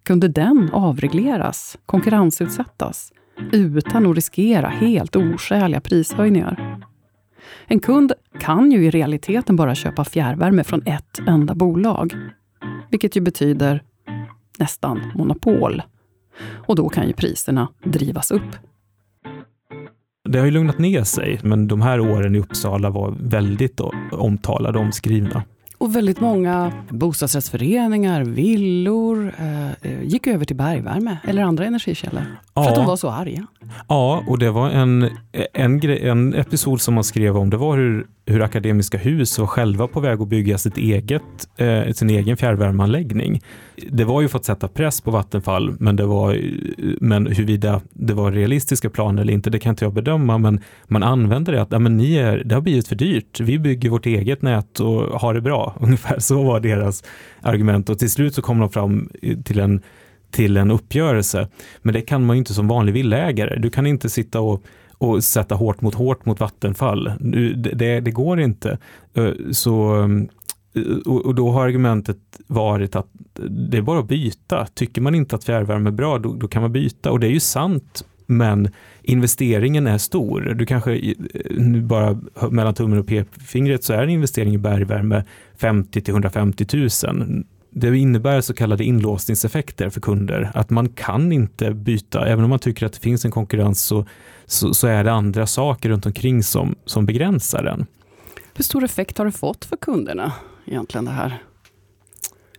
Kunde 0.02 0.28
den 0.28 0.70
avregleras, 0.72 1.78
konkurrensutsättas? 1.86 3.12
utan 3.52 4.06
att 4.06 4.16
riskera 4.16 4.68
helt 4.68 5.16
oskäliga 5.16 5.80
prishöjningar. 5.80 6.80
En 7.66 7.80
kund 7.80 8.12
kan 8.40 8.72
ju 8.72 8.84
i 8.84 8.90
realiteten 8.90 9.56
bara 9.56 9.74
köpa 9.74 10.04
fjärrvärme 10.04 10.64
från 10.64 10.82
ett 10.86 11.20
enda 11.26 11.54
bolag, 11.54 12.14
vilket 12.90 13.16
ju 13.16 13.20
betyder 13.20 13.82
nästan 14.58 15.12
monopol. 15.14 15.82
Och 16.66 16.76
då 16.76 16.88
kan 16.88 17.06
ju 17.06 17.12
priserna 17.12 17.68
drivas 17.84 18.30
upp. 18.30 18.56
Det 20.28 20.38
har 20.38 20.46
ju 20.46 20.50
lugnat 20.50 20.78
ner 20.78 21.04
sig, 21.04 21.40
men 21.42 21.68
de 21.68 21.82
här 21.82 22.00
åren 22.00 22.34
i 22.34 22.38
Uppsala 22.38 22.90
var 22.90 23.14
väldigt 23.20 23.80
omtalade 24.10 24.78
och 24.78 24.84
omskrivna. 24.84 25.42
Och 25.84 25.96
väldigt 25.96 26.20
många 26.20 26.72
bostadsrättsföreningar, 26.88 28.24
villor 28.24 29.34
eh, 29.82 30.02
gick 30.02 30.26
över 30.26 30.44
till 30.44 30.56
bergvärme 30.56 31.18
eller 31.24 31.42
andra 31.42 31.64
energikällor. 31.64 32.22
Ja. 32.54 32.62
För 32.62 32.70
att 32.70 32.76
de 32.76 32.86
var 32.86 32.96
så 32.96 33.10
arga. 33.10 33.46
Ja, 33.88 34.24
och 34.26 34.38
det 34.38 34.50
var 34.50 34.70
en, 34.70 35.10
en, 35.52 35.90
en 35.90 36.34
episod 36.34 36.80
som 36.80 36.94
man 36.94 37.04
skrev 37.04 37.36
om. 37.36 37.50
Det 37.50 37.56
var 37.56 37.76
hur, 37.76 38.06
hur 38.26 38.42
Akademiska 38.42 38.98
Hus 38.98 39.38
var 39.38 39.46
själva 39.46 39.88
på 39.88 40.00
väg 40.00 40.22
att 40.22 40.28
bygga 40.28 40.58
sitt 40.58 40.76
eget, 40.76 41.22
eh, 41.56 41.92
sin 41.92 42.10
egen 42.10 42.36
fjärrvärmeanläggning. 42.36 43.40
Det 43.90 44.04
var 44.04 44.20
ju 44.20 44.28
för 44.28 44.38
att 44.38 44.44
sätta 44.44 44.68
press 44.68 45.00
på 45.00 45.10
Vattenfall, 45.10 45.76
men, 45.78 45.96
det 45.96 46.06
var, 46.06 46.38
men 47.00 47.26
huruvida 47.26 47.80
det 47.90 48.14
var 48.14 48.32
realistiska 48.32 48.90
planer 48.90 49.22
eller 49.22 49.32
inte, 49.32 49.50
det 49.50 49.58
kan 49.58 49.70
inte 49.70 49.84
jag 49.84 49.94
bedöma. 49.94 50.38
Men 50.38 50.60
man 50.86 51.02
använde 51.02 51.52
det 51.52 51.62
att 51.62 51.72
ja, 51.72 51.78
men 51.78 51.96
ni 51.96 52.16
är, 52.16 52.42
det 52.44 52.54
har 52.54 52.62
blivit 52.62 52.88
för 52.88 52.96
dyrt. 52.96 53.40
Vi 53.40 53.58
bygger 53.58 53.90
vårt 53.90 54.06
eget 54.06 54.42
nät 54.42 54.80
och 54.80 55.20
har 55.20 55.34
det 55.34 55.40
bra. 55.40 55.76
Ungefär 55.80 56.18
så 56.18 56.42
var 56.42 56.60
deras 56.60 57.04
argument 57.40 57.90
och 57.90 57.98
till 57.98 58.10
slut 58.10 58.34
så 58.34 58.42
kom 58.42 58.58
de 58.58 58.70
fram 58.70 59.08
till 59.44 59.60
en 59.60 59.82
till 60.34 60.56
en 60.56 60.70
uppgörelse. 60.70 61.48
Men 61.82 61.94
det 61.94 62.00
kan 62.00 62.26
man 62.26 62.36
ju 62.36 62.38
inte 62.38 62.54
som 62.54 62.68
vanlig 62.68 62.92
villaägare. 62.92 63.58
Du 63.58 63.70
kan 63.70 63.86
inte 63.86 64.10
sitta 64.10 64.40
och, 64.40 64.64
och 64.98 65.24
sätta 65.24 65.54
hårt 65.54 65.80
mot 65.80 65.94
hårt 65.94 66.26
mot 66.26 66.40
Vattenfall. 66.40 67.12
Det, 67.56 68.00
det 68.00 68.10
går 68.10 68.40
inte. 68.40 68.78
Eh, 69.14 69.30
så, 69.52 70.02
eh, 70.74 71.12
och 71.12 71.34
då 71.34 71.50
har 71.50 71.64
argumentet 71.64 72.18
varit 72.46 72.96
att 72.96 73.06
det 73.50 73.78
är 73.78 73.82
bara 73.82 74.00
att 74.00 74.08
byta. 74.08 74.66
Tycker 74.74 75.00
man 75.00 75.14
inte 75.14 75.36
att 75.36 75.44
fjärrvärme 75.44 75.90
är 75.90 75.92
bra, 75.92 76.18
då, 76.18 76.34
då 76.34 76.48
kan 76.48 76.62
man 76.62 76.72
byta. 76.72 77.10
Och 77.10 77.20
det 77.20 77.26
är 77.26 77.30
ju 77.32 77.40
sant, 77.40 78.04
men 78.26 78.68
investeringen 79.02 79.86
är 79.86 79.98
stor. 79.98 80.40
Du 80.40 80.66
kanske, 80.66 80.94
eh, 80.94 81.14
nu 81.58 81.82
bara 81.82 82.20
mellan 82.50 82.74
tummen 82.74 82.98
och 82.98 83.06
pekfingret, 83.06 83.84
så 83.84 83.92
är 83.92 84.02
en 84.02 84.10
investering 84.10 84.54
i 84.54 84.58
bergvärme 84.58 85.24
50 85.56 86.00
till 86.00 86.14
150 86.14 86.66
000 86.72 87.44
det 87.74 87.98
innebär 87.98 88.40
så 88.40 88.54
kallade 88.54 88.84
inlåsningseffekter 88.84 89.90
för 89.90 90.00
kunder. 90.00 90.50
Att 90.54 90.70
man 90.70 90.88
kan 90.88 91.32
inte 91.32 91.70
byta, 91.70 92.26
även 92.26 92.44
om 92.44 92.50
man 92.50 92.58
tycker 92.58 92.86
att 92.86 92.92
det 92.92 92.98
finns 92.98 93.24
en 93.24 93.30
konkurrens 93.30 93.82
så, 93.82 94.06
så, 94.46 94.74
så 94.74 94.86
är 94.86 95.04
det 95.04 95.12
andra 95.12 95.46
saker 95.46 95.88
runt 95.88 96.06
omkring 96.06 96.42
som, 96.42 96.74
som 96.84 97.06
begränsar 97.06 97.62
den. 97.62 97.86
Hur 98.54 98.64
stor 98.64 98.84
effekt 98.84 99.18
har 99.18 99.24
det 99.24 99.32
fått 99.32 99.64
för 99.64 99.76
kunderna 99.76 100.32
egentligen 100.66 101.04
det 101.04 101.10
här? 101.10 101.42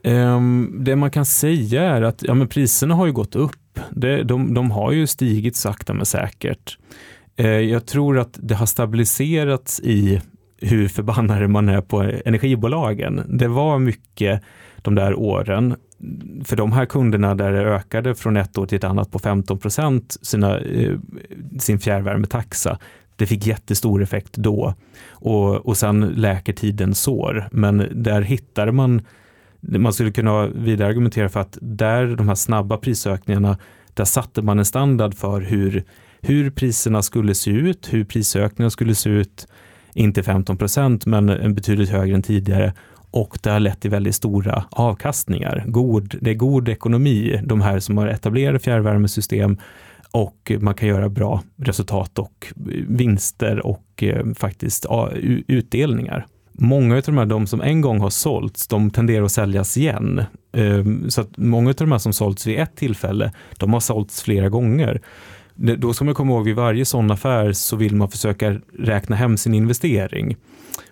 Um, 0.03 0.77
det 0.83 0.95
man 0.95 1.11
kan 1.11 1.25
säga 1.25 1.83
är 1.83 2.01
att 2.01 2.23
ja, 2.23 2.33
men 2.33 2.47
priserna 2.47 2.95
har 2.95 3.05
ju 3.05 3.11
gått 3.11 3.35
upp. 3.35 3.79
Det, 3.91 4.23
de, 4.23 4.53
de 4.53 4.71
har 4.71 4.91
ju 4.91 5.07
stigit 5.07 5.55
sakta 5.55 5.93
men 5.93 6.05
säkert. 6.05 6.77
Uh, 7.39 7.47
jag 7.47 7.85
tror 7.85 8.19
att 8.19 8.39
det 8.41 8.55
har 8.55 8.65
stabiliserats 8.65 9.79
i 9.79 10.21
hur 10.61 10.87
förbannade 10.87 11.47
man 11.47 11.69
är 11.69 11.81
på 11.81 12.01
energibolagen. 12.01 13.21
Det 13.27 13.47
var 13.47 13.79
mycket 13.79 14.41
de 14.77 14.95
där 14.95 15.19
åren. 15.19 15.75
För 16.43 16.55
de 16.55 16.71
här 16.71 16.85
kunderna 16.85 17.35
där 17.35 17.51
det 17.51 17.61
ökade 17.61 18.15
från 18.15 18.37
ett 18.37 18.57
år 18.57 18.65
till 18.65 18.75
ett 18.75 18.83
annat 18.83 19.11
på 19.11 19.19
15 19.19 19.59
procent 19.59 20.17
sina, 20.21 20.59
eh, 20.59 20.97
sin 21.59 21.79
fjärrvärmetaxa, 21.79 22.79
det 23.15 23.25
fick 23.25 23.47
jättestor 23.47 24.03
effekt 24.03 24.33
då. 24.33 24.73
Och, 25.09 25.65
och 25.65 25.77
sen 25.77 25.99
läker 26.01 26.53
tiden 26.53 26.95
sår. 26.95 27.47
Men 27.51 27.87
där 27.91 28.21
hittade 28.21 28.71
man, 28.71 29.01
man 29.59 29.93
skulle 29.93 30.11
kunna 30.11 30.47
vidare 30.47 30.89
argumentera 30.89 31.29
för 31.29 31.39
att 31.39 31.57
där 31.61 32.15
de 32.15 32.27
här 32.27 32.35
snabba 32.35 32.77
prisökningarna, 32.77 33.57
där 33.93 34.05
satte 34.05 34.41
man 34.41 34.59
en 34.59 34.65
standard 34.65 35.13
för 35.15 35.41
hur, 35.41 35.83
hur 36.21 36.49
priserna 36.49 37.01
skulle 37.01 37.35
se 37.35 37.51
ut, 37.51 37.93
hur 37.93 38.03
prisökningarna 38.03 38.69
skulle 38.69 38.95
se 38.95 39.09
ut, 39.09 39.47
inte 39.95 40.23
15 40.23 40.57
procent, 40.57 41.05
men 41.05 41.29
en 41.29 41.55
betydligt 41.55 41.89
högre 41.89 42.15
än 42.15 42.21
tidigare 42.21 42.73
och 43.11 43.37
det 43.43 43.49
har 43.49 43.59
lett 43.59 43.81
till 43.81 43.91
väldigt 43.91 44.15
stora 44.15 44.63
avkastningar. 44.69 45.63
God, 45.67 46.15
det 46.21 46.31
är 46.31 46.35
god 46.35 46.69
ekonomi, 46.69 47.41
de 47.43 47.61
här 47.61 47.79
som 47.79 47.97
har 47.97 48.07
etablerade 48.07 48.59
fjärrvärmesystem 48.59 49.57
och 50.11 50.51
man 50.59 50.73
kan 50.73 50.89
göra 50.89 51.09
bra 51.09 51.43
resultat 51.57 52.19
och 52.19 52.53
vinster 52.87 53.65
och 53.65 54.03
eh, 54.03 54.25
faktiskt 54.35 54.85
utdelningar. 55.47 56.25
Många 56.51 56.95
av 56.95 57.01
de 57.01 57.17
här 57.17 57.25
de 57.25 57.47
som 57.47 57.61
en 57.61 57.81
gång 57.81 57.99
har 57.99 58.09
sålts, 58.09 58.67
de 58.67 58.91
tenderar 58.91 59.25
att 59.25 59.31
säljas 59.31 59.77
igen. 59.77 60.23
Ehm, 60.53 61.09
så 61.09 61.21
att 61.21 61.37
många 61.37 61.69
av 61.69 61.75
de 61.75 61.91
här 61.91 61.99
som 61.99 62.13
sålts 62.13 62.47
vid 62.47 62.59
ett 62.59 62.75
tillfälle, 62.75 63.31
de 63.57 63.73
har 63.73 63.79
sålts 63.79 64.23
flera 64.23 64.49
gånger. 64.49 65.01
Då 65.55 65.93
ska 65.93 66.05
man 66.05 66.13
komma 66.13 66.33
ihåg 66.33 66.45
vid 66.45 66.55
varje 66.55 66.85
sån 66.85 67.11
affär 67.11 67.53
så 67.53 67.75
vill 67.75 67.95
man 67.95 68.09
försöka 68.09 68.59
räkna 68.79 69.15
hem 69.15 69.37
sin 69.37 69.53
investering. 69.53 70.35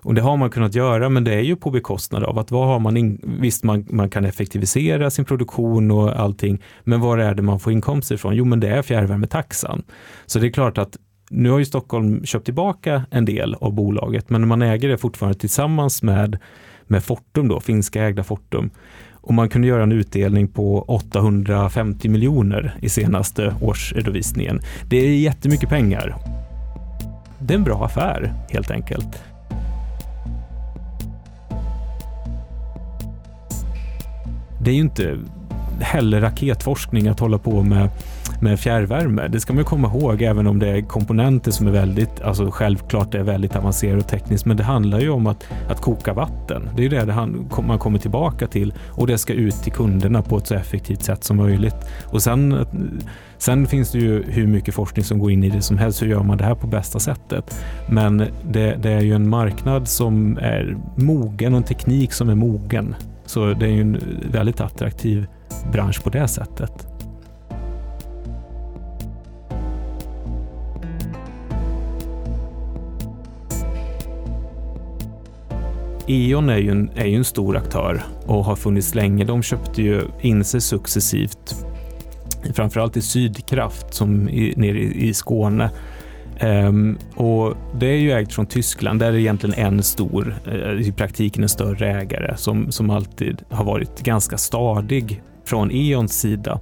Och 0.02 0.14
det 0.14 0.22
har 0.22 0.38
man 0.38 0.50
kunnat 0.50 0.76
göra, 0.76 1.10
men 1.10 1.24
det 1.24 1.34
är 1.34 1.42
ju 1.42 1.56
på 1.56 1.72
bekostnad 1.72 2.24
av 2.24 2.40
att 2.40 2.52
vad 2.52 2.68
har 2.68 2.80
man 2.80 2.98
in, 2.98 3.38
visst 3.40 3.64
man, 3.64 3.86
man 3.90 4.10
kan 4.10 4.26
effektivisera 4.26 5.10
sin 5.10 5.26
produktion 5.26 5.92
och 5.92 6.20
allting, 6.20 6.62
men 6.84 7.02
var 7.02 7.18
är 7.18 7.36
det 7.36 7.42
man 7.42 7.60
får 7.60 7.74
inkomster 7.74 8.16
ifrån? 8.16 8.36
Jo, 8.36 8.46
men 8.46 8.60
det 8.60 8.68
är 8.68 8.82
fjärrvärmetaxan. 8.82 9.84
Så 10.26 10.40
det 10.40 10.48
är 10.48 10.52
klart 10.52 10.78
att 10.78 10.98
nu 11.30 11.50
har 11.50 11.60
ju 11.60 11.66
Stockholm 11.66 12.26
köpt 12.26 12.46
tillbaka 12.46 13.06
en 13.12 13.26
del 13.26 13.56
av 13.56 13.74
bolaget, 13.74 14.30
men 14.30 14.48
man 14.48 14.62
äger 14.62 14.90
det 14.90 14.98
fortfarande 14.98 15.40
tillsammans 15.40 16.04
med, 16.04 16.40
med 16.88 17.04
Fortum, 17.04 17.48
då, 17.48 17.60
finska 17.60 18.04
ägda 18.04 18.24
Fortum. 18.24 18.70
Och 19.24 19.34
man 19.34 19.50
kunde 19.50 19.68
göra 19.68 19.84
en 19.84 19.92
utdelning 19.92 20.48
på 20.48 20.82
850 20.82 22.10
miljoner 22.10 22.78
i 22.82 22.90
senaste 22.90 23.56
årsredovisningen. 23.62 24.62
Det 24.90 24.98
är 24.98 25.16
jättemycket 25.16 25.70
pengar. 25.70 26.16
Det 27.40 27.54
är 27.54 27.58
en 27.58 27.64
bra 27.64 27.86
affär 27.86 28.34
helt 28.50 28.72
enkelt. 28.72 29.24
det 34.64 34.72
är 34.72 34.76
ju 34.76 34.82
inte 34.82 35.18
heller 35.82 36.22
raketforskning 36.22 37.08
att 37.08 37.20
hålla 37.20 37.38
på 37.38 37.64
med, 37.64 37.90
med 38.44 38.60
fjärrvärme. 38.60 39.28
Det 39.28 39.40
ska 39.40 39.54
man 39.54 39.64
komma 39.64 39.88
ihåg, 39.88 40.22
även 40.22 40.48
om 40.48 40.60
det 40.60 40.68
är 40.68 40.82
komponenter 40.82 41.52
som 41.52 41.68
är 41.68 41.72
väldigt, 41.72 42.22
alltså 42.22 42.52
självklart 42.52 43.12
det 43.12 43.20
är 43.20 43.24
väldigt 43.24 43.56
avancerat 43.56 44.04
och 44.04 44.10
tekniskt, 44.10 44.46
men 44.46 44.58
det 44.58 44.64
handlar 44.64 45.00
ju 45.00 45.10
om 45.10 45.28
att, 45.28 45.48
att 45.70 45.82
koka 45.82 46.14
vatten. 46.14 46.70
Det 46.76 46.86
är 46.86 46.90
det, 46.90 47.06
det 47.06 47.28
man 47.68 47.80
kommer 47.80 48.00
tillbaka 48.00 48.48
till 48.48 48.74
och 48.90 49.08
det 49.08 49.18
ska 49.18 49.34
ut 49.34 49.56
till 49.56 49.72
kunderna 49.72 50.22
på 50.22 50.38
ett 50.38 50.48
så 50.48 50.56
effektivt 50.56 51.04
sätt 51.04 51.24
som 51.24 51.38
möjligt. 51.38 51.76
Och 52.06 52.24
sen, 52.24 52.66
sen 53.38 53.68
finns 53.68 53.92
det 53.92 54.00
ju 54.00 54.24
hur 54.24 54.48
mycket 54.48 54.74
forskning 54.74 55.06
som 55.06 55.20
går 55.20 55.32
in 55.32 55.44
i 55.44 55.50
det 55.50 55.62
som 55.62 55.78
helst. 55.78 56.02
Hur 56.02 56.08
gör 56.08 56.24
man 56.24 56.38
det 56.38 56.44
här 56.44 56.56
på 56.56 56.68
bästa 56.68 57.00
sättet? 57.00 57.66
Men 57.90 58.18
det, 58.52 58.76
det 58.82 58.92
är 58.92 59.02
ju 59.02 59.14
en 59.14 59.30
marknad 59.30 59.88
som 59.88 60.38
är 60.38 60.78
mogen 60.96 61.54
och 61.54 61.58
en 61.58 61.64
teknik 61.64 62.14
som 62.14 62.30
är 62.30 62.36
mogen. 62.36 62.96
Så 63.26 63.54
det 63.54 63.66
är 63.66 63.70
ju 63.70 63.82
en 63.82 63.98
väldigt 64.32 64.62
attraktiv 64.62 65.28
bransch 65.72 66.04
på 66.04 66.10
det 66.10 66.28
sättet. 66.28 66.93
E.ON 76.08 76.50
är 76.50 76.58
ju, 76.58 76.72
en, 76.72 76.90
är 76.96 77.06
ju 77.06 77.16
en 77.16 77.24
stor 77.24 77.58
aktör 77.58 78.04
och 78.26 78.46
har 78.46 78.56
funnits 78.56 78.96
länge. 78.96 79.26
De 79.26 79.44
köpte 79.44 79.82
ju 79.82 80.02
in 80.22 80.44
sig 80.44 80.62
successivt 80.62 81.66
framförallt 82.54 82.98
i 82.98 83.02
Sydkraft 83.02 83.94
som 83.94 84.30
är 84.30 84.54
nere 84.56 84.80
i 84.80 85.14
Skåne. 85.14 85.70
Um, 86.42 86.98
och 87.16 87.58
det 87.80 87.86
är 87.86 87.98
ju 87.98 88.12
ägt 88.12 88.34
från 88.34 88.46
Tyskland. 88.46 89.00
Där 89.00 89.08
är 89.08 89.12
det 89.12 89.22
egentligen 89.22 89.66
en 89.66 89.84
stor, 89.84 90.36
eh, 90.46 90.88
i 90.88 90.92
praktiken 90.92 91.44
en 91.44 91.50
större 91.50 92.02
ägare 92.02 92.38
som, 92.38 92.72
som 92.72 92.90
alltid 92.90 93.42
har 93.50 93.64
varit 93.64 94.04
ganska 94.04 94.38
stadig 94.38 95.22
från 95.46 95.72
E.ONs 95.72 96.20
sida. 96.20 96.60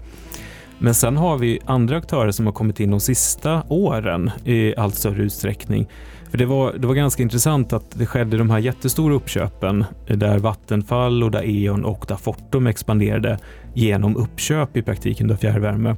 Men 0.80 0.93
sen 0.93 1.17
har 1.17 1.38
vi 1.38 1.60
andra 1.65 1.97
aktörer 1.97 2.32
som 2.32 2.45
har 2.45 2.54
kommit 2.54 2.80
in 2.80 2.91
de 2.91 2.99
sista 2.99 3.63
åren 3.67 4.32
i 4.45 4.75
allt 4.75 4.95
större 4.95 5.23
utsträckning. 5.23 5.88
För 6.32 6.38
det 6.38 6.46
var, 6.46 6.74
det 6.74 6.88
var 6.88 6.94
ganska 6.94 7.24
intressant 7.24 7.74
att 7.74 7.91
det 8.00 8.06
skedde 8.06 8.38
de 8.38 8.50
här 8.50 8.60
jättestora 8.60 9.15
uppköpen 9.15 9.86
eh, 10.08 10.17
där 10.17 10.39
Vattenfall 10.39 11.24
och 11.24 11.32
där 11.32 11.44
E.ON 11.46 11.86
och 11.86 12.06
där 12.08 12.15
Fortum 12.15 12.67
expanderade 12.67 13.39
genom 13.74 14.17
uppköp 14.17 14.78
i 14.78 14.82
praktiken 14.82 15.32
av 15.32 15.36
fjärrvärme. 15.36 15.96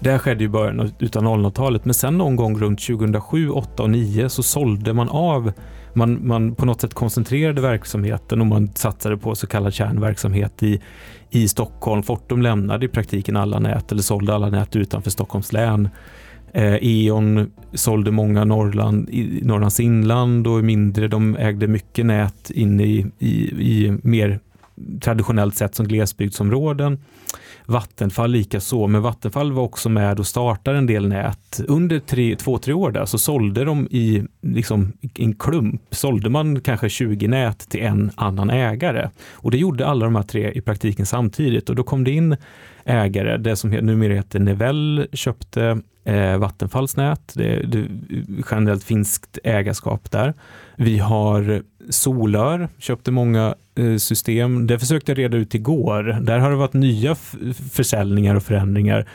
Det 0.00 0.10
här 0.10 0.18
skedde 0.18 0.44
i 0.44 0.48
början 0.48 0.80
av 0.80 0.86
00-talet, 0.86 1.84
men 1.84 1.94
sen 1.94 2.18
någon 2.18 2.36
gång 2.36 2.60
runt 2.60 2.80
2007, 2.80 3.46
2008 3.46 3.70
och 3.70 3.76
2009 3.76 4.28
så 4.28 4.42
sålde 4.42 4.92
man 4.92 5.08
av 5.08 5.52
man, 5.94 6.26
man 6.26 6.54
på 6.54 6.66
något 6.66 6.80
sätt 6.80 6.94
koncentrerade 6.94 7.60
verksamheten 7.60 8.40
och 8.40 8.46
man 8.46 8.70
satsade 8.74 9.16
på 9.16 9.34
så 9.34 9.46
kallad 9.46 9.74
kärnverksamhet 9.74 10.62
i, 10.62 10.80
i 11.30 11.48
Stockholm. 11.48 12.02
Fortum 12.02 12.42
lämnade 12.42 12.86
i 12.86 12.88
praktiken 12.88 13.36
alla 13.36 13.58
nät 13.58 13.92
eller 13.92 14.02
sålde 14.02 14.34
alla 14.34 14.50
nät 14.50 14.76
utanför 14.76 15.10
Stockholms 15.10 15.52
län. 15.52 15.88
Eh, 16.52 16.74
E.ON 16.80 17.50
sålde 17.72 18.10
många 18.10 18.44
Norrland, 18.44 19.10
i 19.10 19.40
Norrlands 19.42 19.80
inland 19.80 20.46
och 20.46 20.64
mindre. 20.64 21.08
De 21.08 21.36
ägde 21.36 21.66
mycket 21.66 22.06
nät 22.06 22.50
inne 22.50 22.84
i, 22.84 23.06
i, 23.18 23.32
i 23.50 23.98
mer 24.02 24.40
traditionellt 25.00 25.54
sett 25.54 25.74
som 25.74 25.88
glesbygdsområden. 25.88 26.98
Vattenfall 27.66 28.30
lika 28.30 28.60
så, 28.60 28.86
men 28.86 29.02
Vattenfall 29.02 29.52
var 29.52 29.62
också 29.62 29.88
med 29.88 30.18
och 30.18 30.26
startade 30.26 30.78
en 30.78 30.86
del 30.86 31.08
nät. 31.08 31.60
Under 31.68 31.98
tre, 31.98 32.36
två, 32.36 32.58
tre 32.58 32.74
år 32.74 32.90
där 32.90 33.04
så 33.04 33.18
sålde 33.18 33.64
de 33.64 33.88
i 33.90 34.24
liksom, 34.42 34.92
en 35.14 35.34
klump, 35.34 35.82
sålde 35.90 36.30
man 36.30 36.60
kanske 36.60 36.88
20 36.88 37.28
nät 37.28 37.58
till 37.58 37.80
en 37.80 38.10
annan 38.14 38.50
ägare. 38.50 39.10
Och 39.32 39.50
det 39.50 39.58
gjorde 39.58 39.86
alla 39.86 40.04
de 40.04 40.16
här 40.16 40.22
tre 40.22 40.52
i 40.54 40.60
praktiken 40.60 41.06
samtidigt 41.06 41.70
och 41.70 41.76
då 41.76 41.82
kom 41.82 42.04
det 42.04 42.10
in 42.10 42.36
ägare, 42.84 43.36
det 43.36 43.56
som 43.56 43.70
numera 43.70 44.14
heter 44.14 44.38
Nevell 44.38 45.06
köpte 45.12 45.80
eh, 46.04 46.36
Vattenfalls 46.36 46.96
nät. 46.96 47.32
Det, 47.34 47.62
det 47.66 47.86
generellt 48.50 48.84
finskt 48.84 49.38
ägarskap 49.44 50.10
där. 50.10 50.34
Vi 50.76 50.98
har 50.98 51.62
Solör, 51.88 52.68
köpte 52.78 53.10
många 53.10 53.54
eh, 53.74 53.96
system. 53.96 54.66
Det 54.66 54.78
försökte 54.78 55.10
jag 55.10 55.18
reda 55.18 55.36
ut 55.36 55.54
igår. 55.54 56.02
Där 56.02 56.38
har 56.38 56.50
det 56.50 56.56
varit 56.56 56.72
nya 56.72 57.14
försäljningar 57.72 58.34
och 58.34 58.42
förändringar 58.42 59.06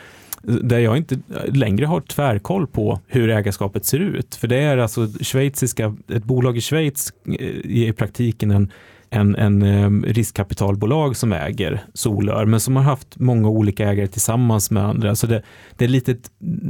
där 0.48 0.80
jag 0.80 0.98
inte 0.98 1.18
längre 1.48 1.86
har 1.86 2.02
tvärkoll 2.02 2.68
på 2.68 3.00
hur 3.08 3.30
ägarskapet 3.30 3.86
ser 3.86 4.00
ut. 4.00 4.36
För 4.36 4.48
det 4.48 4.58
är 4.58 4.78
alltså 4.78 5.08
schweiziska, 5.22 5.96
ett 6.08 6.24
bolag 6.24 6.58
i 6.58 6.62
Schweiz 6.62 7.14
är 7.40 7.90
i 7.90 7.94
praktiken 7.94 8.52
en 8.52 8.72
en, 9.10 9.36
en 9.36 9.62
ehm, 9.62 10.06
riskkapitalbolag 10.08 11.18
som 11.18 11.34
äger 11.34 11.84
Solör, 11.94 12.46
men 12.46 12.60
som 12.60 12.76
har 12.76 12.84
haft 12.84 13.20
många 13.20 13.50
olika 13.50 13.90
ägare 13.90 14.08
tillsammans 14.08 14.72
med 14.72 14.84
andra. 14.84 15.16
Så 15.16 15.28
det, 15.28 15.44
det 15.78 15.86
är 15.86 15.90
lite, 15.90 16.16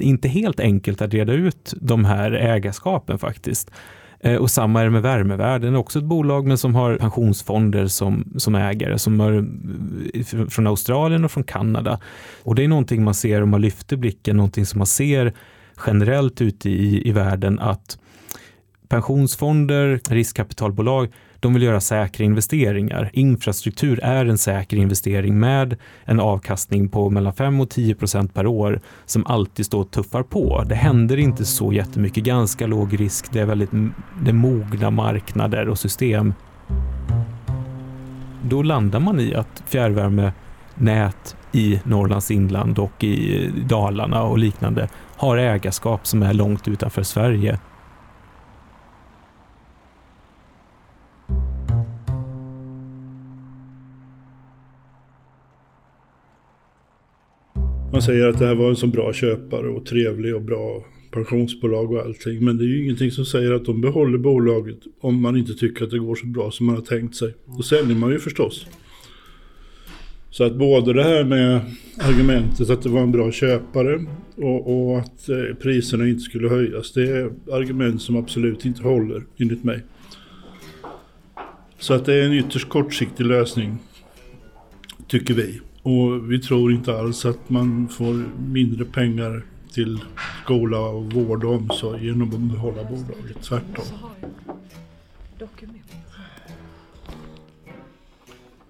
inte 0.01 0.27
helt 0.27 0.59
enkelt 0.59 1.01
att 1.01 1.13
reda 1.13 1.33
ut 1.33 1.73
de 1.81 2.05
här 2.05 2.31
ägarskapen 2.31 3.19
faktiskt. 3.19 3.71
Eh, 4.19 4.35
och 4.35 4.51
samma 4.51 4.81
är 4.81 4.85
det 4.85 4.91
med 4.91 5.01
Värmevärden, 5.01 5.75
också 5.75 5.99
ett 5.99 6.05
bolag 6.05 6.47
men 6.47 6.57
som 6.57 6.75
har 6.75 6.97
pensionsfonder 6.97 7.87
som, 7.87 8.33
som 8.37 8.55
ägare, 8.55 8.99
som 8.99 9.21
är 9.21 9.45
eh, 10.13 10.47
från 10.47 10.67
Australien 10.67 11.25
och 11.25 11.31
från 11.31 11.43
Kanada. 11.43 11.99
Och 12.43 12.55
det 12.55 12.63
är 12.63 12.67
någonting 12.67 13.03
man 13.03 13.13
ser 13.13 13.41
om 13.41 13.49
man 13.49 13.61
lyfter 13.61 13.97
blicken, 13.97 14.37
någonting 14.37 14.65
som 14.65 14.77
man 14.77 14.87
ser 14.87 15.33
generellt 15.87 16.41
ute 16.41 16.69
i, 16.69 17.09
i 17.09 17.11
världen 17.11 17.59
att 17.59 17.97
pensionsfonder, 18.87 19.99
riskkapitalbolag, 20.09 21.11
de 21.45 21.53
vill 21.53 21.63
göra 21.63 21.81
säkra 21.81 22.25
investeringar. 22.25 23.09
Infrastruktur 23.13 23.99
är 24.03 24.25
en 24.25 24.37
säker 24.37 24.77
investering 24.77 25.39
med 25.39 25.77
en 26.05 26.19
avkastning 26.19 26.89
på 26.89 27.09
mellan 27.09 27.33
5 27.33 27.61
och 27.61 27.69
10 27.69 27.95
procent 27.95 28.33
per 28.33 28.47
år 28.47 28.79
som 29.05 29.25
alltid 29.25 29.65
står 29.65 29.81
och 29.81 29.91
tuffar 29.91 30.23
på. 30.23 30.63
Det 30.69 30.75
händer 30.75 31.17
inte 31.17 31.45
så 31.45 31.73
jättemycket, 31.73 32.23
ganska 32.23 32.67
låg 32.67 32.99
risk. 32.99 33.25
Det 33.31 33.39
är 33.39 33.45
väldigt 33.45 33.69
det 34.23 34.29
är 34.29 34.33
mogna 34.33 34.89
marknader 34.89 35.69
och 35.69 35.79
system. 35.79 36.33
Då 38.43 38.63
landar 38.63 38.99
man 38.99 39.19
i 39.19 39.35
att 39.35 39.63
fjärrvärmenät 39.65 41.35
i 41.51 41.81
Norrlands 41.83 42.31
inland 42.31 42.79
och 42.79 43.03
i 43.03 43.49
Dalarna 43.69 44.23
och 44.23 44.37
liknande 44.37 44.89
har 45.15 45.37
ägarskap 45.37 46.07
som 46.07 46.23
är 46.23 46.33
långt 46.33 46.67
utanför 46.67 47.03
Sverige. 47.03 47.59
Man 57.91 58.01
säger 58.01 58.27
att 58.27 58.39
det 58.39 58.45
här 58.45 58.55
var 58.55 58.69
en 58.69 58.75
så 58.75 58.87
bra 58.87 59.13
köpare 59.13 59.67
och 59.67 59.85
trevlig 59.85 60.35
och 60.35 60.41
bra 60.41 60.83
pensionsbolag 61.11 61.91
och 61.91 62.01
allting. 62.01 62.45
Men 62.45 62.57
det 62.57 62.63
är 62.63 62.67
ju 62.67 62.83
ingenting 62.83 63.11
som 63.11 63.25
säger 63.25 63.51
att 63.51 63.65
de 63.65 63.81
behåller 63.81 64.17
bolaget 64.17 64.79
om 65.01 65.21
man 65.21 65.37
inte 65.37 65.53
tycker 65.53 65.85
att 65.85 65.91
det 65.91 65.99
går 65.99 66.15
så 66.15 66.25
bra 66.25 66.51
som 66.51 66.65
man 66.65 66.75
har 66.75 66.83
tänkt 66.83 67.15
sig. 67.15 67.33
Då 67.57 67.63
säljer 67.63 67.95
man 67.95 68.11
ju 68.11 68.19
förstås. 68.19 68.67
Så 70.29 70.43
att 70.43 70.55
både 70.55 70.93
det 70.93 71.03
här 71.03 71.23
med 71.23 71.61
argumentet 71.99 72.69
att 72.69 72.81
det 72.81 72.89
var 72.89 73.01
en 73.01 73.11
bra 73.11 73.31
köpare 73.31 74.05
och, 74.35 74.89
och 74.91 74.99
att 74.99 75.29
eh, 75.29 75.55
priserna 75.61 76.07
inte 76.07 76.21
skulle 76.21 76.49
höjas. 76.49 76.93
Det 76.93 77.11
är 77.11 77.31
argument 77.51 78.01
som 78.01 78.15
absolut 78.15 78.65
inte 78.65 78.83
håller 78.83 79.23
enligt 79.37 79.63
mig. 79.63 79.83
Så 81.79 81.93
att 81.93 82.05
det 82.05 82.13
är 82.13 82.25
en 82.25 82.33
ytterst 82.33 82.69
kortsiktig 82.69 83.25
lösning. 83.25 83.77
Tycker 85.07 85.33
vi. 85.33 85.59
Och 85.85 86.31
vi 86.31 86.39
tror 86.39 86.73
inte 86.73 86.99
alls 86.99 87.25
att 87.25 87.49
man 87.49 87.87
får 87.87 88.25
mindre 88.47 88.85
pengar 88.85 89.43
till 89.73 89.99
skola, 90.43 90.79
och 90.79 91.13
vård 91.13 91.43
och 91.43 91.53
omsorg 91.53 92.05
genom 92.05 92.29
att 92.29 92.39
behålla 92.39 92.83
bolaget. 92.83 93.41
Tvärtom. 93.41 93.85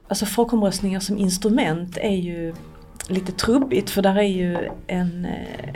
Alltså 0.08 0.26
folkomröstningar 0.26 1.00
som 1.00 1.18
instrument 1.18 1.98
är 1.98 2.16
ju 2.16 2.54
lite 3.08 3.32
trubbigt 3.32 3.90
för 3.90 4.02
där 4.02 4.16
är 4.16 4.24
ju 4.24 4.70
en 4.88 5.26
eh, 5.26 5.74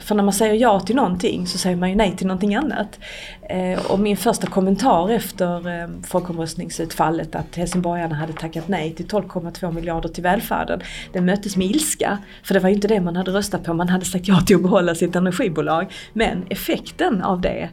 för 0.00 0.14
när 0.14 0.22
man 0.22 0.32
säger 0.32 0.54
ja 0.54 0.80
till 0.80 0.96
någonting 0.96 1.46
så 1.46 1.58
säger 1.58 1.76
man 1.76 1.90
ju 1.90 1.96
nej 1.96 2.16
till 2.16 2.26
någonting 2.26 2.54
annat. 2.54 2.98
Eh, 3.42 3.86
och 3.90 4.00
min 4.00 4.16
första 4.16 4.46
kommentar 4.46 5.10
efter 5.10 5.80
eh, 5.82 5.88
folkomröstningsutfallet 6.06 7.34
att 7.34 7.56
helsingborgarna 7.56 8.14
hade 8.14 8.32
tackat 8.32 8.68
nej 8.68 8.94
till 8.94 9.06
12,2 9.06 9.72
miljarder 9.72 10.08
till 10.08 10.22
välfärden. 10.22 10.80
Den 11.12 11.24
möttes 11.24 11.56
med 11.56 11.66
ilska. 11.66 12.18
För 12.42 12.54
det 12.54 12.60
var 12.60 12.68
ju 12.68 12.74
inte 12.74 12.88
det 12.88 13.00
man 13.00 13.16
hade 13.16 13.30
röstat 13.30 13.64
på. 13.64 13.74
Man 13.74 13.88
hade 13.88 14.04
sagt 14.04 14.28
ja 14.28 14.40
till 14.40 14.56
att 14.56 14.62
behålla 14.62 14.94
sitt 14.94 15.16
energibolag. 15.16 15.92
Men 16.12 16.44
effekten 16.50 17.22
av 17.22 17.40
det 17.40 17.68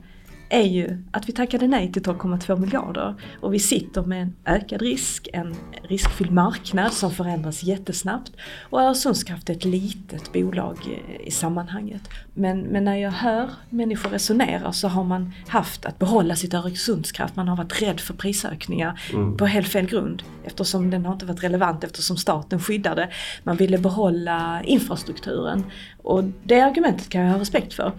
är 0.53 0.67
ju 0.67 0.97
att 1.11 1.29
vi 1.29 1.33
tackade 1.33 1.67
nej 1.67 1.91
till 1.91 2.01
12,2 2.01 2.59
miljarder 2.59 3.15
och 3.41 3.53
vi 3.53 3.59
sitter 3.59 4.01
med 4.01 4.21
en 4.21 4.35
ökad 4.45 4.81
risk, 4.81 5.27
en 5.33 5.55
riskfylld 5.83 6.31
marknad 6.31 6.93
som 6.93 7.11
förändras 7.11 7.63
jättesnabbt 7.63 8.31
och 8.69 8.81
Öresundskraft 8.81 9.49
är 9.49 9.53
ett 9.53 9.65
litet 9.65 10.33
bolag 10.33 10.77
i 11.23 11.31
sammanhanget. 11.31 12.01
Men, 12.33 12.61
men 12.61 12.83
när 12.85 12.95
jag 12.95 13.11
hör 13.11 13.49
människor 13.69 14.09
resonera 14.09 14.73
så 14.73 14.87
har 14.87 15.03
man 15.03 15.33
haft 15.47 15.85
att 15.85 15.99
behålla 15.99 16.35
sitt 16.35 16.53
Öresundskraft, 16.53 17.35
man 17.35 17.47
har 17.47 17.57
varit 17.57 17.81
rädd 17.81 17.99
för 17.99 18.13
prisökningar 18.13 19.01
mm. 19.13 19.37
på 19.37 19.45
helt 19.45 19.67
fel 19.67 19.85
grund 19.85 20.23
eftersom 20.43 20.89
den 20.89 21.05
har 21.05 21.13
inte 21.13 21.25
varit 21.25 21.43
relevant 21.43 21.83
eftersom 21.83 22.17
staten 22.17 22.59
skyddade. 22.59 23.09
Man 23.43 23.57
ville 23.57 23.77
behålla 23.77 24.61
infrastrukturen 24.63 25.63
och 26.03 26.23
det 26.43 26.61
argumentet 26.61 27.09
kan 27.09 27.21
jag 27.21 27.31
ha 27.31 27.39
respekt 27.39 27.73
för. 27.73 27.91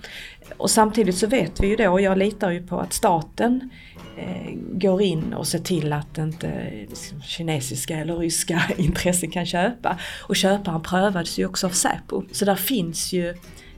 Och 0.56 0.70
samtidigt 0.70 1.16
så 1.16 1.26
vet 1.26 1.60
vi 1.60 1.68
ju 1.68 1.76
då, 1.76 1.90
och 1.90 2.00
jag 2.00 2.18
litar 2.18 2.43
ju 2.50 2.66
på 2.66 2.80
att 2.80 2.92
staten 2.92 3.70
eh, 4.16 4.54
går 4.72 5.02
in 5.02 5.34
och 5.34 5.46
ser 5.46 5.58
till 5.58 5.92
att 5.92 6.18
inte 6.18 6.70
liksom, 6.88 7.22
kinesiska 7.22 7.96
eller 7.96 8.16
ryska 8.16 8.62
intressen 8.76 9.30
kan 9.30 9.46
köpa. 9.46 9.98
Och 10.28 10.36
köparen 10.36 10.82
prövades 10.82 11.38
ju 11.38 11.46
också 11.46 11.66
av 11.66 11.70
Säpo. 11.70 12.22
Så 12.32 12.44
där 12.44 12.54
finns 12.54 13.12
ju 13.12 13.34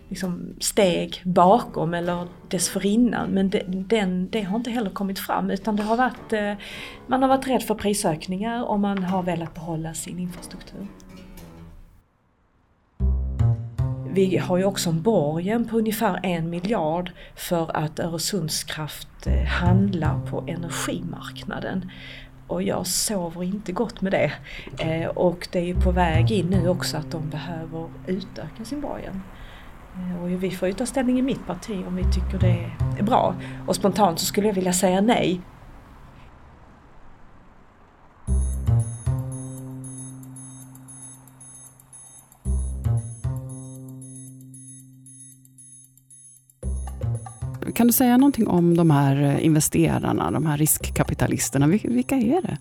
liksom, 0.08 0.54
steg 0.60 1.20
bakom 1.24 1.94
eller 1.94 2.26
dessförinnan 2.48 3.30
men 3.30 3.50
det, 3.50 3.62
den, 3.66 4.28
det 4.30 4.42
har 4.42 4.56
inte 4.56 4.70
heller 4.70 4.90
kommit 4.90 5.18
fram 5.18 5.50
utan 5.50 5.76
det 5.76 5.82
har 5.82 5.96
varit, 5.96 6.32
eh, 6.32 6.52
man 7.06 7.22
har 7.22 7.28
varit 7.28 7.48
rädd 7.48 7.62
för 7.62 7.74
prisökningar 7.74 8.64
och 8.64 8.80
man 8.80 9.02
har 9.02 9.22
velat 9.22 9.54
behålla 9.54 9.94
sin 9.94 10.18
infrastruktur. 10.18 10.86
Vi 14.16 14.36
har 14.36 14.56
ju 14.56 14.64
också 14.64 14.90
en 14.90 15.02
borgen 15.02 15.68
på 15.68 15.78
ungefär 15.78 16.20
en 16.22 16.50
miljard 16.50 17.10
för 17.34 17.76
att 17.76 17.98
Öresundskraft 17.98 19.26
eh, 19.26 19.44
handlar 19.44 20.26
på 20.26 20.44
energimarknaden. 20.46 21.90
och 22.46 22.62
jag 22.62 22.86
sover 22.86 23.42
inte 23.42 23.72
gott 23.72 24.00
med 24.00 24.12
det. 24.12 24.32
Eh, 24.78 25.08
och 25.08 25.48
det 25.52 25.58
är 25.58 25.64
ju 25.64 25.74
på 25.80 25.90
väg 25.90 26.32
in 26.32 26.46
nu 26.46 26.68
också 26.68 26.96
att 26.96 27.10
de 27.10 27.30
behöver 27.30 27.88
utöka 28.06 28.64
sin 28.64 28.80
borgen. 28.80 29.22
Eh, 29.94 30.22
och 30.22 30.42
vi 30.42 30.50
får 30.50 30.68
ju 30.68 30.74
ta 30.74 30.86
ställning 30.86 31.18
i 31.18 31.22
mitt 31.22 31.46
parti 31.46 31.84
om 31.86 31.96
vi 31.96 32.04
tycker 32.04 32.38
det 32.38 32.70
är 32.98 33.02
bra. 33.02 33.34
Och 33.66 33.76
spontant 33.76 34.18
så 34.18 34.26
skulle 34.26 34.46
jag 34.46 34.54
vilja 34.54 34.72
säga 34.72 35.00
nej. 35.00 35.40
Kan 47.74 47.86
du 47.86 47.92
säga 47.92 48.16
någonting 48.16 48.46
om 48.46 48.76
de 48.76 48.90
här 48.90 49.22
eh, 49.22 49.46
investerarna, 49.46 50.30
de 50.30 50.46
här 50.46 50.56
riskkapitalisterna? 50.56 51.66
Vilka 51.66 52.14
är 52.14 52.42
det? 52.42 52.56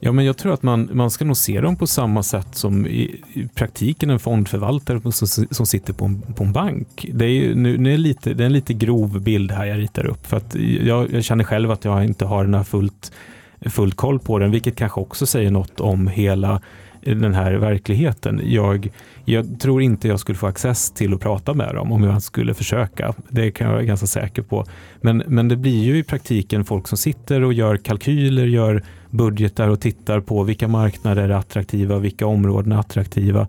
Ja, 0.00 0.12
men 0.12 0.24
jag 0.24 0.36
tror 0.36 0.52
att 0.54 0.62
man, 0.62 0.90
man 0.92 1.10
ska 1.10 1.24
nog 1.24 1.36
se 1.36 1.60
dem 1.60 1.76
på 1.76 1.86
samma 1.86 2.22
sätt 2.22 2.54
som 2.54 2.86
i, 2.86 3.20
i 3.32 3.48
praktiken 3.54 4.10
en 4.10 4.18
fondförvaltare 4.18 5.12
som, 5.12 5.46
som 5.50 5.66
sitter 5.66 5.92
på 5.92 6.04
en, 6.04 6.22
på 6.22 6.44
en 6.44 6.52
bank. 6.52 7.06
Det 7.12 7.24
är, 7.24 7.28
ju, 7.28 7.54
nu, 7.54 7.78
nu 7.78 7.94
är 7.94 7.98
lite, 7.98 8.34
det 8.34 8.44
är 8.44 8.46
en 8.46 8.52
lite 8.52 8.74
grov 8.74 9.20
bild 9.20 9.50
här 9.50 9.64
jag 9.64 9.78
ritar 9.78 10.06
upp, 10.06 10.26
för 10.26 10.36
att 10.36 10.54
jag, 10.84 11.12
jag 11.12 11.24
känner 11.24 11.44
själv 11.44 11.70
att 11.70 11.84
jag 11.84 12.04
inte 12.04 12.24
har 12.24 12.44
den 12.44 12.54
här 12.54 12.64
fullt, 12.64 13.12
fullt 13.60 13.96
koll 13.96 14.18
på 14.18 14.38
den, 14.38 14.50
vilket 14.50 14.76
kanske 14.76 15.00
också 15.00 15.26
säger 15.26 15.50
något 15.50 15.80
om 15.80 16.08
hela 16.08 16.60
den 17.04 17.34
här 17.34 17.52
verkligheten. 17.52 18.40
Jag, 18.44 18.90
jag 19.24 19.60
tror 19.60 19.82
inte 19.82 20.08
jag 20.08 20.20
skulle 20.20 20.38
få 20.38 20.46
access 20.46 20.90
till 20.90 21.14
att 21.14 21.20
prata 21.20 21.54
med 21.54 21.74
dem 21.74 21.92
om 21.92 22.02
jag 22.02 22.22
skulle 22.22 22.54
försöka. 22.54 23.14
Det 23.28 23.50
kan 23.50 23.66
jag 23.66 23.74
vara 23.74 23.84
ganska 23.84 24.06
säker 24.06 24.42
på. 24.42 24.64
Men, 25.00 25.22
men 25.26 25.48
det 25.48 25.56
blir 25.56 25.84
ju 25.84 25.98
i 25.98 26.02
praktiken 26.02 26.64
folk 26.64 26.88
som 26.88 26.98
sitter 26.98 27.42
och 27.42 27.52
gör 27.52 27.76
kalkyler, 27.76 28.46
gör 28.46 28.82
budgetar 29.10 29.68
och 29.68 29.80
tittar 29.80 30.20
på 30.20 30.42
vilka 30.42 30.68
marknader 30.68 31.22
är 31.22 31.30
attraktiva, 31.30 31.98
vilka 31.98 32.26
områden 32.26 32.72
är 32.72 32.78
attraktiva. 32.78 33.48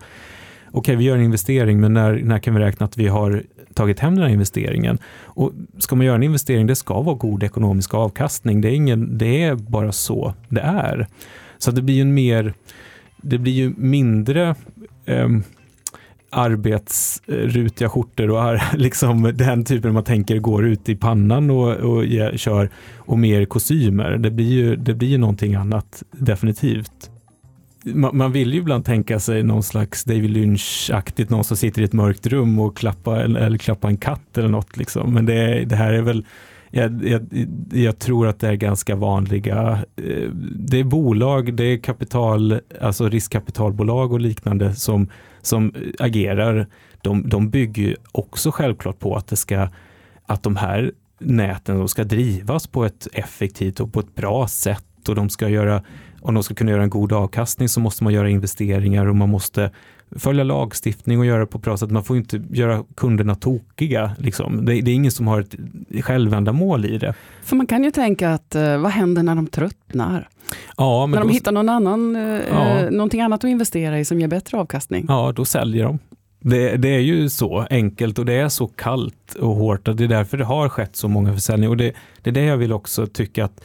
Okej, 0.72 0.96
vi 0.96 1.04
gör 1.04 1.18
en 1.18 1.24
investering, 1.24 1.82
men 1.82 1.94
när, 1.94 2.22
när 2.24 2.40
kan 2.40 2.56
vi 2.56 2.62
räkna 2.62 2.86
att 2.86 2.98
vi 2.98 3.08
har 3.08 3.44
tagit 3.74 4.00
hem 4.00 4.16
den 4.16 4.24
här 4.24 4.32
investeringen? 4.32 4.98
Och 5.24 5.52
ska 5.78 5.96
man 5.96 6.06
göra 6.06 6.16
en 6.16 6.24
investering, 6.24 6.68
det 6.68 6.76
ska 6.76 7.02
vara 7.02 7.16
god 7.16 7.44
ekonomisk 7.44 7.94
avkastning. 7.94 8.62
Det 8.62 8.70
är, 8.70 8.74
ingen, 8.74 9.18
det 9.18 9.44
är 9.44 9.56
bara 9.56 9.92
så 9.92 10.34
det 10.50 10.62
är. 10.62 11.08
Så 11.58 11.72
det 11.72 11.82
blir 11.82 11.96
ju 11.96 12.02
en 12.02 12.14
mer 12.14 12.54
det 13.26 13.38
blir 13.38 13.54
ju 13.54 13.74
mindre 13.78 14.56
eh, 15.06 15.30
arbetsrutiga 16.30 17.90
skjortor 17.90 18.30
och 18.30 18.60
liksom 18.78 19.32
den 19.36 19.66
typen 19.66 19.94
man 19.94 20.04
tänker 20.04 20.40
går 20.40 20.66
ut 20.66 20.90
i 20.90 20.96
pannan 20.96 21.50
och, 21.50 21.74
och 21.74 22.06
ge, 22.06 22.38
kör 22.38 22.70
och 22.98 23.20
mer 23.20 23.46
kostymer. 23.46 24.18
Det 24.18 24.32
blir 24.32 24.46
ju, 24.46 24.76
det 24.76 24.94
blir 24.94 25.08
ju 25.10 25.18
någonting 25.18 25.56
annat 25.56 26.04
definitivt. 26.12 27.12
Man, 27.84 28.18
man 28.18 28.32
vill 28.32 28.54
ju 28.54 28.60
ibland 28.60 28.86
tänka 28.86 29.20
sig 29.20 29.44
någon 29.44 29.64
slags 29.64 30.04
David 30.04 30.30
Lynch-aktigt, 30.30 31.30
någon 31.30 31.44
som 31.44 31.58
sitter 31.58 31.82
i 31.82 31.86
ett 31.86 31.94
mörkt 31.94 32.28
rum 32.28 32.60
och 32.60 32.78
klappar 32.78 33.20
eller, 33.20 33.40
eller 33.40 33.58
klappar 33.58 33.90
en 33.90 33.98
katt 33.98 34.38
eller 34.38 34.50
något 34.50 34.78
liksom. 34.78 35.14
Men 35.14 35.26
det, 35.26 35.66
det 35.66 35.76
här 35.76 35.94
är 35.94 36.02
väl 36.02 36.26
jag, 36.76 37.04
jag, 37.08 37.48
jag, 37.74 38.00
tror 38.00 38.28
att 38.28 38.40
det 38.40 38.48
är 38.48 38.56
ganska 38.56 38.96
vanliga, 38.96 39.80
eh, 39.96 40.30
det 40.56 40.80
är 40.80 40.84
bolag, 40.84 41.54
det 41.54 41.64
är 41.64 41.78
kapital, 41.78 42.60
alltså 42.82 43.10
riskkapitalbolag 43.10 44.12
och 44.12 44.20
liknande 44.20 44.76
som, 44.76 45.10
som 45.42 45.74
agerar. 46.00 46.68
De, 47.02 47.30
de 47.30 47.50
bygger 47.50 47.96
också 48.12 48.52
självklart 48.52 49.00
på 49.00 49.16
att 49.16 49.28
det 49.28 49.36
ska, 49.36 49.68
att 50.26 50.44
de 50.44 50.56
här 50.56 50.92
näten 51.20 51.88
ska 51.88 52.04
drivas 52.04 52.68
på 52.68 52.86
ett 52.86 53.08
effektivt 53.14 53.80
och 53.80 53.94
på 53.94 54.00
ett 54.00 54.16
bra 54.16 54.48
sätt 54.48 55.10
och 55.10 55.16
de 55.16 55.30
ska 55.30 55.50
göra, 55.50 55.84
om 56.26 56.34
de 56.34 56.44
ska 56.44 56.56
kunna 56.56 56.72
göra 56.72 56.84
en 56.84 56.90
god 56.90 57.14
avkastning 57.14 57.70
så 57.70 57.80
måste 57.80 58.04
man 58.04 58.14
göra 58.14 58.30
investeringar 58.30 59.06
och 59.06 59.16
man 59.16 59.30
måste 59.30 59.72
följa 60.16 60.44
lagstiftning 60.44 61.20
och 61.20 61.26
göra 61.26 61.40
det 61.40 61.46
på 61.46 61.58
ett 61.58 61.64
bra 61.64 61.78
sätt. 61.78 61.92
Man 61.92 62.04
får 62.04 62.18
inte 62.18 62.42
göra 62.50 62.84
kunderna 62.96 63.36
tokiga. 63.36 64.12
Liksom. 64.18 64.66
Det, 64.66 64.82
det, 64.82 64.92
är 64.92 64.96
ingen 64.96 65.12
som 65.12 65.28
har 65.28 65.42
ett 65.42 65.56
självändamål 66.06 66.86
i 66.86 66.98
det. 66.98 67.14
För 67.44 67.56
man 67.56 67.68
kan 67.68 67.84
ju 67.84 67.92
tänka 67.92 68.34
att 68.34 68.56
eh, 68.56 68.78
vad 68.78 68.92
händer 68.92 69.24
när 69.24 69.36
de 69.36 69.48
tröttnar? 69.48 70.30
Ja, 70.78 71.06
när 71.06 71.20
de 71.20 71.30
hittar 71.30 71.52
någon 71.52 71.70
annan, 71.70 72.16
eh, 72.16 72.42
ja. 72.50 72.90
någonting 72.90 73.22
annat 73.22 73.44
att 73.44 73.50
investera 73.50 74.00
i 74.00 74.06
som 74.06 74.20
ger 74.20 74.28
bättre 74.28 74.58
avkastning? 74.58 75.06
Ja, 75.08 75.34
då 75.36 75.46
säljer 75.46 75.84
de. 75.84 76.00
Det, 76.40 76.78
det, 76.78 76.90
är 76.90 77.00
ju 77.00 77.30
så 77.30 77.66
enkelt 77.70 78.20
och 78.20 78.26
det 78.26 78.34
är 78.34 78.50
så 78.50 78.68
kallt 78.68 79.36
och 79.40 79.56
hårt 79.56 79.88
och 79.88 79.96
det 79.96 80.04
är 80.04 80.08
därför 80.08 80.38
det 80.38 80.46
har 80.46 80.70
skett 80.70 80.96
så 80.96 81.08
många 81.08 81.34
försäljningar. 81.34 81.70
Och 81.70 81.78
det, 81.78 81.94
det 82.22 82.30
är 82.30 82.34
det 82.34 82.44
jag 82.44 82.58
vill 82.58 82.74
också 82.74 83.08
tycka 83.08 83.46
att 83.46 83.62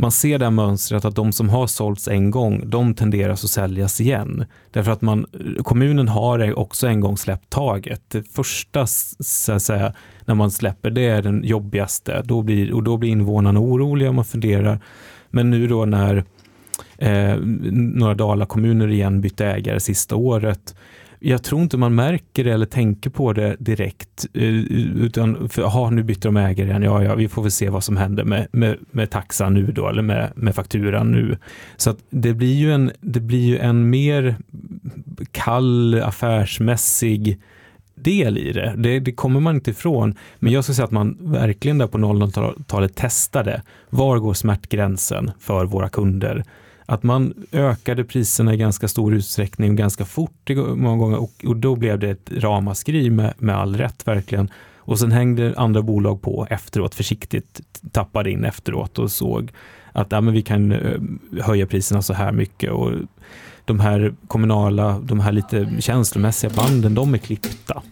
man 0.00 0.10
ser 0.10 0.38
det 0.38 0.44
här 0.44 0.50
mönstret 0.50 1.04
att 1.04 1.16
de 1.16 1.32
som 1.32 1.48
har 1.48 1.66
sålts 1.66 2.08
en 2.08 2.30
gång, 2.30 2.70
de 2.70 2.94
tenderar 2.94 3.32
att 3.32 3.38
säljas 3.38 4.00
igen. 4.00 4.44
Därför 4.70 4.92
att 4.92 5.02
man, 5.02 5.26
kommunen 5.62 6.08
har 6.08 6.58
också 6.58 6.86
en 6.86 7.00
gång 7.00 7.16
släppt 7.16 7.50
taget. 7.50 8.02
Det 8.08 8.22
första, 8.22 8.86
så 9.20 9.52
att 9.52 9.62
säga, 9.62 9.92
när 10.24 10.34
man 10.34 10.50
släpper, 10.50 10.90
det 10.90 11.06
är 11.06 11.22
den 11.22 11.44
jobbigaste. 11.44 12.22
Då 12.24 12.42
blir, 12.42 12.72
och 12.72 12.82
då 12.82 12.96
blir 12.96 13.10
invånarna 13.10 13.60
oroliga 13.60 14.08
och 14.08 14.14
man 14.14 14.24
funderar. 14.24 14.80
Men 15.30 15.50
nu 15.50 15.66
då 15.66 15.84
när 15.84 16.24
eh, 16.98 17.36
några 17.72 18.14
Dala 18.14 18.46
kommuner 18.46 18.88
igen 18.88 19.20
bytte 19.20 19.46
ägare 19.46 19.80
sista 19.80 20.16
året, 20.16 20.74
jag 21.20 21.42
tror 21.42 21.62
inte 21.62 21.76
man 21.76 21.94
märker 21.94 22.44
det 22.44 22.52
eller 22.52 22.66
tänker 22.66 23.10
på 23.10 23.32
det 23.32 23.56
direkt. 23.58 24.26
Eh, 24.34 24.42
utan, 24.42 25.48
för, 25.48 25.62
aha, 25.62 25.90
nu 25.90 26.02
bytte 26.02 26.28
de 26.28 26.36
ägare 26.36 26.68
igen. 26.68 26.82
Ja, 26.82 27.02
ja, 27.02 27.14
vi 27.14 27.28
får 27.28 27.42
väl 27.42 27.50
se 27.50 27.70
vad 27.70 27.84
som 27.84 27.96
händer 27.96 28.24
med, 28.24 28.46
med, 28.52 28.76
med 28.90 29.10
taxan 29.10 29.54
nu 29.54 29.66
då, 29.66 29.88
eller 29.88 30.02
med, 30.02 30.32
med 30.34 30.54
fakturan 30.54 31.12
nu. 31.12 31.38
Så 31.76 31.90
att 31.90 31.98
det 32.10 32.34
blir 32.34 32.54
ju 32.54 32.72
en, 32.72 32.90
det 33.00 33.20
blir 33.20 33.46
ju 33.46 33.58
en 33.58 33.90
mer 33.90 34.36
kall 35.32 36.00
affärsmässig 36.02 37.40
del 37.94 38.38
i 38.38 38.52
det. 38.52 38.74
det. 38.76 39.00
det. 39.00 39.12
kommer 39.12 39.40
man 39.40 39.54
inte 39.54 39.70
ifrån. 39.70 40.14
Men 40.38 40.52
jag 40.52 40.64
skulle 40.64 40.74
säga 40.74 40.84
att 40.84 40.90
man 40.90 41.16
verkligen 41.20 41.78
där 41.78 41.86
på 41.86 41.98
00-talet 41.98 42.96
testade. 42.96 43.62
Var 43.90 44.18
går 44.18 44.34
smärtgränsen 44.34 45.30
för 45.38 45.64
våra 45.64 45.88
kunder? 45.88 46.44
Att 46.90 47.02
man 47.02 47.34
ökade 47.52 48.04
priserna 48.04 48.54
i 48.54 48.56
ganska 48.56 48.88
stor 48.88 49.14
utsträckning 49.14 49.70
och 49.70 49.76
ganska 49.76 50.04
fort 50.04 50.50
många 50.74 50.96
gånger 50.96 51.22
och, 51.22 51.44
och 51.46 51.56
då 51.56 51.76
blev 51.76 51.98
det 51.98 52.10
ett 52.10 52.30
ramaskri 52.32 53.10
med, 53.10 53.34
med 53.38 53.56
all 53.56 53.76
rätt 53.76 54.06
verkligen. 54.06 54.50
Och 54.76 54.98
sen 54.98 55.12
hängde 55.12 55.54
andra 55.56 55.82
bolag 55.82 56.22
på 56.22 56.46
efteråt, 56.50 56.94
försiktigt 56.94 57.60
tappade 57.92 58.30
in 58.30 58.44
efteråt 58.44 58.98
och 58.98 59.10
såg 59.10 59.52
att 59.92 60.12
ja, 60.12 60.20
men 60.20 60.34
vi 60.34 60.42
kan 60.42 60.72
eh, 60.72 61.00
höja 61.42 61.66
priserna 61.66 62.02
så 62.02 62.14
här 62.14 62.32
mycket. 62.32 62.70
Och 62.70 62.92
de 63.64 63.80
här 63.80 64.14
kommunala, 64.26 64.98
de 64.98 65.20
här 65.20 65.32
lite 65.32 65.68
känslomässiga 65.78 66.50
banden, 66.50 66.94
de 66.94 67.14
är 67.14 67.18
klippta. 67.18 67.82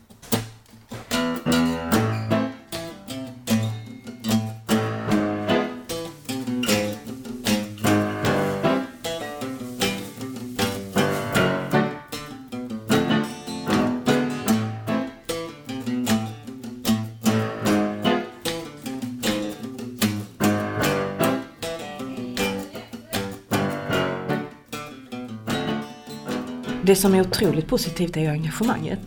Det 26.89 26.97
som 26.97 27.15
är 27.15 27.21
otroligt 27.21 27.67
positivt 27.67 28.17
är 28.17 28.21
ju 28.21 28.27
engagemanget. 28.27 29.01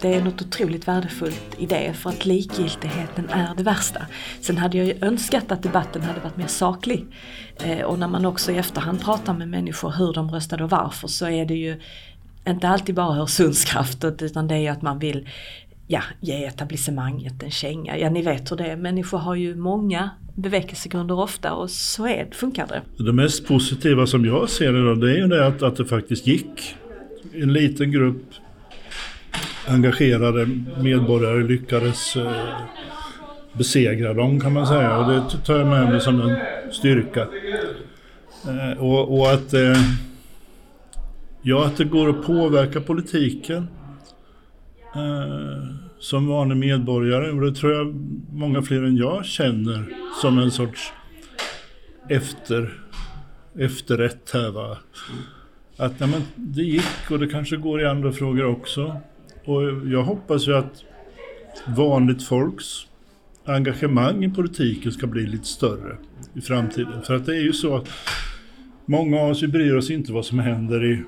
Det 0.00 0.14
är 0.14 0.24
något 0.24 0.42
otroligt 0.42 0.88
värdefullt 0.88 1.56
i 1.58 1.66
det 1.66 1.92
för 1.94 2.10
att 2.10 2.24
likgiltigheten 2.24 3.28
är 3.30 3.54
det 3.54 3.62
värsta. 3.62 4.06
Sen 4.40 4.58
hade 4.58 4.78
jag 4.78 4.86
ju 4.86 4.98
önskat 5.00 5.52
att 5.52 5.62
debatten 5.62 6.02
hade 6.02 6.20
varit 6.20 6.36
mer 6.36 6.46
saklig. 6.46 7.06
Eh, 7.64 7.80
och 7.80 7.98
när 7.98 8.08
man 8.08 8.26
också 8.26 8.52
i 8.52 8.56
efterhand 8.56 9.00
pratar 9.00 9.34
med 9.34 9.48
människor 9.48 9.90
hur 9.90 10.12
de 10.12 10.30
röstade 10.30 10.64
och 10.64 10.70
varför 10.70 11.08
så 11.08 11.28
är 11.28 11.44
det 11.44 11.54
ju 11.54 11.80
inte 12.48 12.68
alltid 12.68 12.94
bara 12.94 13.16
Öresundskraftet 13.16 14.22
utan 14.22 14.48
det 14.48 14.54
är 14.54 14.58
ju 14.58 14.68
att 14.68 14.82
man 14.82 14.98
vill 14.98 15.28
ja, 15.90 16.02
ge 16.20 16.44
etablissemanget 16.44 17.42
en 17.42 17.50
känga. 17.50 17.98
Ja, 17.98 18.10
ni 18.10 18.22
vet 18.22 18.52
hur 18.52 18.56
det 18.56 18.66
är. 18.66 18.76
Människor 18.76 19.18
har 19.18 19.34
ju 19.34 19.56
många 19.56 20.10
bevekelsegrunder 20.34 21.18
ofta 21.18 21.52
och 21.52 21.70
så 21.70 22.06
är, 22.06 22.28
funkar 22.32 22.66
det. 22.66 23.04
Det 23.04 23.12
mest 23.12 23.46
positiva 23.46 24.06
som 24.06 24.24
jag 24.24 24.50
ser 24.50 24.72
det 24.72 24.84
då, 24.84 24.94
det 24.94 25.12
är 25.12 25.16
ju 25.16 25.26
det 25.26 25.46
att, 25.46 25.62
att 25.62 25.76
det 25.76 25.84
faktiskt 25.84 26.26
gick. 26.26 26.74
En 27.34 27.52
liten 27.52 27.92
grupp 27.92 28.22
engagerade 29.68 30.48
medborgare 30.82 31.42
lyckades 31.42 32.16
eh, 32.16 32.32
besegra 33.52 34.14
dem 34.14 34.40
kan 34.40 34.52
man 34.52 34.66
säga. 34.66 34.98
Och 34.98 35.12
det 35.12 35.22
tar 35.44 35.58
jag 35.58 35.66
med 35.66 35.88
mig 35.88 36.00
som 36.00 36.20
en 36.20 36.36
styrka. 36.72 37.28
Eh, 38.48 38.78
och, 38.78 39.18
och, 39.18 39.30
att, 39.30 39.54
eh, 39.54 39.76
ja, 41.42 41.66
att 41.66 41.76
det 41.76 41.84
går 41.84 42.08
att 42.08 42.26
påverka 42.26 42.80
politiken 42.80 43.66
eh, 44.94 45.74
som 45.98 46.26
vanlig 46.26 46.56
medborgare. 46.56 47.30
Och 47.32 47.40
det 47.40 47.52
tror 47.52 47.72
jag 47.72 47.94
många 48.32 48.62
fler 48.62 48.82
än 48.82 48.96
jag 48.96 49.24
känner 49.24 49.84
som 50.22 50.38
en 50.38 50.50
sorts 50.50 50.92
efter 52.08 52.80
efterrätt 53.58 54.30
här 54.32 54.50
va. 54.50 54.78
Att 55.76 55.92
ja, 55.98 56.06
men 56.06 56.22
det 56.34 56.62
gick 56.62 57.10
och 57.10 57.18
det 57.18 57.28
kanske 57.28 57.56
går 57.56 57.80
i 57.80 57.86
andra 57.86 58.12
frågor 58.12 58.44
också. 58.44 58.96
Och 59.44 59.62
jag 59.86 60.02
hoppas 60.02 60.48
ju 60.48 60.56
att 60.56 60.84
vanligt 61.66 62.22
folks 62.22 62.86
engagemang 63.44 64.24
i 64.24 64.30
politiken 64.30 64.92
ska 64.92 65.06
bli 65.06 65.26
lite 65.26 65.46
större 65.46 65.96
i 66.34 66.40
framtiden. 66.40 67.02
För 67.02 67.14
att 67.14 67.26
det 67.26 67.36
är 67.36 67.42
ju 67.42 67.52
så 67.52 67.76
att 67.76 67.88
många 68.86 69.20
av 69.20 69.30
oss 69.30 69.42
bryr 69.42 69.74
oss 69.74 69.90
inte 69.90 70.12
vad 70.12 70.24
som 70.24 70.38
händer 70.38 70.84
i 70.84 71.02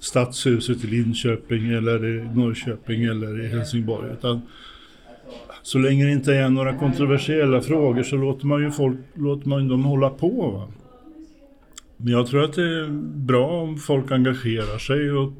Stadshuset 0.00 0.84
i 0.84 0.86
Linköping 0.86 1.68
eller 1.68 2.04
i 2.04 2.28
Norrköping 2.34 3.04
eller 3.04 3.44
i 3.44 3.48
Helsingborg. 3.48 4.12
Utan 4.12 4.42
så 5.62 5.78
länge 5.78 6.04
det 6.04 6.12
inte 6.12 6.34
är 6.34 6.48
några 6.48 6.78
kontroversiella 6.78 7.60
frågor 7.60 8.02
så 8.02 8.16
låter 8.16 8.46
man 8.46 8.62
ju 8.62 8.70
folk, 8.70 8.98
låter 9.14 9.48
man 9.48 9.68
dem 9.68 9.84
hålla 9.84 10.10
på. 10.10 10.50
Va? 10.50 10.68
Men 11.96 12.12
jag 12.12 12.26
tror 12.26 12.44
att 12.44 12.52
det 12.52 12.62
är 12.62 12.88
bra 13.16 13.62
om 13.62 13.78
folk 13.78 14.12
engagerar 14.12 14.78
sig 14.78 15.10
och 15.10 15.32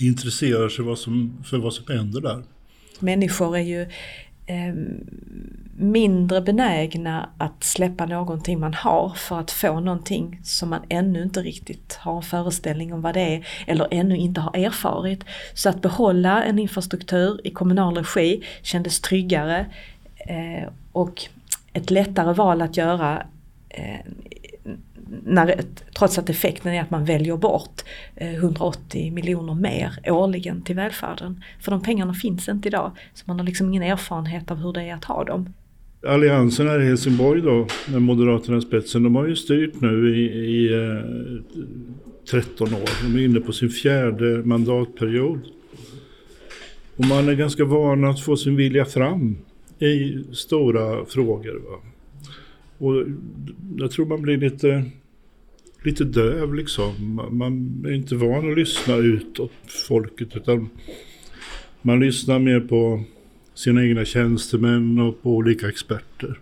intresserar 0.00 0.68
sig 0.68 0.84
vad 0.84 0.98
som, 0.98 1.42
för 1.44 1.58
vad 1.58 1.72
som 1.72 1.96
händer 1.96 2.20
där. 2.20 2.42
Människor 3.00 3.56
är 3.56 3.60
ju 3.62 3.80
eh, 4.46 4.74
mindre 5.78 6.40
benägna 6.40 7.28
att 7.38 7.64
släppa 7.64 8.06
någonting 8.06 8.60
man 8.60 8.74
har 8.74 9.12
för 9.16 9.40
att 9.40 9.50
få 9.50 9.80
någonting 9.80 10.40
som 10.42 10.70
man 10.70 10.80
ännu 10.88 11.22
inte 11.22 11.40
riktigt 11.40 11.94
har 11.94 12.16
en 12.16 12.22
föreställning 12.22 12.92
om 12.92 13.02
vad 13.02 13.14
det 13.14 13.34
är 13.34 13.46
eller 13.66 13.88
ännu 13.90 14.16
inte 14.16 14.40
har 14.40 14.56
erfarit. 14.56 15.24
Så 15.54 15.68
att 15.68 15.82
behålla 15.82 16.44
en 16.44 16.58
infrastruktur 16.58 17.40
i 17.44 17.50
kommunal 17.50 17.96
regi 17.96 18.44
kändes 18.62 19.00
tryggare 19.00 19.66
eh, 20.16 20.68
och 20.92 21.28
ett 21.72 21.90
lättare 21.90 22.32
val 22.32 22.62
att 22.62 22.76
göra 22.76 23.26
eh, 23.68 24.00
när, 25.24 25.60
trots 25.98 26.18
att 26.18 26.30
effekten 26.30 26.72
är 26.72 26.82
att 26.82 26.90
man 26.90 27.04
väljer 27.04 27.36
bort 27.36 27.82
eh, 28.16 28.34
180 28.34 29.12
miljoner 29.12 29.54
mer 29.54 29.98
årligen 30.06 30.62
till 30.62 30.76
välfärden. 30.76 31.44
För 31.60 31.70
de 31.70 31.82
pengarna 31.82 32.14
finns 32.14 32.48
inte 32.48 32.68
idag, 32.68 32.92
så 33.14 33.22
man 33.26 33.38
har 33.38 33.46
liksom 33.46 33.68
ingen 33.68 33.82
erfarenhet 33.82 34.50
av 34.50 34.58
hur 34.58 34.72
det 34.72 34.82
är 34.82 34.94
att 34.94 35.04
ha 35.04 35.24
dem. 35.24 35.54
Alliansen 36.02 36.68
här 36.68 36.80
i 36.80 36.84
Helsingborg 36.84 37.40
då, 37.42 37.66
med 37.92 38.02
Moderaterna 38.02 38.58
i 38.58 38.60
spetsen, 38.60 39.02
de 39.02 39.16
har 39.16 39.26
ju 39.26 39.36
styrt 39.36 39.80
nu 39.80 40.16
i, 40.16 40.22
i 40.24 40.74
eh, 40.74 41.42
13 42.30 42.74
år. 42.74 42.88
De 43.02 43.18
är 43.18 43.24
inne 43.24 43.40
på 43.40 43.52
sin 43.52 43.70
fjärde 43.70 44.42
mandatperiod. 44.44 45.40
Och 46.96 47.06
man 47.06 47.28
är 47.28 47.34
ganska 47.34 47.64
van 47.64 48.04
att 48.04 48.20
få 48.20 48.36
sin 48.36 48.56
vilja 48.56 48.84
fram 48.84 49.36
i 49.78 50.24
stora 50.32 51.04
frågor. 51.04 51.54
Va? 51.54 51.78
Och 52.78 53.06
jag 53.76 53.90
tror 53.90 54.06
man 54.06 54.22
blir 54.22 54.36
lite, 54.36 54.84
lite 55.82 56.04
döv 56.04 56.54
liksom. 56.54 57.20
Man 57.30 57.84
är 57.86 57.92
inte 57.92 58.14
van 58.14 58.50
att 58.50 58.58
lyssna 58.58 58.96
utåt 58.96 59.52
folket 59.88 60.36
utan 60.36 60.68
man 61.82 62.00
lyssnar 62.00 62.38
mer 62.38 62.60
på 62.60 63.04
sina 63.56 63.84
egna 63.84 64.04
tjänstemän 64.04 64.98
och 64.98 65.22
på 65.22 65.30
olika 65.30 65.68
experter. 65.68 66.38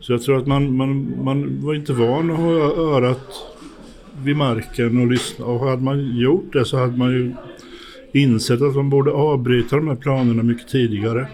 Så 0.00 0.12
jag 0.12 0.22
tror 0.22 0.38
att 0.38 0.46
man, 0.46 0.76
man, 0.76 1.24
man 1.24 1.62
var 1.62 1.74
inte 1.74 1.92
van 1.92 2.30
att 2.30 2.38
ha 2.38 2.52
örat 2.96 3.32
vid 4.22 4.36
marken 4.36 5.00
och 5.00 5.06
lyssna. 5.06 5.44
Och 5.44 5.60
hade 5.60 5.82
man 5.82 6.16
gjort 6.16 6.52
det 6.52 6.64
så 6.64 6.76
hade 6.76 6.96
man 6.96 7.10
ju 7.10 7.32
insett 8.12 8.62
att 8.62 8.74
man 8.74 8.90
borde 8.90 9.10
avbryta 9.12 9.76
de 9.76 9.88
här 9.88 9.96
planerna 9.96 10.42
mycket 10.42 10.68
tidigare. 10.68 11.28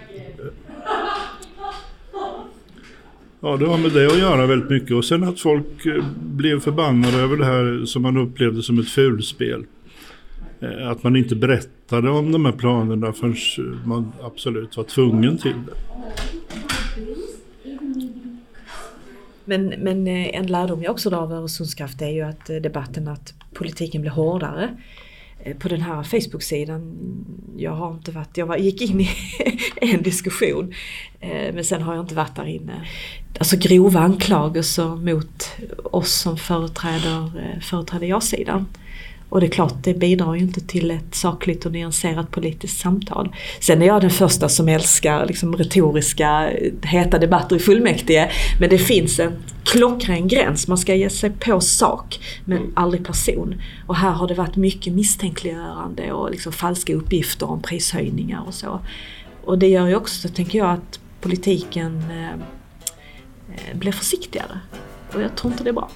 Ja, 3.40 3.56
det 3.56 3.66
har 3.66 3.78
med 3.78 3.92
det 3.92 4.06
att 4.06 4.18
göra 4.18 4.46
väldigt 4.46 4.70
mycket. 4.70 4.96
Och 4.96 5.04
sen 5.04 5.24
att 5.24 5.40
folk 5.40 5.86
blev 6.16 6.60
förbannade 6.60 7.16
över 7.16 7.36
det 7.36 7.44
här 7.44 7.84
som 7.84 8.02
man 8.02 8.16
upplevde 8.16 8.62
som 8.62 8.78
ett 8.78 8.88
fulspel. 8.88 9.64
Eh, 10.60 10.90
att 10.90 11.02
man 11.02 11.16
inte 11.16 11.36
berättade 11.36 12.10
om 12.10 12.32
de 12.32 12.44
här 12.44 12.52
planerna 12.52 13.12
förrän 13.12 13.80
man 13.84 14.12
absolut 14.22 14.76
var 14.76 14.84
tvungen 14.84 15.38
till 15.38 15.54
det. 15.66 15.72
Men, 19.44 19.66
men 19.66 20.06
eh, 20.06 20.36
en 20.36 20.46
lärdom 20.46 20.82
jag 20.82 20.92
också 20.92 21.10
drar 21.10 21.22
av 21.22 21.32
Öresundskraft 21.32 22.02
är 22.02 22.08
ju 22.08 22.22
att 22.22 22.50
eh, 22.50 22.56
debatten 22.56 23.08
att 23.08 23.34
politiken 23.54 24.00
blir 24.00 24.10
hårdare 24.10 24.76
på 25.58 25.68
den 25.68 25.80
här 25.80 26.02
Facebook-sidan. 26.02 26.96
Jag 27.56 27.70
har 27.70 27.90
inte 27.90 28.10
varit, 28.10 28.36
jag 28.36 28.46
var, 28.46 28.56
gick 28.56 28.82
in 28.82 29.00
i 29.00 29.08
en 29.76 30.02
diskussion 30.02 30.74
men 31.54 31.64
sen 31.64 31.82
har 31.82 31.94
jag 31.94 32.04
inte 32.04 32.14
varit 32.14 32.36
där 32.36 32.46
inne 32.46 32.86
alltså 33.38 33.56
grova 33.56 34.00
anklagelser 34.00 34.96
mot 34.96 35.50
oss 35.84 36.12
som 36.12 36.36
företräder, 36.36 37.60
företräder 37.60 38.06
ja-sidan. 38.06 38.66
Och 39.28 39.40
det 39.40 39.46
är 39.46 39.50
klart, 39.50 39.74
det 39.82 39.94
bidrar 39.94 40.34
ju 40.34 40.40
inte 40.40 40.60
till 40.60 40.90
ett 40.90 41.14
sakligt 41.14 41.66
och 41.66 41.72
nyanserat 41.72 42.30
politiskt 42.30 42.80
samtal. 42.80 43.34
Sen 43.60 43.82
är 43.82 43.86
jag 43.86 44.00
den 44.00 44.10
första 44.10 44.48
som 44.48 44.68
älskar 44.68 45.26
liksom, 45.26 45.56
retoriska, 45.56 46.50
heta 46.82 47.18
debatter 47.18 47.56
i 47.56 47.58
fullmäktige. 47.58 48.30
Men 48.60 48.70
det 48.70 48.78
finns 48.78 49.20
en 49.20 49.32
klockren 49.64 50.28
gräns. 50.28 50.68
Man 50.68 50.78
ska 50.78 50.94
ge 50.94 51.10
sig 51.10 51.30
på 51.30 51.60
sak, 51.60 52.20
men 52.44 52.72
aldrig 52.76 53.06
person. 53.06 53.62
Och 53.86 53.96
här 53.96 54.10
har 54.10 54.28
det 54.28 54.34
varit 54.34 54.56
mycket 54.56 54.92
misstänkliggörande 54.92 56.12
och 56.12 56.30
liksom 56.30 56.52
falska 56.52 56.94
uppgifter 56.94 57.50
om 57.50 57.62
prishöjningar 57.62 58.44
och 58.46 58.54
så. 58.54 58.80
Och 59.44 59.58
det 59.58 59.68
gör 59.68 59.86
ju 59.86 59.96
också, 59.96 60.28
tänker 60.28 60.58
jag, 60.58 60.70
att 60.70 61.00
politiken 61.20 61.96
eh, 62.10 62.44
Eh, 63.54 63.76
blir 63.76 63.92
försiktigare. 63.92 64.60
Och 65.14 65.22
jag 65.22 65.36
tror 65.36 65.52
inte 65.52 65.64
det 65.64 65.70
är 65.70 65.74
bra. 65.74 65.90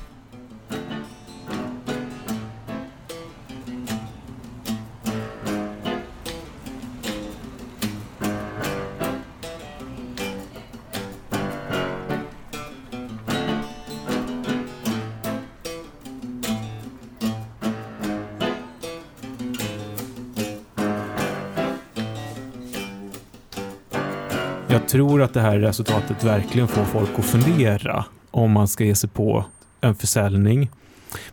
Tror 24.93 25.23
att 25.23 25.35
det 25.35 25.41
här 25.41 25.59
resultatet 25.59 26.25
verkligen 26.25 26.69
får 26.69 26.85
folk 26.85 27.11
att 27.19 27.25
fundera 27.25 28.05
om 28.31 28.53
man 28.53 28.69
ska 28.69 28.85
ge 28.85 28.95
sig 28.95 29.11
på 29.11 29.45
en 29.81 29.95
försäljning. 29.95 30.71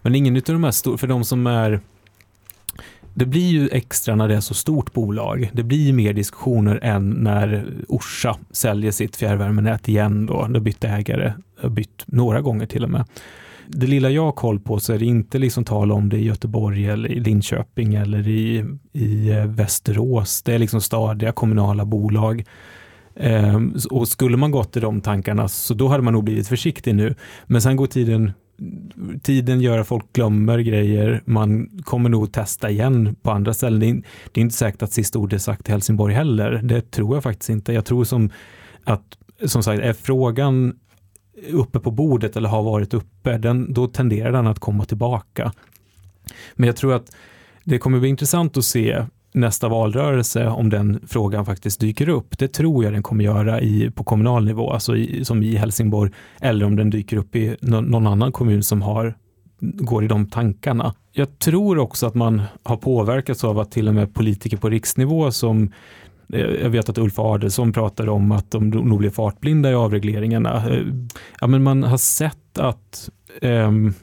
Men 0.02 0.16
ingen 0.16 0.36
av 0.36 0.42
de 0.46 0.64
här 0.64 0.72
stora, 0.72 0.98
för 0.98 1.08
de 1.08 1.24
som 1.24 1.48
är 1.48 1.82
det 3.14 3.26
blir 3.26 3.50
ju 3.50 3.70
extra 3.70 4.16
när 4.16 4.28
det 4.28 4.36
är 4.36 4.40
så 4.40 4.54
stort 4.54 4.94
bolag. 4.94 5.50
Det 5.54 5.64
blir 5.64 5.94
mer 5.94 6.14
diskussioner 6.14 6.80
än 6.84 7.10
när 7.10 7.66
Orsa 7.88 8.38
säljer 8.52 8.92
sitt 8.92 9.16
fjärrvärmenät 9.16 9.90
igen 9.90 10.26
då. 10.26 10.48
Det 10.48 10.60
bytte 10.60 10.88
ägare, 10.88 11.34
har 11.62 11.70
bytt 11.70 12.04
några 12.06 12.42
gånger 12.42 12.66
till 12.66 12.84
och 12.84 12.90
med. 12.90 13.06
Det 13.68 13.88
lilla 13.88 14.10
jag 14.10 14.26
har 14.26 14.32
koll 14.32 14.60
på 14.60 14.80
så 14.80 14.94
är 14.94 15.00
det 15.00 15.06
inte 15.06 15.38
liksom 15.38 15.64
tal 15.64 15.92
om 15.92 16.10
det 16.10 16.18
i 16.18 16.24
Göteborg 16.24 16.90
eller 16.90 17.12
i 17.12 17.20
Linköping 17.20 17.96
eller 17.96 18.28
i, 18.28 18.66
i 18.94 19.30
Västerås. 19.48 20.44
Det 20.44 20.54
är 20.54 20.60
liksom 20.60 20.82
stadiga 20.82 21.32
kommunala 21.32 21.86
bolag 21.86 22.46
Ehm, 23.20 23.74
och 23.92 24.08
skulle 24.08 24.38
man 24.38 24.52
gått 24.52 24.78
i 24.78 24.80
de 24.80 25.02
tankarna 25.02 25.48
så 25.48 25.74
då 25.74 25.88
hade 25.88 26.04
man 26.04 26.14
nog 26.14 26.24
blivit 26.24 26.48
försiktig 26.48 26.96
nu. 26.96 27.16
Men 27.46 27.62
sen 27.62 27.76
går 27.76 27.88
tiden 27.88 28.32
tiden 29.24 29.62
gör 29.62 29.80
att 29.80 29.88
folk 29.88 30.14
glömmer 30.14 30.60
grejer. 30.60 31.22
Man 31.26 31.70
kommer 31.84 32.10
nog 32.10 32.32
testa 32.32 32.70
igen 32.70 33.16
på 33.22 33.32
andra 33.32 33.54
ställen. 33.54 33.80
Det 33.80 33.90
är, 33.90 34.02
det 34.32 34.40
är 34.40 34.42
inte 34.42 34.56
säkert 34.56 34.82
att 34.82 34.94
sista 34.94 35.20
ordet 35.20 35.34
är 35.34 35.44
sagt 35.44 35.70
i 35.70 35.72
Helsingborg 35.72 36.14
heller. 36.14 36.52
Det 36.64 36.92
tror 36.92 37.16
jag 37.16 37.24
faktiskt 37.24 37.50
inte. 37.50 37.74
Jag 37.74 37.86
tror 37.86 38.04
som 38.04 38.30
att, 38.84 39.18
som 39.46 39.64
sagt, 39.64 39.82
är 39.82 39.94
frågan 39.94 40.74
uppe 41.52 41.80
på 41.80 41.92
bordet 41.92 42.36
eller 42.36 42.50
har 42.50 42.64
varit 42.64 42.94
uppe, 42.94 43.38
den, 43.38 43.74
då 43.74 43.88
tenderar 43.88 44.32
den 44.32 44.48
att 44.48 44.60
komma 44.60 44.86
tillbaka. 44.86 45.54
Men 46.54 46.68
jag 46.68 46.76
tror 46.76 46.94
att 46.94 47.16
det 47.64 47.78
kommer 47.78 48.00
bli 48.00 48.10
intressant 48.10 48.58
att 48.58 48.66
se 48.66 49.06
nästa 49.32 49.70
valrörelse 49.70 50.48
om 50.48 50.70
den 50.70 51.00
frågan 51.08 51.46
faktiskt 51.46 51.80
dyker 51.80 52.10
upp. 52.10 52.38
Det 52.38 52.48
tror 52.48 52.84
jag 52.84 52.94
den 52.94 53.04
kommer 53.04 53.24
göra 53.24 53.62
i, 53.62 53.92
på 53.92 54.04
kommunal 54.04 54.46
nivå, 54.46 54.72
alltså 54.72 54.98
i, 54.98 55.26
som 55.26 55.44
i 55.44 55.56
Helsingborg, 55.56 56.12
eller 56.42 56.66
om 56.66 56.76
den 56.76 56.90
dyker 56.90 57.18
upp 57.18 57.36
i 57.36 57.56
någon 57.62 58.08
annan 58.08 58.32
kommun 58.32 58.64
som 58.64 58.82
har, 58.82 59.14
går 59.60 60.04
i 60.04 60.08
de 60.08 60.30
tankarna. 60.30 60.94
Jag 61.12 61.40
tror 61.40 61.78
också 61.78 62.08
att 62.08 62.16
man 62.16 62.42
har 62.64 62.78
påverkats 62.78 63.44
av 63.44 63.60
att 63.60 63.72
till 63.72 63.88
och 63.88 63.96
med 63.96 64.14
politiker 64.14 64.58
på 64.58 64.70
riksnivå 64.70 65.32
som 65.32 65.72
eh, 66.34 66.40
jag 66.40 66.70
vet 66.70 66.90
att 66.90 66.98
Ulf 66.98 67.20
Adelsohn 67.20 67.74
pratade 67.74 68.12
om 68.12 68.32
att 68.32 68.52
de 68.52 68.70
nog 68.70 69.00
blir 69.00 69.10
fartblinda 69.10 69.72
i 69.72 69.74
avregleringarna. 69.74 70.70
Eh, 70.70 70.84
ja, 71.42 71.48
men 71.48 71.64
man 71.64 71.84
har 71.84 71.98
sett 71.98 72.60
att 72.60 73.10
um, 73.42 73.94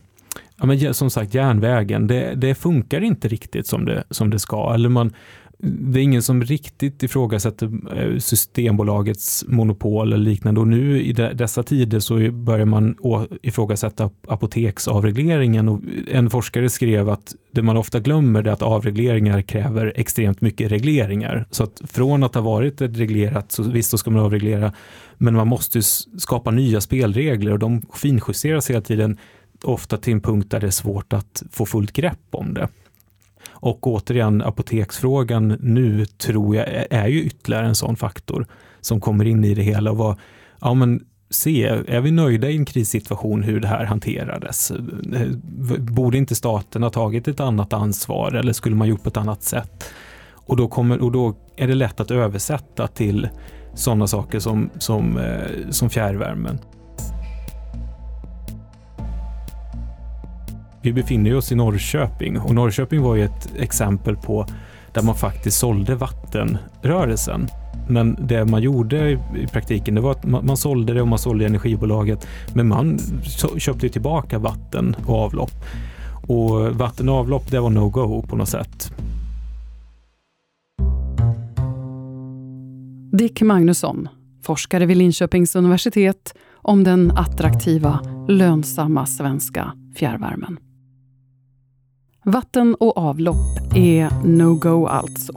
Ja, 0.59 0.66
men 0.66 0.94
som 0.94 1.11
sagt, 1.11 1.34
järnvägen, 1.34 2.07
det, 2.07 2.34
det, 2.34 2.54
funkar 2.54 3.00
inte 3.00 3.28
riktigt 3.28 3.66
som 3.66 3.84
det, 3.84 4.04
som 4.11 4.30
det 4.30 4.38
ska. 4.38 4.74
Eller 4.74 4.88
man, 4.88 5.12
det 5.59 6.00
är 6.00 6.02
ingen 6.02 6.22
som 6.22 6.42
riktigt 6.42 7.02
ifrågasätter 7.02 7.70
eh, 7.96 8.18
Systembolagets 8.18 9.44
monopol 9.48 10.12
eller 10.12 10.24
liknande 10.24 10.61
och 10.61 10.68
nu 10.68 11.02
i 11.02 11.12
dessa 11.12 11.62
tider 11.62 12.00
så 12.00 12.30
börjar 12.30 12.66
man 12.66 12.96
ifrågasätta 13.42 14.11
apoteksavregleringen 14.28 15.68
och 15.68 15.80
en 16.11 16.30
forskare 16.30 16.68
skrev 16.68 17.09
att 17.09 17.34
det 17.50 17.62
man 17.62 17.76
ofta 17.76 18.00
glömmer 18.00 18.46
är 18.46 18.52
att 18.52 18.62
avregleringar 18.62 19.42
kräver 19.42 19.92
extremt 19.96 20.40
mycket 20.40 20.72
regleringar. 20.72 21.46
Så 21.50 21.64
att 21.64 21.82
från 21.84 22.22
att 22.22 22.34
ha 22.34 22.42
varit 22.42 22.80
ett 22.80 22.96
reglerat, 22.96 23.52
så 23.52 23.62
visst 23.62 23.90
så 23.90 23.98
ska 23.98 24.11
man 24.11 24.24
avreglera, 24.24 24.72
men 25.18 25.34
man 25.34 25.48
måste 25.48 25.82
skapa 26.18 26.50
nya 26.50 26.80
spelregler 26.80 27.52
och 27.52 27.59
de 27.59 27.82
finjusteras 27.94 28.70
hela 28.70 28.80
tiden, 28.80 29.18
ofta 29.66 29.96
till 29.96 30.12
en 30.12 30.20
punkt 30.20 30.50
där 30.50 30.60
det 30.60 30.66
är 30.66 30.70
svårt 30.70 31.12
att 31.12 31.42
få 31.50 31.66
fullt 31.66 31.92
grepp 31.92 32.28
om 32.30 32.54
det. 32.54 32.68
Och 33.48 33.86
återigen, 33.86 34.42
apoteksfrågan 34.42 35.48
nu 35.60 36.06
tror 36.06 36.56
jag 36.56 36.66
är 36.90 37.06
ju 37.06 37.22
ytterligare 37.22 37.66
en 37.66 37.74
sån 37.74 37.96
faktor 37.96 38.46
som 38.80 39.00
kommer 39.00 39.24
in 39.24 39.44
i 39.44 39.54
det 39.54 39.62
hela. 39.62 39.90
Och 39.90 39.96
vad, 39.96 40.16
ja, 40.60 40.74
men 40.74 41.04
se, 41.30 41.64
är 41.66 42.00
vi 42.00 42.10
nöjda 42.10 42.50
i 42.50 42.56
en 42.56 42.64
krissituation 42.64 43.42
hur 43.42 43.60
det 43.60 43.68
här 43.68 43.84
hanterades? 43.84 44.72
Borde 45.78 46.18
inte 46.18 46.34
staten 46.34 46.82
ha 46.82 46.90
tagit 46.90 47.28
ett 47.28 47.40
annat 47.40 47.72
ansvar 47.72 48.32
eller 48.32 48.52
skulle 48.52 48.76
man 48.76 48.88
gjort 48.88 49.02
på 49.02 49.08
ett 49.08 49.16
annat 49.16 49.42
sätt? 49.42 49.84
Och 50.32 50.56
då, 50.56 50.68
kommer, 50.68 51.02
och 51.02 51.12
då 51.12 51.36
är 51.56 51.66
det 51.68 51.74
lätt 51.74 52.00
att 52.00 52.10
översätta 52.10 52.86
till 52.86 53.28
sådana 53.74 54.06
saker 54.06 54.38
som, 54.38 54.70
som, 54.78 55.18
eh, 55.18 55.70
som 55.70 55.90
fjärrvärmen. 55.90 56.58
Vi 60.87 60.93
befinner 60.93 61.37
oss 61.37 61.53
i 61.53 61.55
Norrköping 61.55 62.39
och 62.41 62.55
Norrköping 62.55 63.03
var 63.03 63.14
ju 63.14 63.24
ett 63.24 63.53
exempel 63.59 64.16
på 64.16 64.47
där 64.93 65.03
man 65.03 65.14
faktiskt 65.14 65.59
sålde 65.59 65.95
vattenrörelsen. 65.95 67.49
Men 67.89 68.26
det 68.26 68.45
man 68.45 68.62
gjorde 68.62 69.11
i 69.11 69.47
praktiken 69.53 69.95
det 69.95 70.01
var 70.01 70.11
att 70.11 70.24
man, 70.24 70.57
sålde 70.57 70.95
det 70.95 71.03
och 71.03 71.09
man 71.09 71.18
sålde 71.18 71.47
energibolaget. 71.47 72.26
Men 72.55 72.68
man 72.68 72.99
köpte 73.59 73.89
tillbaka 73.89 74.39
vatten 74.39 74.97
och 75.07 75.14
avlopp. 75.14 75.64
Och 76.26 76.76
vatten 76.76 77.09
och 77.09 77.14
avlopp 77.14 77.51
det 77.51 77.61
var 77.61 77.70
no-go 77.70 78.22
på 78.22 78.37
något 78.37 78.49
sätt. 78.49 78.93
Dick 83.12 83.43
Magnusson, 83.43 84.09
forskare 84.43 84.87
vid 84.87 84.97
Linköpings 84.97 85.57
universitet 85.57 86.34
om 86.55 86.84
den 86.84 87.11
attraktiva, 87.11 88.01
lönsamma 88.28 89.07
svenska 89.07 89.72
fjärrvärmen. 89.97 90.59
Vatten 92.28 92.74
och 92.74 92.96
avlopp 92.96 93.74
är 93.74 94.10
no-go 94.24 94.86
alltså. 94.86 95.32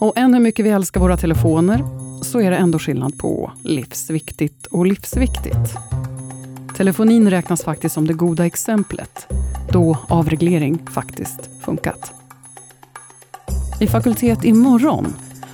Och 0.00 0.18
än 0.18 0.34
hur 0.34 0.40
mycket 0.40 0.66
vi 0.66 0.70
älskar 0.70 1.00
våra 1.00 1.16
telefoner 1.16 1.84
så 2.22 2.40
är 2.40 2.50
det 2.50 2.56
ändå 2.56 2.78
skillnad 2.78 3.18
på 3.18 3.52
livsviktigt 3.62 4.66
och 4.66 4.86
livsviktigt. 4.86 5.76
Telefonin 6.76 7.30
räknas 7.30 7.62
faktiskt 7.62 7.94
som 7.94 8.06
det 8.06 8.14
goda 8.14 8.46
exemplet 8.46 9.26
då 9.72 9.98
avreglering 10.08 10.86
faktiskt 10.90 11.50
funkat. 11.64 12.12
I 13.80 13.86
Fakultet 13.86 14.44
imorgon 14.44 15.06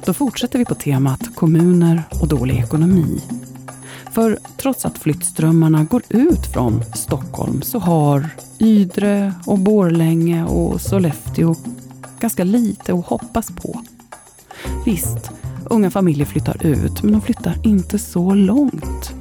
då 0.06 0.14
fortsätter 0.14 0.58
vi 0.58 0.64
på 0.64 0.74
temat 0.74 1.34
kommuner 1.34 2.02
och 2.20 2.28
dålig 2.28 2.56
ekonomi 2.56 3.22
för 4.18 4.38
trots 4.56 4.84
att 4.84 4.98
flyttströmmarna 4.98 5.84
går 5.84 6.02
ut 6.08 6.46
från 6.46 6.84
Stockholm 6.94 7.62
så 7.62 7.78
har 7.78 8.28
Ydre 8.58 9.34
och 9.46 9.58
Borlänge 9.58 10.44
och 10.44 10.80
Sollefteå 10.80 11.54
ganska 12.20 12.44
lite 12.44 12.92
att 12.94 13.06
hoppas 13.06 13.50
på. 13.50 13.82
Visst, 14.84 15.30
unga 15.64 15.90
familjer 15.90 16.26
flyttar 16.26 16.66
ut, 16.66 17.02
men 17.02 17.12
de 17.12 17.20
flyttar 17.20 17.54
inte 17.62 17.98
så 17.98 18.34
långt. 18.34 19.12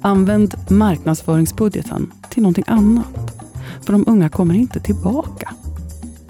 Använd 0.00 0.54
marknadsföringsbudgeten 0.70 2.12
till 2.30 2.42
någonting 2.42 2.64
annat. 2.66 3.42
För 3.82 3.92
de 3.92 4.04
unga 4.06 4.28
kommer 4.28 4.54
inte 4.54 4.80
tillbaka. 4.80 5.54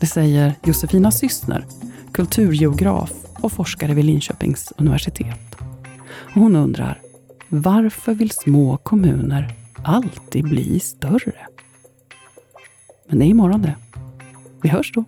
Det 0.01 0.07
säger 0.07 0.55
Josefina 0.65 1.11
Syssner, 1.11 1.67
kulturgeograf 2.13 3.13
och 3.41 3.53
forskare 3.53 3.95
vid 3.95 4.05
Linköpings 4.05 4.73
universitet. 4.77 5.57
hon 6.35 6.57
undrar, 6.57 7.01
varför 7.61 8.15
vill 8.15 8.31
små 8.31 8.77
kommuner 8.77 9.55
alltid 9.83 10.45
bli 10.45 10.81
större? 10.81 11.47
Men 13.09 13.19
det 13.19 13.25
är 13.25 13.29
imorgon 13.29 13.63
det. 13.63 13.77
Vi 14.63 14.69
hörs 14.69 14.93
då. 14.93 15.05